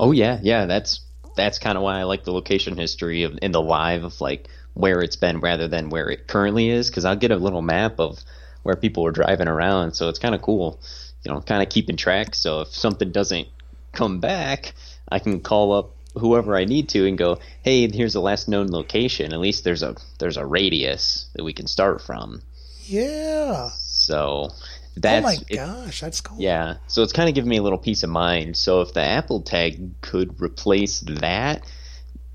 Oh 0.00 0.12
yeah, 0.12 0.38
yeah, 0.42 0.66
that's 0.66 1.00
that's 1.36 1.58
kind 1.58 1.76
of 1.76 1.84
why 1.84 2.00
I 2.00 2.04
like 2.04 2.24
the 2.24 2.32
location 2.32 2.76
history 2.76 3.22
of 3.22 3.38
in 3.42 3.52
the 3.52 3.62
live 3.62 4.04
of 4.04 4.20
like 4.20 4.48
where 4.74 5.00
it's 5.00 5.16
been 5.16 5.40
rather 5.40 5.68
than 5.68 5.90
where 5.90 6.10
it 6.10 6.26
currently 6.26 6.68
is 6.70 6.88
because 6.88 7.04
I'll 7.04 7.16
get 7.16 7.30
a 7.30 7.36
little 7.36 7.62
map 7.62 7.98
of 7.98 8.18
where 8.62 8.76
people 8.76 9.06
are 9.06 9.12
driving 9.12 9.48
around, 9.48 9.92
so 9.92 10.08
it's 10.08 10.18
kind 10.18 10.34
of 10.34 10.42
cool, 10.42 10.80
you 11.24 11.32
know, 11.32 11.40
kind 11.40 11.62
of 11.62 11.68
keeping 11.68 11.96
track. 11.96 12.34
So 12.34 12.62
if 12.62 12.68
something 12.68 13.10
doesn't 13.10 13.48
come 13.92 14.20
back, 14.20 14.74
I 15.08 15.18
can 15.18 15.40
call 15.40 15.72
up 15.72 15.95
whoever 16.18 16.56
I 16.56 16.64
need 16.64 16.88
to 16.90 17.06
and 17.06 17.16
go, 17.18 17.38
hey, 17.62 17.88
here's 17.90 18.12
the 18.14 18.20
last 18.20 18.48
known 18.48 18.68
location. 18.68 19.32
At 19.32 19.40
least 19.40 19.64
there's 19.64 19.82
a 19.82 19.96
there's 20.18 20.36
a 20.36 20.46
radius 20.46 21.28
that 21.34 21.44
we 21.44 21.52
can 21.52 21.66
start 21.66 22.00
from. 22.02 22.42
Yeah. 22.84 23.70
So 23.76 24.48
oh 24.50 24.54
that's 24.96 25.24
oh 25.26 25.28
my 25.28 25.36
it- 25.48 25.56
gosh, 25.56 26.00
that's 26.00 26.20
cool. 26.20 26.38
yeah. 26.40 26.76
So 26.86 27.02
it's 27.02 27.12
kind 27.12 27.28
of 27.28 27.34
giving 27.34 27.50
me 27.50 27.58
a 27.58 27.62
little 27.62 27.78
peace 27.78 28.02
of 28.02 28.10
mind. 28.10 28.56
So 28.56 28.80
if 28.80 28.92
the 28.94 29.02
Apple 29.02 29.42
Tag 29.42 30.00
could 30.00 30.40
replace 30.40 31.00
that, 31.00 31.62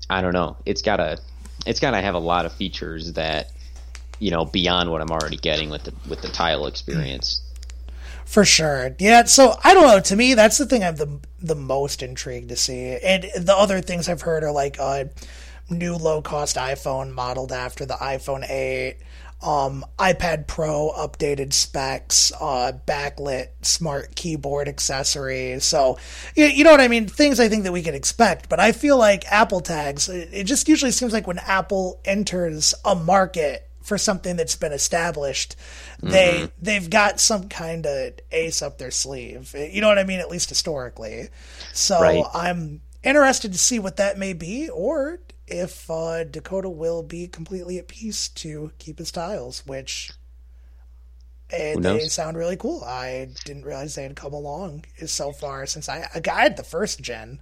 I 0.08 0.20
don't 0.20 0.34
know. 0.34 0.56
It's 0.66 0.82
gotta 0.82 1.18
it's 1.66 1.80
gotta 1.80 2.00
have 2.00 2.14
a 2.14 2.18
lot 2.20 2.46
of 2.46 2.52
features 2.52 3.14
that 3.14 3.50
you 4.18 4.30
know 4.30 4.44
beyond 4.44 4.90
what 4.90 5.00
I'm 5.00 5.10
already 5.10 5.36
getting 5.38 5.70
with 5.70 5.84
the 5.84 5.94
with 6.08 6.22
the 6.22 6.28
tile 6.28 6.66
experience. 6.66 7.42
For 8.24 8.44
sure. 8.44 8.94
Yeah, 8.98 9.24
so 9.24 9.58
I 9.62 9.74
don't 9.74 9.86
know, 9.86 10.00
to 10.00 10.16
me 10.16 10.34
that's 10.34 10.58
the 10.58 10.66
thing 10.66 10.82
I'm 10.84 10.96
the 10.96 11.20
the 11.40 11.54
most 11.54 12.02
intrigued 12.02 12.48
to 12.50 12.56
see. 12.56 12.96
And 12.96 13.24
the 13.36 13.54
other 13.56 13.80
things 13.80 14.08
I've 14.08 14.22
heard 14.22 14.44
are 14.44 14.52
like 14.52 14.78
a 14.78 15.10
new 15.68 15.96
low 15.96 16.22
cost 16.22 16.56
iPhone 16.56 17.12
modeled 17.12 17.52
after 17.52 17.84
the 17.84 17.94
iPhone 17.94 18.48
8, 18.48 18.96
um 19.42 19.84
iPad 19.98 20.46
Pro 20.46 20.92
updated 20.96 21.52
specs, 21.52 22.32
uh 22.40 22.72
backlit 22.86 23.48
smart 23.62 24.14
keyboard 24.14 24.68
accessory. 24.68 25.58
So 25.60 25.98
you, 26.36 26.46
you 26.46 26.64
know 26.64 26.70
what 26.70 26.80
I 26.80 26.88
mean, 26.88 27.08
things 27.08 27.40
I 27.40 27.48
think 27.48 27.64
that 27.64 27.72
we 27.72 27.82
could 27.82 27.94
expect, 27.94 28.48
but 28.48 28.60
I 28.60 28.72
feel 28.72 28.96
like 28.96 29.24
Apple 29.30 29.60
tags 29.60 30.08
it, 30.08 30.30
it 30.32 30.44
just 30.44 30.68
usually 30.68 30.92
seems 30.92 31.12
like 31.12 31.26
when 31.26 31.38
Apple 31.40 32.00
enters 32.04 32.72
a 32.84 32.94
market 32.94 33.68
for 33.92 33.98
something 33.98 34.36
that's 34.36 34.56
been 34.56 34.72
established, 34.72 35.56
they 36.02 36.52
they've 36.60 36.90
got 36.90 37.20
some 37.20 37.48
kind 37.48 37.86
of 37.86 38.14
ace 38.32 38.62
up 38.62 38.78
their 38.78 38.90
sleeve. 38.90 39.54
You 39.54 39.80
know 39.80 39.88
what 39.88 39.98
I 39.98 40.04
mean? 40.04 40.20
At 40.20 40.30
least 40.30 40.48
historically. 40.48 41.28
So 41.72 41.98
Right. 41.98 42.30
I'm 42.32 42.82
interested 43.02 43.52
to 43.52 43.58
see 43.58 43.78
what 43.78 43.96
that 43.96 44.18
may 44.18 44.32
be, 44.32 44.68
or 44.68 45.20
if 45.46 45.90
uh, 45.90 46.24
Dakota 46.24 46.70
will 46.70 47.02
be 47.02 47.28
completely 47.28 47.78
at 47.78 47.88
peace 47.88 48.28
to 48.28 48.72
keep 48.78 48.98
his 48.98 49.12
tiles, 49.12 49.66
which. 49.66 50.14
eh, 51.50 51.76
Who 51.76 51.80
they 51.80 52.08
sound 52.08 52.36
really 52.36 52.56
cool. 52.56 52.82
I 52.84 53.28
didn't 53.44 53.64
realize 53.64 53.94
they 53.94 54.02
had 54.04 54.16
come 54.16 54.32
along 54.32 54.84
so 55.06 55.32
far 55.32 55.66
since 55.66 55.88
I, 55.88 56.08
I 56.14 56.40
had 56.42 56.56
the 56.56 56.64
first 56.64 57.00
gen. 57.00 57.40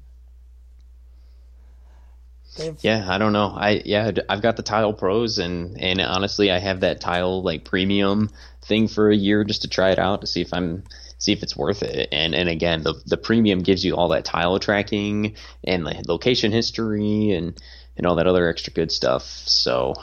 They've, 2.56 2.76
Yeah, 2.82 3.06
I 3.08 3.18
don't 3.18 3.32
know. 3.32 3.54
I 3.56 3.82
yeah, 3.84 4.10
I've 4.28 4.42
got 4.42 4.56
the 4.56 4.62
Tile 4.62 4.92
Pros, 4.92 5.38
and 5.38 5.80
and 5.80 6.00
honestly, 6.00 6.50
I 6.50 6.58
have 6.58 6.80
that 6.80 7.00
Tile 7.00 7.42
like 7.42 7.64
premium 7.64 8.30
thing 8.62 8.88
for 8.88 9.10
a 9.10 9.16
year 9.16 9.44
just 9.44 9.62
to 9.62 9.68
try 9.68 9.90
it 9.90 9.98
out 9.98 10.20
to 10.22 10.26
see 10.26 10.40
if 10.40 10.52
I'm 10.52 10.82
see 11.18 11.32
if 11.32 11.42
it's 11.42 11.56
worth 11.56 11.82
it. 11.82 12.08
And 12.12 12.34
and 12.34 12.48
again, 12.48 12.82
the 12.82 12.94
the 13.06 13.16
premium 13.16 13.62
gives 13.62 13.84
you 13.84 13.96
all 13.96 14.08
that 14.08 14.24
tile 14.24 14.58
tracking 14.58 15.36
and 15.64 15.86
the 15.86 16.02
location 16.08 16.50
history 16.52 17.30
and 17.32 17.60
and 17.96 18.06
all 18.06 18.16
that 18.16 18.26
other 18.26 18.48
extra 18.48 18.72
good 18.72 18.90
stuff. 18.90 19.24
So, 19.24 19.94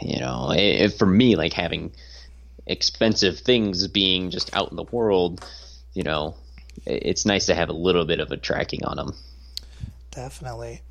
you 0.00 0.20
know, 0.20 0.50
it, 0.52 0.60
it- 0.82 0.98
for 0.98 1.06
me, 1.06 1.36
like 1.36 1.52
having 1.52 1.92
expensive 2.66 3.40
things 3.40 3.86
being 3.88 4.30
just 4.30 4.54
out 4.54 4.70
in 4.70 4.76
the 4.76 4.84
world, 4.84 5.44
you 5.92 6.02
know, 6.04 6.34
it- 6.86 7.02
it's 7.06 7.26
nice 7.26 7.46
to 7.46 7.54
have 7.54 7.68
a 7.68 7.72
little 7.74 8.04
bit 8.04 8.20
of 8.20 8.30
a 8.30 8.36
tracking 8.36 8.84
on 8.84 8.96
them. 8.96 9.14
Definitely. 10.12 10.82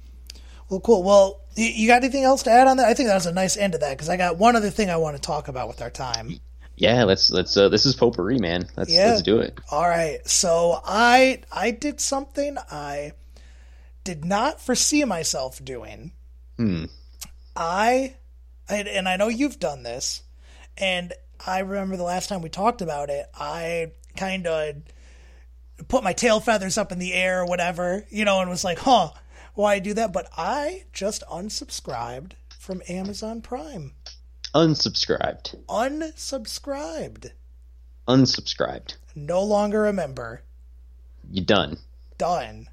Well, 0.69 0.79
cool. 0.79 1.03
Well, 1.03 1.41
you, 1.55 1.87
got 1.87 2.03
anything 2.03 2.23
else 2.23 2.43
to 2.43 2.51
add 2.51 2.67
on 2.67 2.77
that? 2.77 2.87
I 2.87 2.93
think 2.93 3.09
that 3.09 3.15
was 3.15 3.25
a 3.25 3.33
nice 3.33 3.57
end 3.57 3.73
to 3.73 3.79
that 3.79 3.91
because 3.91 4.09
I 4.09 4.17
got 4.17 4.37
one 4.37 4.55
other 4.55 4.69
thing 4.69 4.89
I 4.89 4.97
want 4.97 5.15
to 5.15 5.21
talk 5.21 5.47
about 5.47 5.67
with 5.67 5.81
our 5.81 5.89
time. 5.89 6.39
Yeah, 6.75 7.03
let's 7.03 7.29
let's 7.29 7.57
uh, 7.57 7.67
this 7.67 7.85
is 7.85 7.95
potpourri, 7.95 8.39
man. 8.39 8.69
Let's 8.77 8.89
Yeah. 8.89 9.07
let's 9.07 9.21
do 9.21 9.39
it. 9.39 9.59
All 9.69 9.87
right. 9.87 10.25
So 10.25 10.79
I 10.85 11.41
I 11.51 11.71
did 11.71 11.99
something 11.99 12.57
I 12.71 13.11
did 14.05 14.23
not 14.23 14.61
foresee 14.61 15.03
myself 15.03 15.63
doing. 15.63 16.13
Hmm. 16.55 16.85
I 17.53 18.15
and, 18.69 18.87
and 18.87 19.09
I 19.09 19.17
know 19.17 19.27
you've 19.27 19.59
done 19.59 19.83
this, 19.83 20.23
and 20.77 21.11
I 21.45 21.59
remember 21.59 21.97
the 21.97 22.03
last 22.03 22.29
time 22.29 22.41
we 22.41 22.49
talked 22.49 22.81
about 22.81 23.09
it. 23.09 23.25
I 23.37 23.91
kind 24.15 24.47
of 24.47 24.75
put 25.89 26.03
my 26.03 26.13
tail 26.13 26.39
feathers 26.39 26.77
up 26.77 26.93
in 26.93 26.99
the 26.99 27.13
air 27.13 27.41
or 27.41 27.45
whatever, 27.45 28.05
you 28.09 28.23
know, 28.23 28.39
and 28.39 28.49
was 28.49 28.63
like, 28.63 28.79
"Huh, 28.79 29.11
why 29.59 29.75
I 29.75 29.79
do 29.79 29.93
that?" 29.93 30.13
But 30.13 30.29
I 30.37 30.85
just 30.93 31.23
unsubscribed 31.29 32.31
from 32.57 32.81
Amazon 32.87 33.41
Prime. 33.41 33.93
Unsubscribed. 34.53 35.55
Unsubscribed. 35.67 37.31
Unsubscribed. 38.07 38.95
No 39.15 39.43
longer 39.43 39.85
a 39.85 39.93
member. 39.93 40.41
You 41.31 41.43
done. 41.43 41.77
Done. 42.17 42.67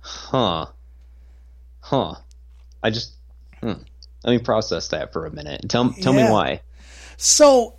Huh. 0.00 0.66
Huh. 1.80 2.14
I 2.82 2.90
just 2.90 3.12
hmm. 3.60 3.72
let 4.24 4.32
me 4.32 4.38
process 4.38 4.88
that 4.88 5.12
for 5.12 5.26
a 5.26 5.30
minute. 5.30 5.68
Tell 5.68 5.92
tell 5.92 6.14
Yeah. 6.14 6.26
me 6.26 6.32
why. 6.32 6.60
So 7.16 7.76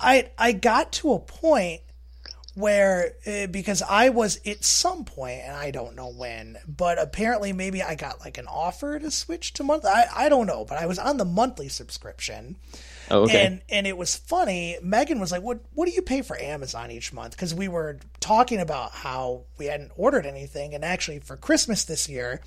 I 0.00 0.30
I 0.38 0.52
got 0.52 0.92
to 0.92 1.12
a 1.12 1.18
point 1.18 1.82
where 2.56 3.12
uh, 3.26 3.46
because 3.48 3.82
I 3.82 4.08
was 4.08 4.40
at 4.46 4.64
some 4.64 5.04
point 5.04 5.42
and 5.44 5.54
I 5.54 5.70
don't 5.70 5.94
know 5.94 6.10
when, 6.10 6.56
but 6.66 6.98
apparently 6.98 7.52
maybe 7.52 7.82
I 7.82 7.94
got 7.94 8.20
like 8.20 8.38
an 8.38 8.46
offer 8.46 8.98
to 8.98 9.10
switch 9.10 9.52
to 9.54 9.62
month. 9.62 9.84
I 9.84 10.06
I 10.14 10.28
don't 10.30 10.46
know, 10.46 10.64
but 10.64 10.78
I 10.78 10.86
was 10.86 10.98
on 10.98 11.18
the 11.18 11.26
monthly 11.26 11.68
subscription. 11.68 12.56
Oh, 13.10 13.24
okay. 13.24 13.44
And 13.44 13.60
and 13.68 13.86
it 13.86 13.98
was 13.98 14.16
funny. 14.16 14.78
Megan 14.82 15.20
was 15.20 15.32
like, 15.32 15.42
"What 15.42 15.60
what 15.74 15.86
do 15.86 15.92
you 15.92 16.00
pay 16.00 16.22
for 16.22 16.40
Amazon 16.40 16.90
each 16.90 17.12
month?" 17.12 17.32
Because 17.32 17.54
we 17.54 17.68
were 17.68 17.98
talking 18.20 18.58
about 18.58 18.92
how 18.92 19.42
we 19.58 19.66
hadn't 19.66 19.92
ordered 19.94 20.24
anything, 20.24 20.74
and 20.74 20.82
actually 20.82 21.18
for 21.18 21.36
Christmas 21.36 21.84
this 21.84 22.08
year, 22.08 22.40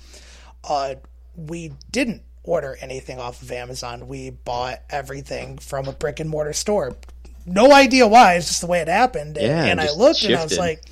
uh, 0.68 0.96
we 1.36 1.72
didn't 1.92 2.22
order 2.42 2.76
anything 2.80 3.20
off 3.20 3.42
of 3.42 3.52
Amazon. 3.52 4.08
We 4.08 4.30
bought 4.30 4.80
everything 4.90 5.58
from 5.58 5.86
a 5.86 5.92
brick 5.92 6.18
and 6.18 6.28
mortar 6.28 6.52
store. 6.52 6.96
No 7.46 7.72
idea 7.72 8.06
why. 8.06 8.34
It's 8.34 8.48
just 8.48 8.60
the 8.60 8.66
way 8.66 8.80
it 8.80 8.88
happened. 8.88 9.36
And, 9.36 9.46
Yeah, 9.46 9.64
and 9.64 9.80
I 9.80 9.92
looked 9.92 10.22
and 10.24 10.36
I 10.36 10.42
was 10.44 10.58
like, 10.58 10.82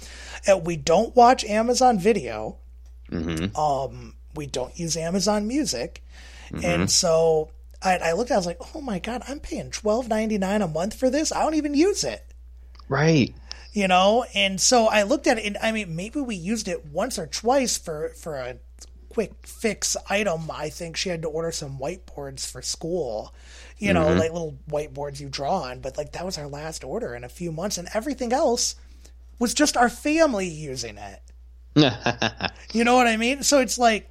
uh, 0.50 0.56
"We 0.58 0.76
don't 0.76 1.14
watch 1.14 1.44
Amazon 1.44 1.98
Video." 1.98 2.56
Mm-hmm. 3.11 3.56
um, 3.56 4.14
we 4.34 4.46
don't 4.46 4.78
use 4.78 4.96
Amazon 4.96 5.48
Music, 5.48 6.02
Mm-hmm. 6.50 6.64
and 6.64 6.90
so 6.90 7.50
I, 7.82 7.96
I 7.98 8.12
looked. 8.12 8.30
I 8.30 8.37
was 8.37 8.46
like, 8.46 8.58
"Oh 8.74 8.80
my 8.80 8.98
god, 8.98 9.22
I'm 9.28 9.40
paying 9.40 9.70
twelve 9.70 10.08
ninety 10.08 10.38
nine 10.38 10.62
a 10.62 10.68
month 10.68 10.94
for 10.94 11.11
this. 11.11 11.30
I 11.32 11.42
don't 11.42 11.54
even 11.54 11.74
use 11.74 12.04
it." 12.04 12.24
Right. 12.88 13.34
You 13.72 13.87
know, 13.87 14.24
and 14.34 14.58
so 14.61 14.87
I 14.87 15.02
looked 15.02 15.26
at 15.26 15.38
it. 15.38 15.44
And 15.44 15.58
I 15.62 15.72
mean, 15.72 15.94
maybe 15.94 16.20
we 16.20 16.34
used 16.37 16.68
it 16.68 16.87
once 16.87 17.18
or 17.18 17.26
twice 17.26 17.76
for 17.78 18.11
for 18.16 18.37
a 18.37 18.56
quick 19.09 19.33
fix 19.47 19.97
item. 20.11 20.51
I 20.51 20.68
think 20.68 20.97
she 20.97 21.09
had 21.09 21.23
to 21.23 21.29
order 21.29 21.51
some 21.53 21.79
whiteboards 21.79 22.51
for 22.51 22.62
school. 22.62 23.35
You 23.79 23.92
know, 23.92 24.07
Mm-hmm. 24.07 24.18
like 24.18 24.33
little 24.33 24.59
whiteboards 24.71 25.21
you 25.21 25.29
draw 25.29 25.62
on. 25.62 25.81
But 25.81 25.97
like 25.97 26.12
that 26.12 26.25
was 26.25 26.37
our 26.38 26.49
last 26.49 26.83
order 26.85 27.14
in 27.14 27.25
a 27.25 27.29
few 27.29 27.53
months, 27.53 27.79
and 27.79 27.88
everything 27.94 28.33
else 28.33 28.75
was 29.38 29.55
just 29.55 29.77
our 29.77 29.88
family 29.88 30.49
using 30.49 30.99
it. 30.99 31.23
You 32.73 32.85
know 32.85 32.97
what 32.97 33.07
I 33.07 33.16
mean? 33.16 33.42
So 33.44 33.61
it's 33.61 33.79
like, 33.79 34.11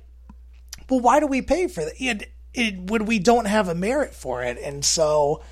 well, 0.90 1.00
why 1.02 1.20
do 1.20 1.28
we 1.28 1.42
pay 1.42 1.68
for 1.68 1.84
that? 1.84 1.94
It, 2.02 2.32
it, 2.54 2.90
when 2.90 3.06
we 3.06 3.20
don't 3.20 3.46
have 3.46 3.68
a 3.68 3.76
merit 3.76 4.14
for 4.16 4.42
it, 4.42 4.58
and 4.58 4.84
so 4.84 5.44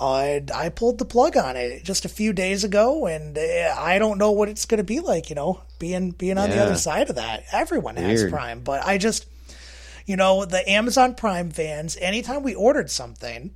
I 0.00 0.42
I 0.54 0.68
pulled 0.68 0.98
the 0.98 1.04
plug 1.04 1.36
on 1.36 1.56
it 1.56 1.82
just 1.84 2.04
a 2.04 2.08
few 2.08 2.32
days 2.32 2.64
ago, 2.64 3.06
and 3.06 3.36
uh, 3.36 3.74
I 3.78 3.98
don't 3.98 4.18
know 4.18 4.32
what 4.32 4.48
it's 4.48 4.66
going 4.66 4.78
to 4.78 4.84
be 4.84 5.00
like. 5.00 5.30
You 5.30 5.36
know, 5.36 5.62
being 5.78 6.10
being 6.10 6.38
on 6.38 6.50
the 6.50 6.58
other 6.62 6.76
side 6.76 7.08
of 7.08 7.16
that. 7.16 7.44
Everyone 7.52 7.96
has 7.96 8.22
Prime, 8.30 8.60
but 8.60 8.84
I 8.84 8.98
just, 8.98 9.26
you 10.04 10.16
know, 10.16 10.44
the 10.44 10.68
Amazon 10.68 11.14
Prime 11.14 11.50
fans. 11.50 11.96
Anytime 12.00 12.42
we 12.42 12.54
ordered 12.54 12.90
something. 12.90 13.52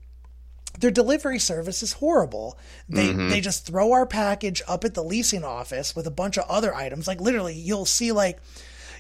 Their 0.79 0.93
delivery 0.93 1.41
service 1.41 1.83
is 1.83 1.95
horrible. 1.95 2.57
They 2.89 3.09
Mm-hmm. 3.09 3.29
they 3.29 3.41
just 3.41 3.67
throw 3.67 3.93
our 3.93 4.07
package 4.07 4.63
up 4.69 4.85
at 4.85 4.95
the 4.95 5.03
leasing 5.03 5.45
office 5.45 5.95
with 5.97 6.07
a 6.07 6.13
bunch 6.13 6.39
of 6.39 6.49
other 6.49 6.73
items. 6.75 7.09
Like 7.09 7.21
literally, 7.21 7.55
you'll 7.55 7.85
see 7.85 8.13
like 8.13 8.39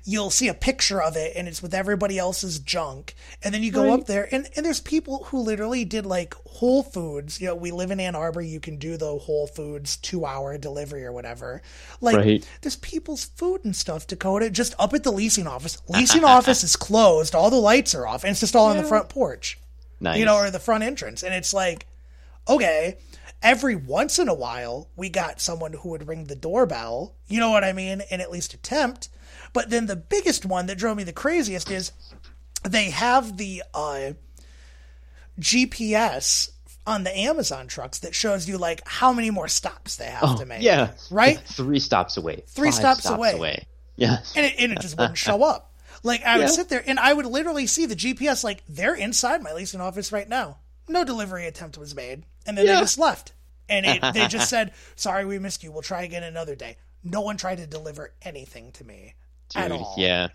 you'll 0.04 0.30
see 0.30 0.48
a 0.48 0.54
picture 0.54 1.02
of 1.02 1.16
it 1.16 1.32
and 1.36 1.46
it's 1.48 1.62
with 1.62 1.74
everybody 1.74 2.18
else's 2.18 2.58
junk. 2.58 3.14
And 3.42 3.54
then 3.54 3.62
you 3.62 3.70
go 3.72 3.92
up 3.92 4.06
there 4.06 4.28
and, 4.32 4.48
and 4.56 4.64
there's 4.64 4.80
people 4.80 5.24
who 5.24 5.38
literally 5.40 5.84
did 5.84 6.06
like 6.06 6.34
whole 6.46 6.82
foods. 6.82 7.40
You 7.40 7.48
know 7.48 7.54
we 7.54 7.70
live 7.70 7.90
in 7.90 8.00
ann 8.00 8.14
arbor. 8.14 8.40
You 8.40 8.60
can 8.60 8.76
do 8.76 8.96
the 8.96 9.16
whole 9.16 9.46
foods 9.46 9.96
two 9.96 10.24
hour 10.24 10.56
delivery 10.58 11.04
or 11.04 11.12
whatever. 11.12 11.62
Like 12.00 12.16
Right. 12.16 12.48
there's 12.62 12.76
people's 12.76 13.24
food 13.24 13.64
and 13.64 13.74
stuff 13.74 14.06
dakota 14.06 14.50
just 14.50 14.74
up 14.78 14.94
at 14.94 15.02
the 15.02 15.12
leasing 15.12 15.46
office. 15.46 15.80
Leasing 15.88 16.24
office 16.36 16.64
is 16.64 16.76
closed. 16.76 17.34
All 17.34 17.50
the 17.50 17.56
lights 17.56 17.94
are 17.94 18.06
off 18.06 18.24
and 18.24 18.30
it's 18.30 18.40
just 18.40 18.56
all 18.56 18.66
on 18.66 18.76
the 18.76 18.84
front 18.84 19.08
porch. 19.08 19.58
Nice. 20.02 20.18
you 20.18 20.24
know 20.24 20.36
or 20.36 20.50
the 20.50 20.58
front 20.58 20.82
entrance. 20.82 21.22
And 21.22 21.34
it's 21.34 21.52
like 21.52 21.86
okay 22.48 22.96
every 23.42 23.74
once 23.76 24.18
in 24.18 24.28
a 24.28 24.34
while 24.34 24.88
we 24.96 25.08
got 25.08 25.40
someone 25.40 25.72
who 25.72 25.90
would 25.90 26.06
ring 26.08 26.24
the 26.24 26.34
doorbell. 26.34 27.14
You 27.26 27.40
know 27.40 27.50
what 27.50 27.64
i 27.64 27.72
mean? 27.72 28.02
And 28.10 28.20
at 28.20 28.30
least 28.30 28.54
attempt 28.54 29.08
but 29.52 29.70
then 29.70 29.86
the 29.86 29.96
biggest 29.96 30.44
one 30.46 30.66
that 30.66 30.78
drove 30.78 30.96
me 30.96 31.04
the 31.04 31.12
craziest 31.12 31.70
is 31.70 31.92
they 32.68 32.90
have 32.90 33.36
the 33.36 33.62
uh, 33.74 34.10
gps 35.38 36.50
on 36.86 37.04
the 37.04 37.16
amazon 37.18 37.66
trucks 37.66 38.00
that 38.00 38.14
shows 38.14 38.48
you 38.48 38.58
like 38.58 38.80
how 38.86 39.12
many 39.12 39.30
more 39.30 39.48
stops 39.48 39.96
they 39.96 40.06
have 40.06 40.38
to 40.38 40.46
make 40.46 40.60
Oh, 40.60 40.64
yeah. 40.64 40.90
right 41.10 41.38
Three 41.46 41.78
stops 41.78 42.16
away. 42.16 42.42
Three 42.46 42.70
Five 42.70 42.74
stops 42.98 43.08
away. 43.08 43.66
Yeah. 43.96 44.18
and 44.34 44.46
it, 44.46 44.54
and 44.58 44.72
it 44.72 44.80
just 44.80 44.96
wouldn't 44.98 45.18
show 45.18 45.42
up. 45.42 45.72
Like 46.02 46.22
I 46.24 46.36
would 46.38 46.44
Yeah. 46.44 46.48
sit 46.48 46.68
there 46.68 46.82
and 46.86 46.98
I 46.98 47.12
would 47.12 47.26
literally 47.26 47.66
see 47.66 47.86
the 47.86 47.94
GPS 47.96 48.42
like 48.42 48.62
they're 48.68 48.94
inside 48.94 49.42
my 49.42 49.52
leasing 49.52 49.80
office 49.80 50.10
right 50.12 50.28
now. 50.28 50.58
No 50.88 51.04
delivery 51.04 51.46
attempt 51.46 51.76
was 51.78 51.94
made, 51.94 52.24
and 52.46 52.56
then 52.58 52.66
they 52.66 52.72
just 52.78 52.98
left. 52.98 53.32
And 53.68 53.86
it, 53.86 54.02
they 54.14 54.26
just 54.28 54.48
said, 54.50 54.72
"Sorry, 54.96 55.24
we 55.24 55.38
missed 55.38 55.62
you. 55.62 55.70
We'll 55.70 55.82
try 55.82 56.02
again 56.02 56.22
another 56.24 56.56
day." 56.56 56.78
No 57.04 57.20
one 57.20 57.36
tried 57.36 57.58
to 57.58 57.66
deliver 57.66 58.12
anything 58.22 58.72
to 58.72 58.84
me 58.84 59.14
at 59.56 59.72
all. 59.72 59.94
yeah. 59.98 60.28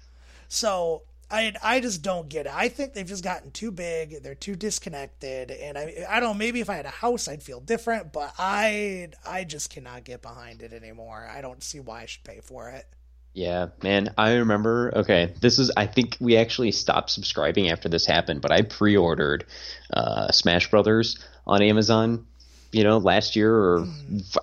So 0.47 1.03
I 1.29 1.53
I 1.63 1.79
just 1.79 2.01
don't 2.01 2.29
get 2.29 2.45
it. 2.45 2.51
I 2.53 2.69
think 2.69 2.93
they've 2.93 3.05
just 3.05 3.23
gotten 3.23 3.51
too 3.51 3.71
big. 3.71 4.21
They're 4.21 4.35
too 4.35 4.55
disconnected, 4.55 5.51
and 5.51 5.77
I 5.77 6.05
I 6.09 6.19
don't. 6.19 6.29
know, 6.29 6.33
Maybe 6.35 6.61
if 6.61 6.69
I 6.69 6.75
had 6.75 6.85
a 6.85 6.89
house, 6.89 7.27
I'd 7.27 7.43
feel 7.43 7.59
different, 7.59 8.13
but 8.13 8.33
I 8.37 9.09
I 9.25 9.43
just 9.43 9.69
cannot 9.69 10.03
get 10.03 10.21
behind 10.21 10.61
it 10.61 10.73
anymore. 10.73 11.27
I 11.29 11.41
don't 11.41 11.63
see 11.63 11.79
why 11.79 12.01
I 12.01 12.05
should 12.05 12.23
pay 12.23 12.41
for 12.41 12.69
it. 12.69 12.85
Yeah, 13.33 13.67
man, 13.83 14.13
I 14.17 14.35
remember. 14.35 14.93
Okay, 14.95 15.33
this 15.41 15.59
is. 15.59 15.69
I 15.75 15.87
think 15.87 16.15
we 16.21 16.37
actually 16.37 16.71
stopped 16.71 17.09
subscribing 17.09 17.69
after 17.69 17.89
this 17.89 18.05
happened, 18.05 18.39
but 18.39 18.51
I 18.51 18.61
pre-ordered 18.61 19.45
uh, 19.91 20.31
Smash 20.31 20.69
Brothers 20.69 21.19
on 21.45 21.61
Amazon. 21.61 22.25
You 22.71 22.83
know, 22.83 22.97
last 22.97 23.35
year, 23.35 23.53
or 23.53 23.87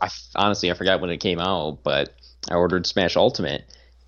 I, 0.01 0.09
honestly, 0.35 0.71
I 0.71 0.75
forgot 0.75 1.01
when 1.01 1.11
it 1.11 1.19
came 1.19 1.39
out, 1.39 1.79
but 1.83 2.15
I 2.51 2.55
ordered 2.55 2.87
Smash 2.87 3.17
Ultimate, 3.17 3.65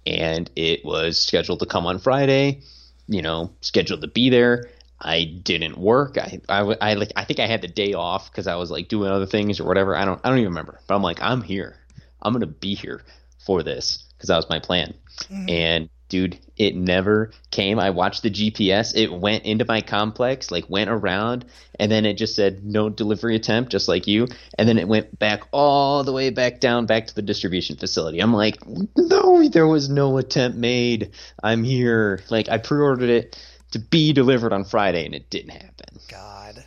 and 0.06 0.50
it 0.56 0.84
was 0.84 1.18
scheduled 1.18 1.60
to 1.60 1.66
come 1.66 1.86
on 1.86 1.98
Friday. 1.98 2.62
You 3.06 3.22
know, 3.22 3.52
scheduled 3.60 4.00
to 4.00 4.08
be 4.08 4.30
there. 4.30 4.70
I 5.00 5.24
didn't 5.24 5.76
work. 5.76 6.16
I 6.16 6.40
I 6.48 6.94
like. 6.94 7.12
I 7.16 7.24
think 7.24 7.38
I 7.40 7.46
had 7.46 7.60
the 7.60 7.68
day 7.68 7.92
off 7.92 8.30
because 8.30 8.46
I 8.46 8.56
was 8.56 8.70
like 8.70 8.88
doing 8.88 9.10
other 9.10 9.26
things 9.26 9.60
or 9.60 9.64
whatever. 9.64 9.94
I 9.94 10.04
don't. 10.04 10.20
I 10.24 10.30
don't 10.30 10.38
even 10.38 10.50
remember. 10.50 10.80
But 10.86 10.94
I'm 10.94 11.02
like, 11.02 11.20
I'm 11.20 11.42
here. 11.42 11.76
I'm 12.22 12.32
gonna 12.32 12.46
be 12.46 12.74
here 12.74 13.02
for 13.44 13.62
this 13.62 14.04
because 14.16 14.28
that 14.28 14.36
was 14.36 14.48
my 14.48 14.58
plan. 14.58 14.94
Mm-hmm. 15.24 15.48
And 15.50 15.90
dude, 16.08 16.38
it 16.56 16.76
never 16.76 17.30
came. 17.50 17.78
I 17.78 17.90
watched 17.90 18.22
the 18.22 18.30
GPS. 18.30 18.92
It 18.94 19.12
went 19.12 19.44
into 19.44 19.64
my 19.66 19.80
complex, 19.80 20.50
like 20.50 20.68
went 20.68 20.90
around, 20.90 21.44
and 21.80 21.90
then 21.90 22.06
it 22.06 22.14
just 22.14 22.36
said 22.36 22.64
no 22.64 22.88
delivery 22.88 23.36
attempt, 23.36 23.72
just 23.72 23.88
like 23.88 24.06
you. 24.06 24.28
And 24.58 24.68
then 24.68 24.78
it 24.78 24.86
went 24.86 25.18
back 25.18 25.42
all 25.52 26.04
the 26.04 26.12
way 26.12 26.30
back 26.30 26.60
down, 26.60 26.86
back 26.86 27.06
to 27.08 27.14
the 27.14 27.22
distribution 27.22 27.76
facility. 27.76 28.20
I'm 28.20 28.34
like, 28.34 28.58
no, 28.96 29.48
there 29.48 29.66
was 29.66 29.88
no 29.88 30.18
attempt 30.18 30.56
made. 30.56 31.10
I'm 31.42 31.64
here. 31.64 32.20
Like 32.30 32.48
I 32.48 32.58
pre-ordered 32.58 33.10
it 33.10 33.38
to 33.72 33.78
be 33.78 34.12
delivered 34.12 34.52
on 34.52 34.64
Friday, 34.64 35.04
and 35.06 35.14
it 35.14 35.30
didn't 35.30 35.50
happen. 35.50 35.98
God, 36.08 36.64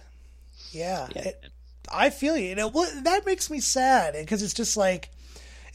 yeah, 0.71 1.07
Yeah. 1.15 1.21
it- 1.29 1.43
I 1.89 2.09
feel 2.09 2.35
you. 2.35 2.49
You 2.49 2.55
know, 2.55 2.67
well, 2.67 2.91
that 3.03 3.25
makes 3.25 3.49
me 3.49 3.61
sad 3.61 4.13
because 4.19 4.43
it's 4.43 4.53
just 4.53 4.75
like 4.75 5.09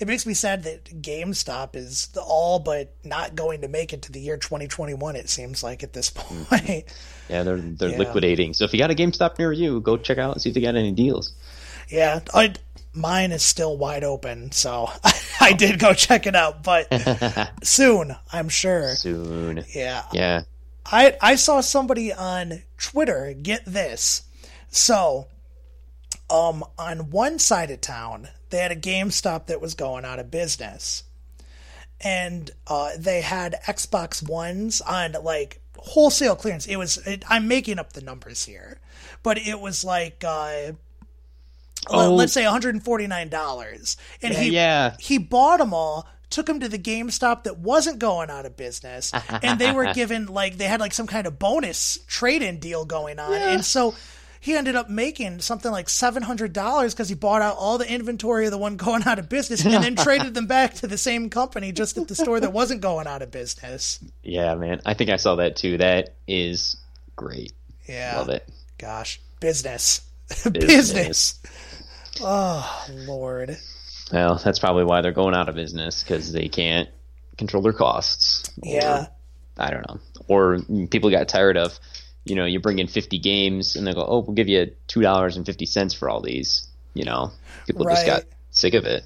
it 0.02 0.08
makes 0.08 0.26
me 0.26 0.34
sad 0.34 0.64
that 0.64 0.84
GameStop 1.00 1.76
is 1.76 2.08
all 2.20 2.58
but 2.58 2.92
not 3.04 3.36
going 3.36 3.60
to 3.60 3.68
make 3.68 3.92
it 3.92 4.02
to 4.02 4.12
the 4.12 4.20
year 4.20 4.36
2021. 4.36 5.14
It 5.16 5.28
seems 5.30 5.62
like 5.62 5.82
at 5.84 5.92
this 5.92 6.10
point. 6.14 6.84
Yeah, 7.30 7.44
they're 7.44 7.58
they're 7.58 7.90
Yeah. 7.90 7.98
liquidating. 7.98 8.52
So 8.52 8.64
if 8.64 8.72
you 8.72 8.80
got 8.80 8.90
a 8.90 8.94
GameStop 8.94 9.38
near 9.38 9.52
you, 9.52 9.80
go 9.80 9.96
check 9.96 10.18
out 10.18 10.32
and 10.32 10.42
see 10.42 10.48
if 10.50 10.54
they 10.56 10.60
got 10.60 10.74
any 10.74 10.90
deals. 10.92 11.32
Yeah, 11.88 12.20
I, 12.34 12.54
mine 12.92 13.32
is 13.32 13.42
still 13.42 13.76
wide 13.76 14.02
open, 14.02 14.50
so 14.52 14.90
I 15.40 15.52
did 15.52 15.78
go 15.78 15.92
check 15.94 16.26
it 16.26 16.34
out, 16.34 16.62
but 16.64 16.88
soon, 17.62 18.16
I'm 18.32 18.48
sure. 18.48 18.94
Soon. 18.96 19.64
Yeah, 19.74 20.02
Yeah. 20.12 20.42
I 20.84 21.16
I 21.20 21.36
saw 21.36 21.60
somebody 21.60 22.12
on 22.12 22.62
Twitter 22.76 23.34
get 23.40 23.64
this. 23.66 24.22
So, 24.70 25.28
um, 26.28 26.64
on 26.76 27.10
one 27.10 27.38
side 27.38 27.70
of 27.70 27.80
town, 27.80 28.28
they 28.52 28.58
had 28.58 28.70
a 28.70 28.76
GameStop 28.76 29.46
that 29.46 29.60
was 29.60 29.74
going 29.74 30.04
out 30.04 30.20
of 30.20 30.30
business, 30.30 31.02
and 32.00 32.48
uh, 32.68 32.90
they 32.96 33.20
had 33.20 33.56
Xbox 33.66 34.22
Ones 34.26 34.80
on 34.80 35.16
like 35.24 35.60
wholesale 35.76 36.36
clearance. 36.36 36.66
It 36.66 36.76
was 36.76 36.98
it, 36.98 37.24
I'm 37.28 37.48
making 37.48 37.80
up 37.80 37.92
the 37.94 38.02
numbers 38.02 38.44
here, 38.44 38.78
but 39.24 39.38
it 39.38 39.58
was 39.60 39.82
like. 39.84 40.22
Uh, 40.24 40.72
Oh. 41.90 42.14
let's 42.14 42.32
say 42.32 42.44
$149 42.44 43.96
and 44.22 44.32
Yeah, 44.32 44.40
he 44.40 44.50
yeah. 44.50 44.96
he 45.00 45.18
bought 45.18 45.56
them 45.58 45.74
all 45.74 46.06
took 46.30 46.46
them 46.46 46.60
to 46.60 46.68
the 46.68 46.78
GameStop 46.78 47.42
that 47.42 47.58
wasn't 47.58 47.98
going 47.98 48.30
out 48.30 48.46
of 48.46 48.56
business 48.56 49.10
and 49.42 49.58
they 49.58 49.72
were 49.72 49.92
given 49.94 50.26
like 50.26 50.58
they 50.58 50.66
had 50.66 50.78
like 50.78 50.94
some 50.94 51.08
kind 51.08 51.26
of 51.26 51.40
bonus 51.40 51.98
trade-in 52.06 52.60
deal 52.60 52.84
going 52.84 53.18
on 53.18 53.32
and 53.34 53.64
so 53.64 53.96
he 54.42 54.56
ended 54.56 54.74
up 54.74 54.90
making 54.90 55.40
something 55.40 55.70
like 55.70 55.86
$700 55.86 56.90
because 56.90 57.08
he 57.08 57.14
bought 57.14 57.42
out 57.42 57.56
all 57.56 57.78
the 57.78 57.88
inventory 57.88 58.44
of 58.46 58.50
the 58.50 58.58
one 58.58 58.76
going 58.76 59.04
out 59.04 59.20
of 59.20 59.28
business 59.28 59.64
and 59.64 59.72
then 59.84 59.94
traded 60.04 60.34
them 60.34 60.46
back 60.48 60.74
to 60.74 60.88
the 60.88 60.98
same 60.98 61.30
company 61.30 61.70
just 61.70 61.96
at 61.96 62.08
the 62.08 62.14
store 62.16 62.40
that 62.40 62.52
wasn't 62.52 62.80
going 62.80 63.06
out 63.06 63.22
of 63.22 63.30
business 63.30 64.00
Yeah, 64.24 64.54
man. 64.56 64.80
I 64.84 64.94
think 64.94 65.10
I 65.10 65.16
saw 65.16 65.36
that 65.36 65.54
too. 65.54 65.78
That 65.78 66.14
is 66.26 66.76
great. 67.14 67.52
yeah 67.88 68.18
Love 68.18 68.30
it. 68.30 68.48
gosh 68.78 69.20
business 69.40 70.00
Business. 70.50 70.92
business 70.92 71.40
oh 72.20 72.86
lord 73.06 73.56
Well, 74.12 74.40
that's 74.44 74.58
probably 74.58 74.84
why 74.84 75.02
they're 75.02 75.12
going 75.12 75.34
out 75.36 75.48
of 75.48 75.54
business 75.54 76.02
because 76.02 76.32
they 76.32 76.48
can't 76.48 76.88
control 77.38 77.62
their 77.62 77.72
costs. 77.72 78.50
Or, 78.62 78.68
yeah 78.72 79.06
I 79.58 79.70
don't 79.70 79.86
know. 79.86 80.00
Or 80.28 80.58
people 80.90 81.10
got 81.10 81.28
tired 81.28 81.56
of, 81.58 81.78
you 82.24 82.34
know, 82.36 82.44
you 82.44 82.60
bring 82.60 82.78
in 82.78 82.86
50 82.86 83.18
games 83.18 83.76
and 83.76 83.86
they 83.86 83.92
go, 83.94 84.04
oh, 84.06 84.20
we'll 84.20 84.34
give 84.34 84.48
you 84.48 84.72
$2.50 84.88 85.96
for 85.96 86.08
all 86.08 86.20
these. 86.20 86.66
You 86.94 87.04
know, 87.04 87.32
people 87.66 87.86
just 87.86 88.06
got 88.06 88.24
sick 88.50 88.74
of 88.74 88.84
it. 88.84 89.04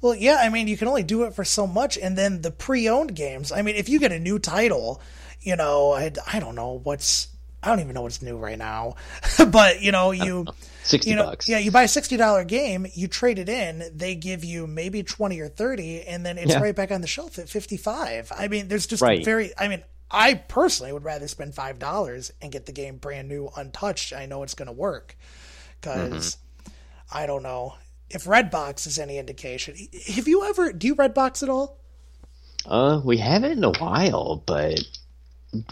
Well, 0.00 0.14
yeah, 0.14 0.38
I 0.40 0.48
mean, 0.48 0.66
you 0.66 0.76
can 0.76 0.88
only 0.88 1.02
do 1.02 1.24
it 1.24 1.34
for 1.34 1.44
so 1.44 1.66
much, 1.66 1.98
and 1.98 2.16
then 2.16 2.40
the 2.40 2.50
pre-owned 2.50 3.14
games. 3.14 3.52
I 3.52 3.62
mean, 3.62 3.76
if 3.76 3.88
you 3.88 4.00
get 4.00 4.12
a 4.12 4.18
new 4.18 4.38
title, 4.38 5.00
you 5.42 5.56
know, 5.56 5.92
I, 5.92 6.10
I 6.26 6.40
don't 6.40 6.54
know 6.54 6.80
what's, 6.82 7.28
I 7.62 7.68
don't 7.68 7.80
even 7.80 7.94
know 7.94 8.02
what's 8.02 8.22
new 8.22 8.36
right 8.38 8.56
now, 8.58 8.96
but 9.50 9.82
you 9.82 9.92
know, 9.92 10.10
you, 10.10 10.46
60 10.84 11.10
you 11.10 11.16
know, 11.16 11.24
bucks. 11.26 11.48
yeah, 11.48 11.58
you 11.58 11.70
buy 11.70 11.82
a 11.82 11.88
sixty 11.88 12.16
dollar 12.16 12.44
game, 12.44 12.86
you 12.94 13.06
trade 13.08 13.38
it 13.38 13.48
in, 13.50 13.84
they 13.94 14.14
give 14.14 14.42
you 14.42 14.66
maybe 14.66 15.02
twenty 15.02 15.38
or 15.40 15.48
thirty, 15.48 16.02
and 16.02 16.24
then 16.24 16.38
it's 16.38 16.52
Yeah. 16.52 16.60
right 16.60 16.74
back 16.74 16.90
on 16.90 17.02
the 17.02 17.06
shelf 17.06 17.38
at 17.38 17.48
fifty 17.50 17.76
five. 17.76 18.32
I 18.36 18.48
mean, 18.48 18.68
there's 18.68 18.86
just 18.86 19.02
Right. 19.02 19.22
very, 19.24 19.52
I 19.58 19.68
mean. 19.68 19.82
I 20.10 20.34
personally 20.34 20.92
would 20.92 21.04
rather 21.04 21.28
spend 21.28 21.54
five 21.54 21.78
dollars 21.78 22.32
and 22.42 22.50
get 22.50 22.66
the 22.66 22.72
game 22.72 22.96
brand 22.96 23.28
new, 23.28 23.48
untouched. 23.56 24.12
I 24.12 24.26
know 24.26 24.42
it's 24.42 24.54
going 24.54 24.66
to 24.66 24.72
work 24.72 25.16
because 25.80 26.36
I 27.12 27.26
don't 27.26 27.42
know 27.42 27.74
if 28.10 28.24
Redbox 28.24 28.86
is 28.86 28.98
any 28.98 29.18
indication. 29.18 29.76
Have 30.14 30.26
you 30.26 30.44
ever 30.44 30.72
do 30.72 30.86
you 30.88 30.96
Redbox 30.96 31.42
at 31.42 31.48
all? 31.48 31.78
Uh, 32.66 33.00
we 33.04 33.16
haven't 33.18 33.52
in 33.52 33.64
a 33.64 33.72
while, 33.72 34.42
but 34.44 34.80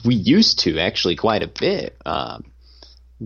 we 0.05 0.15
used 0.15 0.61
to 0.61 0.79
actually 0.79 1.17
quite 1.17 1.43
a 1.43 1.49
bit. 1.49 1.97
Um, 2.07 2.45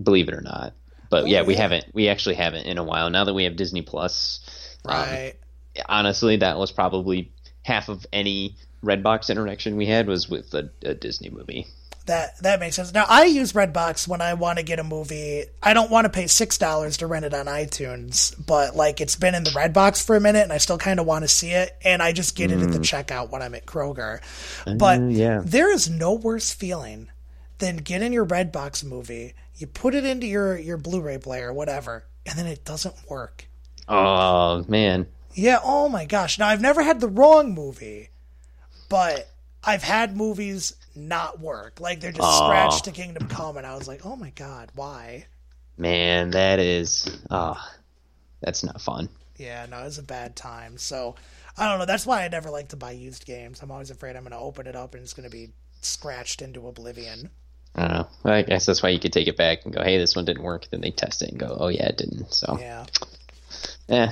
believe 0.01 0.27
it 0.27 0.33
or 0.33 0.41
not. 0.41 0.73
But 1.09 1.27
yeah, 1.27 1.43
we 1.43 1.55
haven't. 1.55 1.85
We 1.93 2.09
actually 2.09 2.35
haven't 2.35 2.65
in 2.65 2.79
a 2.79 2.83
while. 2.83 3.09
Now 3.11 3.23
that 3.25 3.35
we 3.35 3.43
have 3.43 3.55
Disney 3.55 3.83
Plus, 3.83 4.39
um, 4.85 4.95
Right. 4.95 5.35
honestly, 5.87 6.37
that 6.37 6.57
was 6.57 6.71
probably 6.71 7.31
half 7.61 7.87
of 7.87 8.05
any 8.11 8.57
Redbox 8.83 9.29
interaction 9.29 9.77
we 9.77 9.85
had 9.85 10.07
was 10.07 10.27
with 10.29 10.53
a, 10.53 10.69
a 10.83 10.93
Disney 10.93 11.29
movie. 11.29 11.67
That 12.05 12.37
that 12.41 12.59
makes 12.59 12.75
sense. 12.75 12.93
Now 12.93 13.05
I 13.07 13.23
use 13.23 13.53
Redbox 13.53 14.09
when 14.09 14.19
I 14.19 14.33
want 14.33 14.59
to 14.59 14.63
get 14.63 14.77
a 14.77 14.83
movie. 14.83 15.45
I 15.61 15.73
don't 15.73 15.89
want 15.89 16.03
to 16.03 16.09
pay 16.09 16.27
six 16.27 16.57
dollars 16.57 16.97
to 16.97 17.07
rent 17.07 17.23
it 17.23 17.33
on 17.33 17.45
iTunes, 17.45 18.35
but 18.45 18.75
like 18.75 18.99
it's 18.99 19.15
been 19.15 19.35
in 19.35 19.45
the 19.45 19.51
Redbox 19.51 20.05
for 20.05 20.17
a 20.17 20.19
minute, 20.19 20.43
and 20.43 20.51
I 20.51 20.57
still 20.57 20.77
kind 20.77 20.99
of 20.99 21.05
want 21.05 21.23
to 21.23 21.29
see 21.29 21.51
it, 21.51 21.71
and 21.81 22.03
I 22.03 22.11
just 22.11 22.35
get 22.35 22.51
it 22.51 22.59
at 22.61 22.73
the 22.73 22.79
checkout 22.79 23.29
when 23.29 23.41
I'm 23.41 23.55
at 23.55 23.65
Kroger. 23.65 24.19
But 24.65 24.99
Mm. 24.99 25.15
yeah. 25.15 25.41
there 25.45 25.71
is 25.73 25.89
no 25.89 26.11
worse 26.11 26.51
feeling 26.51 27.07
than 27.59 27.77
getting 27.77 28.11
your 28.11 28.25
Redbox 28.25 28.83
movie. 28.83 29.33
You 29.55 29.67
put 29.67 29.95
it 29.95 30.03
into 30.03 30.27
your 30.27 30.57
your 30.57 30.75
Blu-ray 30.77 31.19
player, 31.19 31.53
whatever, 31.53 32.03
and 32.25 32.37
then 32.37 32.47
it 32.47 32.65
doesn't 32.65 32.95
work. 33.09 33.45
Oh 33.87 34.65
man, 34.67 35.07
Yeah, 35.35 35.59
oh 35.63 35.87
my 35.87 36.03
gosh. 36.03 36.37
Now 36.37 36.47
I've 36.49 36.59
never 36.61 36.83
had 36.83 36.99
the 36.99 37.07
wrong 37.07 37.53
movie, 37.53 38.09
but 38.93 39.27
I've 39.63 39.81
had 39.81 40.15
movies 40.15 40.75
not 40.95 41.39
work. 41.39 41.79
Like 41.79 41.99
they're 41.99 42.11
just 42.11 42.29
Aw. 42.29 42.45
scratched 42.45 42.85
to 42.85 42.91
Kingdom 42.91 43.27
Come 43.27 43.57
and 43.57 43.65
I 43.65 43.73
was 43.73 43.87
like, 43.87 44.05
"Oh 44.05 44.15
my 44.15 44.29
god, 44.29 44.69
why?" 44.75 45.25
man, 45.77 46.29
that 46.29 46.59
is 46.59 47.19
oh, 47.31 47.59
that's 48.41 48.63
not 48.63 48.79
fun. 48.79 49.09
Yeah, 49.37 49.65
no, 49.65 49.79
it 49.79 49.85
was 49.85 49.97
a 49.97 50.03
bad 50.03 50.35
time. 50.35 50.77
So, 50.77 51.15
I 51.57 51.67
don't 51.67 51.79
know. 51.79 51.87
That's 51.87 52.05
why 52.05 52.23
I 52.23 52.27
never 52.27 52.51
like 52.51 52.67
to 52.67 52.75
buy 52.75 52.91
used 52.91 53.25
games. 53.25 53.63
I'm 53.63 53.71
always 53.71 53.89
afraid 53.89 54.15
I'm 54.15 54.21
going 54.21 54.31
to 54.31 54.37
open 54.37 54.67
it 54.67 54.75
up 54.75 54.93
and 54.93 55.01
it's 55.01 55.15
going 55.15 55.27
to 55.27 55.35
be 55.35 55.49
scratched 55.81 56.43
into 56.43 56.67
oblivion. 56.67 57.31
I 57.73 57.81
don't 57.87 57.93
know. 57.93 58.31
I 58.31 58.43
guess 58.43 58.67
that's 58.67 58.83
why 58.83 58.89
you 58.89 58.99
could 58.99 59.11
take 59.11 59.27
it 59.27 59.37
back 59.37 59.65
and 59.65 59.73
go, 59.73 59.81
"Hey, 59.81 59.97
this 59.97 60.15
one 60.15 60.25
didn't 60.25 60.43
work." 60.43 60.67
Then 60.69 60.81
they 60.81 60.91
test 60.91 61.23
it 61.23 61.29
and 61.31 61.39
go, 61.39 61.57
"Oh 61.59 61.69
yeah, 61.69 61.87
it 61.87 61.97
didn't." 61.97 62.31
So, 62.31 62.59
Yeah. 62.59 62.85
eh. 63.89 64.11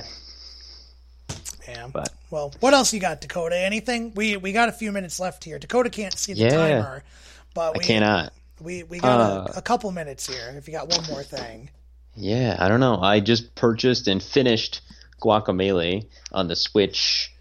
Yeah. 1.72 1.88
But- 1.92 2.10
well, 2.30 2.52
what 2.60 2.74
else 2.74 2.92
you 2.92 3.00
got, 3.00 3.20
Dakota? 3.20 3.56
Anything? 3.58 4.12
We 4.14 4.36
we 4.36 4.52
got 4.52 4.68
a 4.68 4.72
few 4.72 4.92
minutes 4.92 5.18
left 5.20 5.44
here. 5.44 5.58
Dakota 5.58 5.90
can't 5.90 6.16
see 6.18 6.34
the 6.34 6.40
Yeah. 6.42 6.50
timer, 6.50 7.04
but 7.54 7.74
I 7.74 7.78
we 7.78 7.84
cannot. 7.84 8.32
we 8.60 8.82
we 8.84 8.98
got 9.00 9.20
Uh, 9.20 9.52
a, 9.54 9.58
a 9.58 9.62
couple 9.62 9.90
minutes 9.92 10.26
here. 10.26 10.54
If 10.56 10.66
you 10.68 10.72
got 10.74 10.88
one 10.88 11.04
more 11.08 11.22
thing. 11.22 11.70
Yeah, 12.14 12.56
I 12.58 12.68
don't 12.68 12.80
know. 12.80 13.00
I 13.00 13.20
just 13.20 13.54
purchased 13.54 14.06
and 14.08 14.22
finished 14.22 14.80
Guacamelee 15.22 16.06
on 16.30 16.48
the 16.48 16.56
Switch 16.56 17.32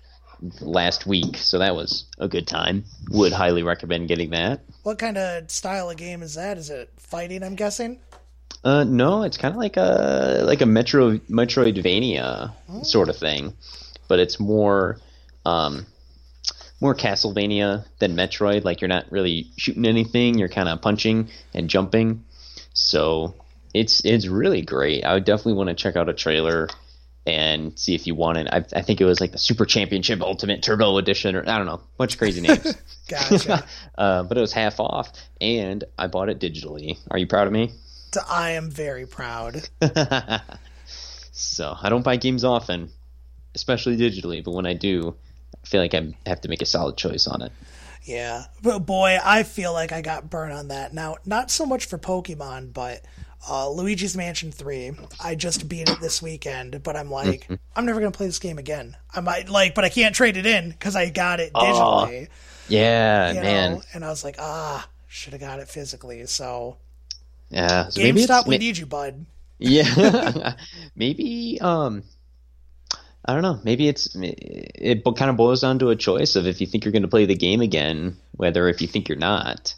last 0.61 1.05
week, 1.05 1.37
so 1.37 1.59
that 1.59 1.75
was 1.75 2.05
a 2.17 2.27
good 2.27 2.47
time. 2.47 2.85
Would 3.09 3.33
highly 3.33 3.63
recommend 3.63 4.07
getting 4.07 4.29
that. 4.31 4.61
What 4.83 4.97
kind 4.97 5.17
of 5.17 5.51
style 5.51 5.89
of 5.89 5.97
game 5.97 6.23
is 6.23 6.35
that? 6.35 6.57
Is 6.57 6.69
it 6.69 6.89
fighting? 6.97 7.43
I'm 7.43 7.55
guessing. 7.55 7.99
Uh, 8.63 8.83
no, 8.83 9.23
it's 9.23 9.37
kind 9.37 9.53
of 9.53 9.59
like 9.59 9.77
a 9.77 10.41
like 10.45 10.61
a 10.61 10.65
Metro 10.65 11.17
Metroidvania 11.29 12.51
sort 12.83 13.09
of 13.09 13.17
thing, 13.17 13.53
but 14.11 14.19
it's 14.19 14.41
more 14.41 14.97
um, 15.45 15.85
more 16.81 16.93
Castlevania 16.93 17.85
than 17.99 18.13
Metroid. 18.13 18.65
Like 18.65 18.81
you're 18.81 18.89
not 18.89 19.09
really 19.09 19.47
shooting 19.55 19.85
anything; 19.85 20.37
you're 20.37 20.49
kind 20.49 20.67
of 20.67 20.81
punching 20.81 21.29
and 21.53 21.69
jumping. 21.69 22.25
So 22.73 23.35
it's 23.73 24.03
it's 24.03 24.27
really 24.27 24.63
great. 24.63 25.05
I 25.05 25.13
would 25.13 25.23
definitely 25.23 25.53
want 25.53 25.69
to 25.69 25.75
check 25.75 25.95
out 25.95 26.09
a 26.09 26.13
trailer 26.13 26.67
and 27.25 27.79
see 27.79 27.95
if 27.95 28.05
you 28.05 28.15
want 28.15 28.39
it. 28.39 28.47
I, 28.51 28.57
I 28.77 28.81
think 28.81 28.99
it 28.99 29.05
was 29.05 29.21
like 29.21 29.31
the 29.31 29.37
Super 29.37 29.65
Championship 29.65 30.19
Ultimate 30.19 30.61
Turbo 30.61 30.97
Edition, 30.97 31.37
or 31.37 31.47
I 31.47 31.57
don't 31.57 31.67
know, 31.67 31.79
bunch 31.97 32.15
of 32.15 32.19
crazy 32.19 32.41
names. 32.45 32.75
Gotcha. 33.07 33.65
uh, 33.97 34.23
but 34.23 34.37
it 34.37 34.41
was 34.41 34.51
half 34.51 34.81
off, 34.81 35.13
and 35.39 35.85
I 35.97 36.07
bought 36.07 36.27
it 36.27 36.41
digitally. 36.41 36.97
Are 37.09 37.17
you 37.17 37.27
proud 37.27 37.47
of 37.47 37.53
me? 37.53 37.71
I 38.29 38.51
am 38.51 38.69
very 38.69 39.07
proud. 39.07 39.69
So 41.41 41.75
I 41.81 41.89
don't 41.89 42.03
buy 42.03 42.17
games 42.17 42.43
often, 42.43 42.91
especially 43.55 43.97
digitally. 43.97 44.43
But 44.43 44.51
when 44.51 44.65
I 44.65 44.73
do, 44.73 45.15
I 45.63 45.67
feel 45.67 45.81
like 45.81 45.93
I 45.93 46.13
have 46.25 46.41
to 46.41 46.49
make 46.49 46.61
a 46.61 46.65
solid 46.65 46.97
choice 46.97 47.27
on 47.27 47.41
it. 47.41 47.51
Yeah, 48.03 48.45
but 48.63 48.79
boy, 48.79 49.19
I 49.23 49.43
feel 49.43 49.73
like 49.73 49.91
I 49.91 50.01
got 50.01 50.29
burnt 50.29 50.53
on 50.53 50.69
that. 50.69 50.93
Now, 50.93 51.17
not 51.25 51.51
so 51.51 51.65
much 51.65 51.85
for 51.85 51.99
Pokemon, 51.99 52.73
but 52.73 53.03
uh, 53.47 53.69
Luigi's 53.69 54.17
Mansion 54.17 54.51
Three. 54.51 54.91
I 55.23 55.35
just 55.35 55.69
beat 55.69 55.87
it 55.87 55.99
this 55.99 56.21
weekend, 56.21 56.81
but 56.83 56.95
I'm 56.95 57.11
like, 57.11 57.47
I'm 57.75 57.85
never 57.85 57.99
gonna 57.99 58.11
play 58.11 58.25
this 58.25 58.39
game 58.39 58.57
again. 58.57 58.97
I 59.13 59.21
might 59.21 59.49
like, 59.49 59.75
but 59.75 59.83
I 59.83 59.89
can't 59.89 60.15
trade 60.15 60.37
it 60.37 60.45
in 60.45 60.69
because 60.69 60.95
I 60.95 61.09
got 61.09 61.39
it 61.39 61.53
digitally. 61.53 62.27
Yeah, 62.67 63.33
you 63.33 63.41
man. 63.41 63.71
know? 63.73 63.81
And 63.93 64.05
I 64.05 64.09
was 64.09 64.23
like, 64.23 64.35
ah, 64.39 64.87
should 65.07 65.33
have 65.33 65.41
got 65.41 65.59
it 65.59 65.67
physically. 65.67 66.25
So 66.25 66.77
Yeah. 67.49 67.89
So 67.89 68.01
GameStop, 68.01 68.39
it's, 68.39 68.47
we 68.47 68.57
need 68.57 68.77
you, 68.77 68.85
bud. 68.85 69.25
yeah. 69.59 70.55
maybe 70.95 71.59
um, 71.61 72.03
I 73.23 73.33
don't 73.33 73.43
know. 73.43 73.59
Maybe 73.63 73.87
it's 73.87 74.15
it 74.15 75.03
kind 75.03 75.29
of 75.29 75.37
boils 75.37 75.61
down 75.61 75.79
to 75.79 75.89
a 75.89 75.95
choice 75.95 76.35
of 76.35 76.47
if 76.47 76.59
you 76.59 76.67
think 76.67 76.85
you're 76.85 76.91
going 76.91 77.03
to 77.03 77.07
play 77.07 77.25
the 77.25 77.35
game 77.35 77.61
again, 77.61 78.17
whether 78.31 78.67
if 78.67 78.81
you 78.81 78.87
think 78.87 79.09
you're 79.09 79.17
not. 79.17 79.75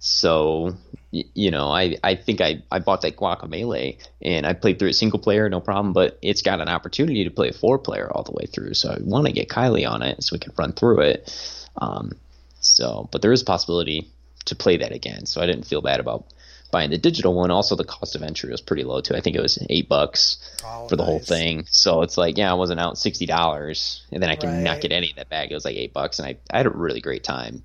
So 0.00 0.74
you 1.12 1.50
know, 1.50 1.68
I 1.68 1.96
I 2.02 2.16
think 2.16 2.40
I 2.40 2.62
I 2.70 2.80
bought 2.80 3.02
that 3.02 3.16
Guacamelee 3.16 3.98
and 4.22 4.46
I 4.46 4.54
played 4.54 4.78
through 4.78 4.88
it 4.88 4.94
single 4.94 5.20
player, 5.20 5.48
no 5.48 5.60
problem. 5.60 5.92
But 5.92 6.18
it's 6.20 6.42
got 6.42 6.60
an 6.60 6.68
opportunity 6.68 7.24
to 7.24 7.30
play 7.30 7.50
a 7.50 7.52
four 7.52 7.78
player 7.78 8.10
all 8.10 8.24
the 8.24 8.32
way 8.32 8.46
through. 8.46 8.74
So 8.74 8.90
I 8.90 8.98
want 9.00 9.26
to 9.26 9.32
get 9.32 9.48
Kylie 9.48 9.88
on 9.88 10.02
it 10.02 10.24
so 10.24 10.34
we 10.34 10.40
can 10.40 10.52
run 10.56 10.72
through 10.72 11.00
it. 11.00 11.66
Um, 11.76 12.12
so, 12.60 13.08
but 13.12 13.22
there 13.22 13.32
is 13.32 13.42
a 13.42 13.46
possibility 13.46 14.08
to 14.46 14.56
play 14.56 14.78
that 14.78 14.92
again. 14.92 15.26
So 15.26 15.40
I 15.40 15.46
didn't 15.46 15.64
feel 15.64 15.80
bad 15.80 16.00
about 16.00 16.26
buying 16.70 16.90
the 16.90 16.98
digital 16.98 17.34
one. 17.34 17.50
Also, 17.50 17.76
the 17.76 17.84
cost 17.84 18.14
of 18.16 18.22
entry 18.22 18.50
was 18.50 18.60
pretty 18.60 18.84
low 18.84 19.00
too. 19.00 19.14
I 19.14 19.20
think 19.20 19.36
it 19.36 19.42
was 19.42 19.58
eight 19.68 19.88
bucks 19.88 20.38
Oh, 20.64 20.88
for 20.88 20.96
the 20.96 21.04
whole 21.04 21.18
thing. 21.18 21.66
So 21.70 22.02
it's 22.02 22.16
like, 22.16 22.36
yeah, 22.38 22.50
I 22.50 22.54
wasn't 22.54 22.80
out 22.80 22.98
sixty 22.98 23.26
dollars, 23.26 24.02
and 24.12 24.22
then 24.22 24.30
I 24.30 24.36
can 24.36 24.62
not 24.64 24.70
Right. 24.72 24.82
get 24.82 24.92
any 24.92 25.10
of 25.10 25.16
that 25.16 25.28
back. 25.28 25.50
It 25.50 25.54
was 25.54 25.64
like 25.64 25.76
eight 25.76 25.92
bucks, 25.92 26.18
and 26.18 26.26
I, 26.28 26.36
I 26.50 26.56
had 26.58 26.66
a 26.66 26.70
really 26.70 27.00
great 27.00 27.24
time 27.24 27.62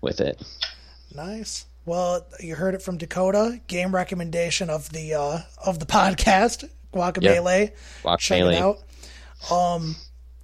with 0.00 0.20
it. 0.20 0.42
Nice. 1.14 1.66
Well, 1.86 2.26
you 2.40 2.54
heard 2.54 2.74
it 2.74 2.82
from 2.82 2.98
Dakota. 2.98 3.60
Game 3.66 3.94
recommendation 3.94 4.68
of 4.70 4.90
the 4.92 5.14
uh, 5.14 5.38
of 5.64 5.78
the 5.78 5.86
podcast, 5.98 6.68
Guacamelee. 6.92 7.72
Check 8.18 8.40
it 8.42 8.54
out. 8.54 8.78
Um, 9.50 9.96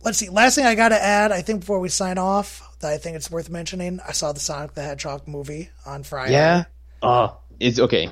let's 0.03 0.19
see. 0.19 0.29
Last 0.31 0.55
thing 0.55 0.65
I 0.65 0.75
got 0.75 0.89
to 0.91 1.03
add, 1.03 1.33
I 1.33 1.43
think 1.43 1.61
before 1.61 1.81
we 1.81 1.89
sign 1.89 2.17
off, 2.19 2.62
that 2.81 2.93
I 2.93 2.97
think 2.99 3.17
it's 3.17 3.31
worth 3.31 3.51
mentioning. 3.51 4.01
I 4.07 4.12
saw 4.12 4.33
the 4.33 4.41
Sonic 4.41 4.75
the 4.75 4.83
Hedgehog 4.83 5.27
movie 5.29 5.71
on 5.85 6.03
Friday. 6.03 6.33
Yeah. 6.33 6.65
Oh, 7.03 7.37
it's 7.61 7.79
okay. 7.79 8.11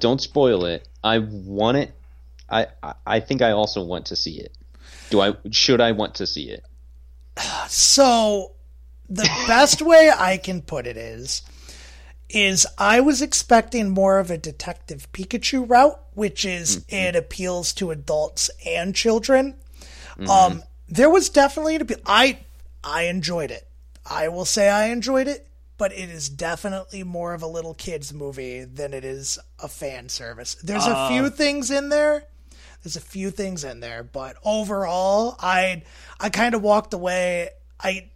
Don't 0.00 0.20
spoil 0.20 0.64
it. 0.64 0.88
I 1.02 1.18
want 1.18 1.78
it. 1.78 1.94
I, 2.48 2.66
I 2.82 2.94
I 3.06 3.20
think 3.20 3.42
I 3.42 3.52
also 3.52 3.82
want 3.82 4.06
to 4.06 4.16
see 4.16 4.38
it. 4.38 4.52
Do 5.10 5.20
I? 5.20 5.34
Should 5.50 5.80
I 5.80 5.92
want 5.92 6.16
to 6.16 6.26
see 6.26 6.50
it? 6.50 6.64
So 7.68 8.52
the 9.08 9.28
best 9.46 9.82
way 9.82 10.10
I 10.14 10.36
can 10.36 10.62
put 10.62 10.86
it 10.86 10.96
is 10.96 11.42
is 12.28 12.66
I 12.78 13.00
was 13.00 13.20
expecting 13.20 13.90
more 13.90 14.18
of 14.18 14.30
a 14.30 14.38
detective 14.38 15.10
Pikachu 15.12 15.68
route, 15.68 16.00
which 16.14 16.44
is 16.44 16.84
it 16.88 17.14
appeals 17.14 17.72
to 17.74 17.90
adults 17.90 18.50
and 18.66 18.94
children. 18.94 19.54
Um 20.28 20.62
there 20.88 21.10
was 21.10 21.28
definitely 21.30 21.76
an 21.76 21.82
appeal. 21.82 21.98
I 22.06 22.38
I 22.84 23.04
enjoyed 23.04 23.50
it. 23.50 23.66
I 24.04 24.28
will 24.28 24.44
say 24.44 24.68
I 24.68 24.86
enjoyed 24.86 25.28
it, 25.28 25.46
but 25.82 25.90
it 25.90 26.08
is 26.08 26.28
definitely 26.28 27.02
more 27.02 27.34
of 27.34 27.42
a 27.42 27.46
little 27.48 27.74
kids 27.74 28.14
movie 28.14 28.62
than 28.62 28.94
it 28.94 29.04
is 29.04 29.36
a 29.60 29.66
fan 29.66 30.08
service. 30.08 30.54
There's 30.62 30.86
a 30.86 31.08
few 31.08 31.24
oh. 31.24 31.30
things 31.30 31.72
in 31.72 31.88
there 31.88 32.24
there's 32.82 32.96
a 32.96 33.00
few 33.00 33.30
things 33.30 33.64
in 33.64 33.80
there, 33.80 34.02
but 34.02 34.36
overall, 34.44 35.36
I 35.40 35.82
I 36.20 36.30
kind 36.30 36.54
of 36.54 36.62
walked 36.62 36.94
away. 36.94 37.50
I 37.80 38.10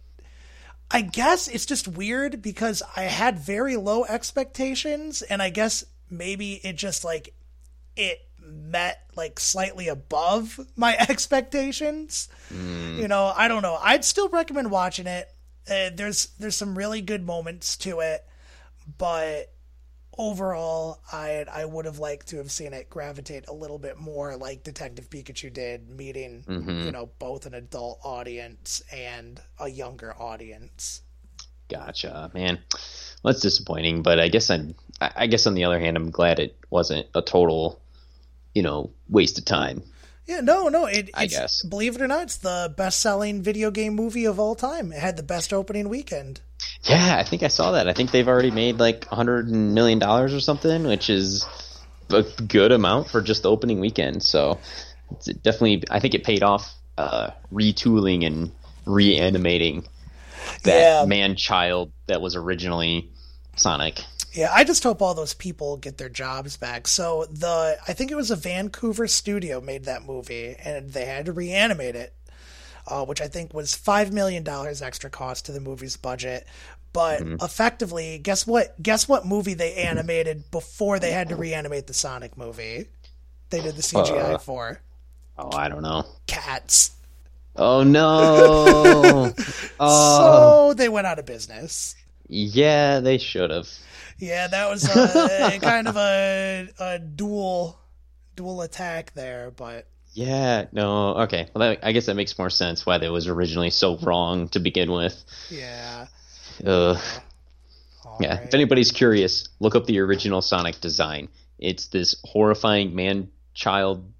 I 0.91 1.01
guess 1.01 1.47
it's 1.47 1.65
just 1.65 1.87
weird 1.87 2.41
because 2.41 2.83
I 2.95 3.03
had 3.03 3.39
very 3.39 3.77
low 3.77 4.03
expectations, 4.03 5.21
and 5.21 5.41
I 5.41 5.49
guess 5.49 5.85
maybe 6.09 6.53
it 6.55 6.75
just 6.75 7.05
like 7.05 7.33
it 7.95 8.19
met 8.41 9.03
like 9.15 9.39
slightly 9.39 9.87
above 9.87 10.59
my 10.75 10.97
expectations. 11.09 12.27
Hmm. 12.49 12.99
You 12.99 13.07
know, 13.07 13.31
I 13.35 13.47
don't 13.47 13.61
know. 13.61 13.77
I'd 13.81 14.03
still 14.03 14.29
recommend 14.29 14.69
watching 14.69 15.07
it. 15.07 15.29
Uh, 15.69 15.89
there's 15.93 16.27
there's 16.39 16.55
some 16.55 16.77
really 16.77 17.01
good 17.01 17.25
moments 17.25 17.77
to 17.77 17.99
it, 17.99 18.25
but 18.97 19.51
overall, 20.17 20.99
I 21.11 21.45
I 21.51 21.65
would 21.65 21.85
have 21.85 21.99
liked 21.99 22.27
to 22.29 22.37
have 22.37 22.51
seen 22.51 22.73
it 22.73 22.89
gravitate 22.89 23.47
a 23.47 23.53
little 23.53 23.77
bit 23.77 23.97
more 23.97 24.35
like 24.35 24.63
Detective 24.63 25.09
Pikachu 25.09 25.51
did, 25.51 25.89
meeting 25.89 26.43
you 26.85 26.91
know 26.91 27.09
both 27.19 27.45
an 27.45 27.53
adult 27.53 27.99
audience 28.03 28.81
and 28.91 29.39
a 29.59 29.69
younger 29.69 30.13
audience. 30.19 31.01
Gotcha, 31.69 32.31
man. 32.33 32.59
Well, 33.23 33.33
that's 33.33 33.41
disappointing, 33.41 34.01
but 34.01 34.19
I 34.19 34.29
guess 34.29 34.49
I'm. 34.49 34.75
I 34.99 35.27
guess 35.27 35.45
on 35.45 35.53
the 35.53 35.65
other 35.65 35.79
hand, 35.79 35.95
I'm 35.95 36.09
glad 36.09 36.39
it 36.39 36.55
wasn't 36.69 37.07
a 37.13 37.21
total, 37.21 37.79
you 38.55 38.63
know, 38.63 38.89
waste 39.09 39.37
of 39.37 39.45
time. 39.45 39.83
Yeah, 40.27 40.41
no, 40.41 40.67
no. 40.67 40.85
It, 40.85 41.09
I 41.13 41.25
guess. 41.27 41.63
believe 41.63 41.95
it 41.95 42.01
or 42.01 42.07
not, 42.07 42.23
it's 42.23 42.37
the 42.37 42.73
best-selling 42.75 43.41
video 43.41 43.71
game 43.71 43.95
movie 43.95 44.25
of 44.25 44.39
all 44.39 44.55
time. 44.55 44.91
It 44.91 44.99
had 44.99 45.15
the 45.15 45.23
best 45.23 45.53
opening 45.53 45.87
weekend. 45.89 46.41
Yeah, 46.83 47.15
I 47.17 47.23
think 47.23 47.43
I 47.43 47.47
saw 47.47 47.71
that. 47.71 47.87
I 47.87 47.93
think 47.93 48.11
they've 48.11 48.27
already 48.27 48.51
made 48.51 48.77
like 48.79 49.05
a 49.11 49.15
hundred 49.15 49.49
million 49.49 49.99
dollars 49.99 50.33
or 50.33 50.39
something, 50.39 50.83
which 50.85 51.09
is 51.09 51.45
a 52.09 52.23
good 52.23 52.71
amount 52.71 53.09
for 53.09 53.21
just 53.21 53.43
the 53.43 53.49
opening 53.49 53.79
weekend. 53.79 54.21
So 54.23 54.59
it's 55.11 55.25
definitely, 55.27 55.83
I 55.89 55.99
think 55.99 56.13
it 56.13 56.23
paid 56.23 56.43
off 56.43 56.73
uh, 56.97 57.31
retooling 57.51 58.25
and 58.25 58.51
reanimating 58.85 59.87
that 60.63 60.79
Yeah. 61.01 61.05
man-child 61.05 61.91
that 62.07 62.21
was 62.21 62.35
originally 62.35 63.09
Sonic. 63.55 64.01
Yeah, 64.37 64.51
I 64.53 64.63
just 64.63 64.83
hope 64.83 65.01
all 65.01 65.15
those 65.15 65.33
people 65.33 65.77
get 65.77 65.97
their 65.97 66.09
jobs 66.09 66.57
back. 66.57 66.87
So 66.87 67.25
the 67.31 67.77
I 67.87 67.93
think 67.93 68.11
it 68.11 68.15
was 68.15 68.29
a 68.29 68.35
Vancouver 68.35 69.07
studio 69.07 69.59
made 69.59 69.85
that 69.85 70.05
movie, 70.05 70.55
and 70.63 70.91
they 70.91 71.05
had 71.05 71.25
to 71.25 71.33
reanimate 71.33 71.95
it, 71.95 72.13
uh, 72.87 73.03
which 73.03 73.19
I 73.19 73.27
think 73.27 73.53
was 73.53 73.73
five 73.75 74.13
million 74.13 74.43
dollars 74.43 74.81
extra 74.83 75.09
cost 75.09 75.47
to 75.47 75.51
the 75.51 75.59
movie's 75.59 75.97
budget. 75.97 76.45
But 76.93 77.21
effectively, 77.21 78.17
guess 78.19 78.45
what? 78.47 78.81
Guess 78.81 79.07
what 79.09 79.25
movie 79.25 79.53
they 79.55 79.73
animated 79.73 80.49
before 80.51 80.99
they 80.99 81.11
had 81.11 81.29
to 81.29 81.35
reanimate 81.35 81.87
the 81.87 81.93
Sonic 81.93 82.37
movie? 82.37 82.87
They 83.49 83.61
did 83.61 83.75
the 83.75 83.81
CGI 83.81 84.35
Uh. 84.35 84.37
for 84.37 84.81
Oh, 85.37 85.51
I 85.55 85.67
don't 85.67 85.81
know. 85.83 86.05
Cats. 86.27 86.91
Oh 87.55 87.83
no! 87.83 89.33
oh, 89.79 90.67
So 90.69 90.73
they 90.75 90.89
went 90.89 91.07
out 91.07 91.17
of 91.19 91.25
business. 91.25 91.95
yeah, 92.27 92.99
they 92.99 93.17
should 93.17 93.49
have. 93.49 93.67
Yeah, 94.19 94.47
that 94.47 94.69
was 94.69 94.87
uh, 94.89 95.57
kind 95.61 95.87
of 95.87 95.95
a, 95.97 96.69
a 96.79 96.99
dual 96.99 97.79
dual 98.35 98.61
attack 98.61 99.13
there, 99.13 99.51
but 99.51 99.87
Yeah, 100.13 100.65
no, 100.71 101.17
okay. 101.19 101.47
Well, 101.53 101.69
that, 101.69 101.79
I 101.85 101.91
guess 101.91 102.05
that 102.07 102.15
makes 102.15 102.37
more 102.37 102.49
sense 102.49 102.85
why 102.85 102.97
that 102.97 103.11
was 103.11 103.27
originally 103.27 103.69
so 103.69 103.97
wrong 103.97 104.49
to 104.49 104.59
begin 104.59 104.91
with. 104.91 105.23
yeah. 105.49 106.07
Ugh. 106.65 106.97
all 108.05 108.17
Yeah, 108.19 108.37
right. 108.37 108.47
if 108.47 108.53
anybody's 108.53 108.91
curious, 108.91 109.47
look 109.59 109.75
up 109.75 109.85
the 109.85 109.99
original 109.99 110.41
Sonic 110.41 110.79
design. 110.81 111.29
It's 111.59 111.87
this 111.87 112.15
horrifying 112.23 112.95
man-child 112.95 114.11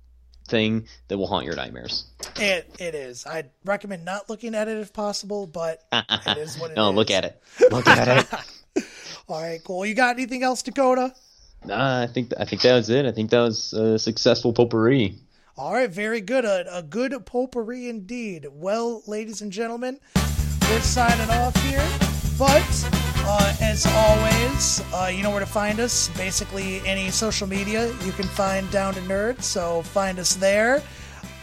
thing 0.47 0.87
that 1.07 1.17
will 1.17 1.27
haunt 1.27 1.45
your 1.45 1.55
nightmares. 1.55 2.05
It 2.39 2.69
it 2.79 2.95
is. 2.95 3.25
I'd 3.25 3.49
recommend 3.65 4.05
not 4.05 4.29
looking 4.29 4.55
at 4.55 4.67
it 4.67 4.77
if 4.77 4.93
possible, 4.93 5.45
but 5.47 5.83
it 5.91 6.37
is 6.37 6.57
what 6.57 6.69
it 6.71 6.73
is. 6.73 6.77
no, 6.77 6.91
look 6.91 7.11
at 7.11 7.25
it. 7.25 7.41
Look 7.71 7.87
at 7.87 8.07
it. 8.07 8.27
All 9.29 9.41
right, 9.41 9.61
cool. 9.63 9.85
You 9.85 9.93
got 9.93 10.15
anything 10.15 10.43
else, 10.43 10.61
Dakota? 10.61 11.13
Nah, 11.65 12.01
I 12.01 12.07
think 12.07 12.31
I 12.39 12.45
think 12.45 12.61
that 12.61 12.75
was 12.75 12.89
it. 12.89 13.05
I 13.05 13.11
think 13.11 13.29
that 13.31 13.41
was 13.41 13.73
a 13.73 13.99
successful 13.99 14.53
potpourri. 14.53 15.15
All 15.57 15.73
right, 15.73 15.89
very 15.89 16.21
good. 16.21 16.45
A, 16.45 16.77
a 16.77 16.83
good 16.83 17.13
potpourri 17.25 17.89
indeed. 17.89 18.47
Well, 18.49 19.01
ladies 19.07 19.41
and 19.41 19.51
gentlemen, 19.51 19.99
we're 20.69 20.79
signing 20.81 21.29
off 21.29 21.55
here. 21.63 21.85
But 22.37 22.63
uh, 23.25 23.55
as 23.59 23.85
always, 23.87 24.83
uh, 24.93 25.11
you 25.13 25.23
know 25.23 25.31
where 25.31 25.39
to 25.39 25.45
find 25.45 25.79
us. 25.79 26.09
Basically, 26.09 26.79
any 26.85 27.09
social 27.09 27.47
media 27.47 27.87
you 28.05 28.11
can 28.11 28.27
find 28.27 28.69
Down 28.71 28.93
to 28.93 29.01
Nerd. 29.01 29.41
So 29.41 29.81
find 29.81 30.19
us 30.19 30.35
there 30.35 30.83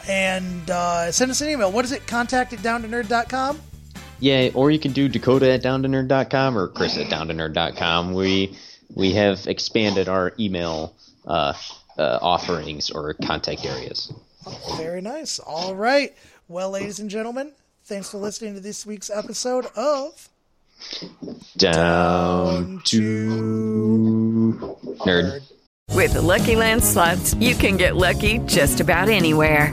and 0.09 0.71
uh, 0.71 1.11
send 1.11 1.31
us 1.31 1.41
an 1.41 1.51
email. 1.51 1.71
What 1.73 1.85
is 1.85 1.93
it? 1.93 2.07
Contact 2.07 2.53
at 2.53 2.61
downtonerd.com? 2.61 3.61
Yeah, 4.21 4.51
or 4.55 4.71
you 4.71 4.79
can 4.79 4.93
do 4.93 5.09
Dakota 5.09 5.53
at 5.53 5.63
downtonerd.com 5.63 6.57
or 6.57 6.69
Chris 6.69 6.97
at 6.97 7.07
downtonerd.com. 7.09 8.15
We 8.15 8.57
we 8.95 9.13
have 9.13 9.47
expanded 9.47 10.09
our 10.09 10.33
email 10.39 10.95
uh, 11.27 11.55
uh, 11.99 12.19
offerings 12.23 12.91
or 12.91 13.15
contact 13.15 13.65
areas. 13.65 14.13
Very 14.77 15.01
nice. 15.01 15.39
All 15.39 15.75
right. 15.75 16.15
Well, 16.49 16.71
ladies 16.71 16.99
and 16.99 17.09
gentlemen, 17.09 17.53
thanks 17.85 18.11
for 18.11 18.19
listening 18.19 18.55
to 18.55 18.61
this 18.61 18.85
week's 18.85 19.11
episode 19.11 19.67
of 19.77 20.29
Down, 21.57 22.83
to 22.85 24.79
Nerd. 25.07 25.43
With 25.91 26.15
the 26.15 26.23
Lucky 26.23 26.57
Land 26.57 26.85
slots, 26.85 27.35
you 27.35 27.55
can 27.55 27.77
get 27.77 27.97
lucky 27.97 28.39
just 28.41 28.81
about 28.81 29.09
anywhere. 29.09 29.73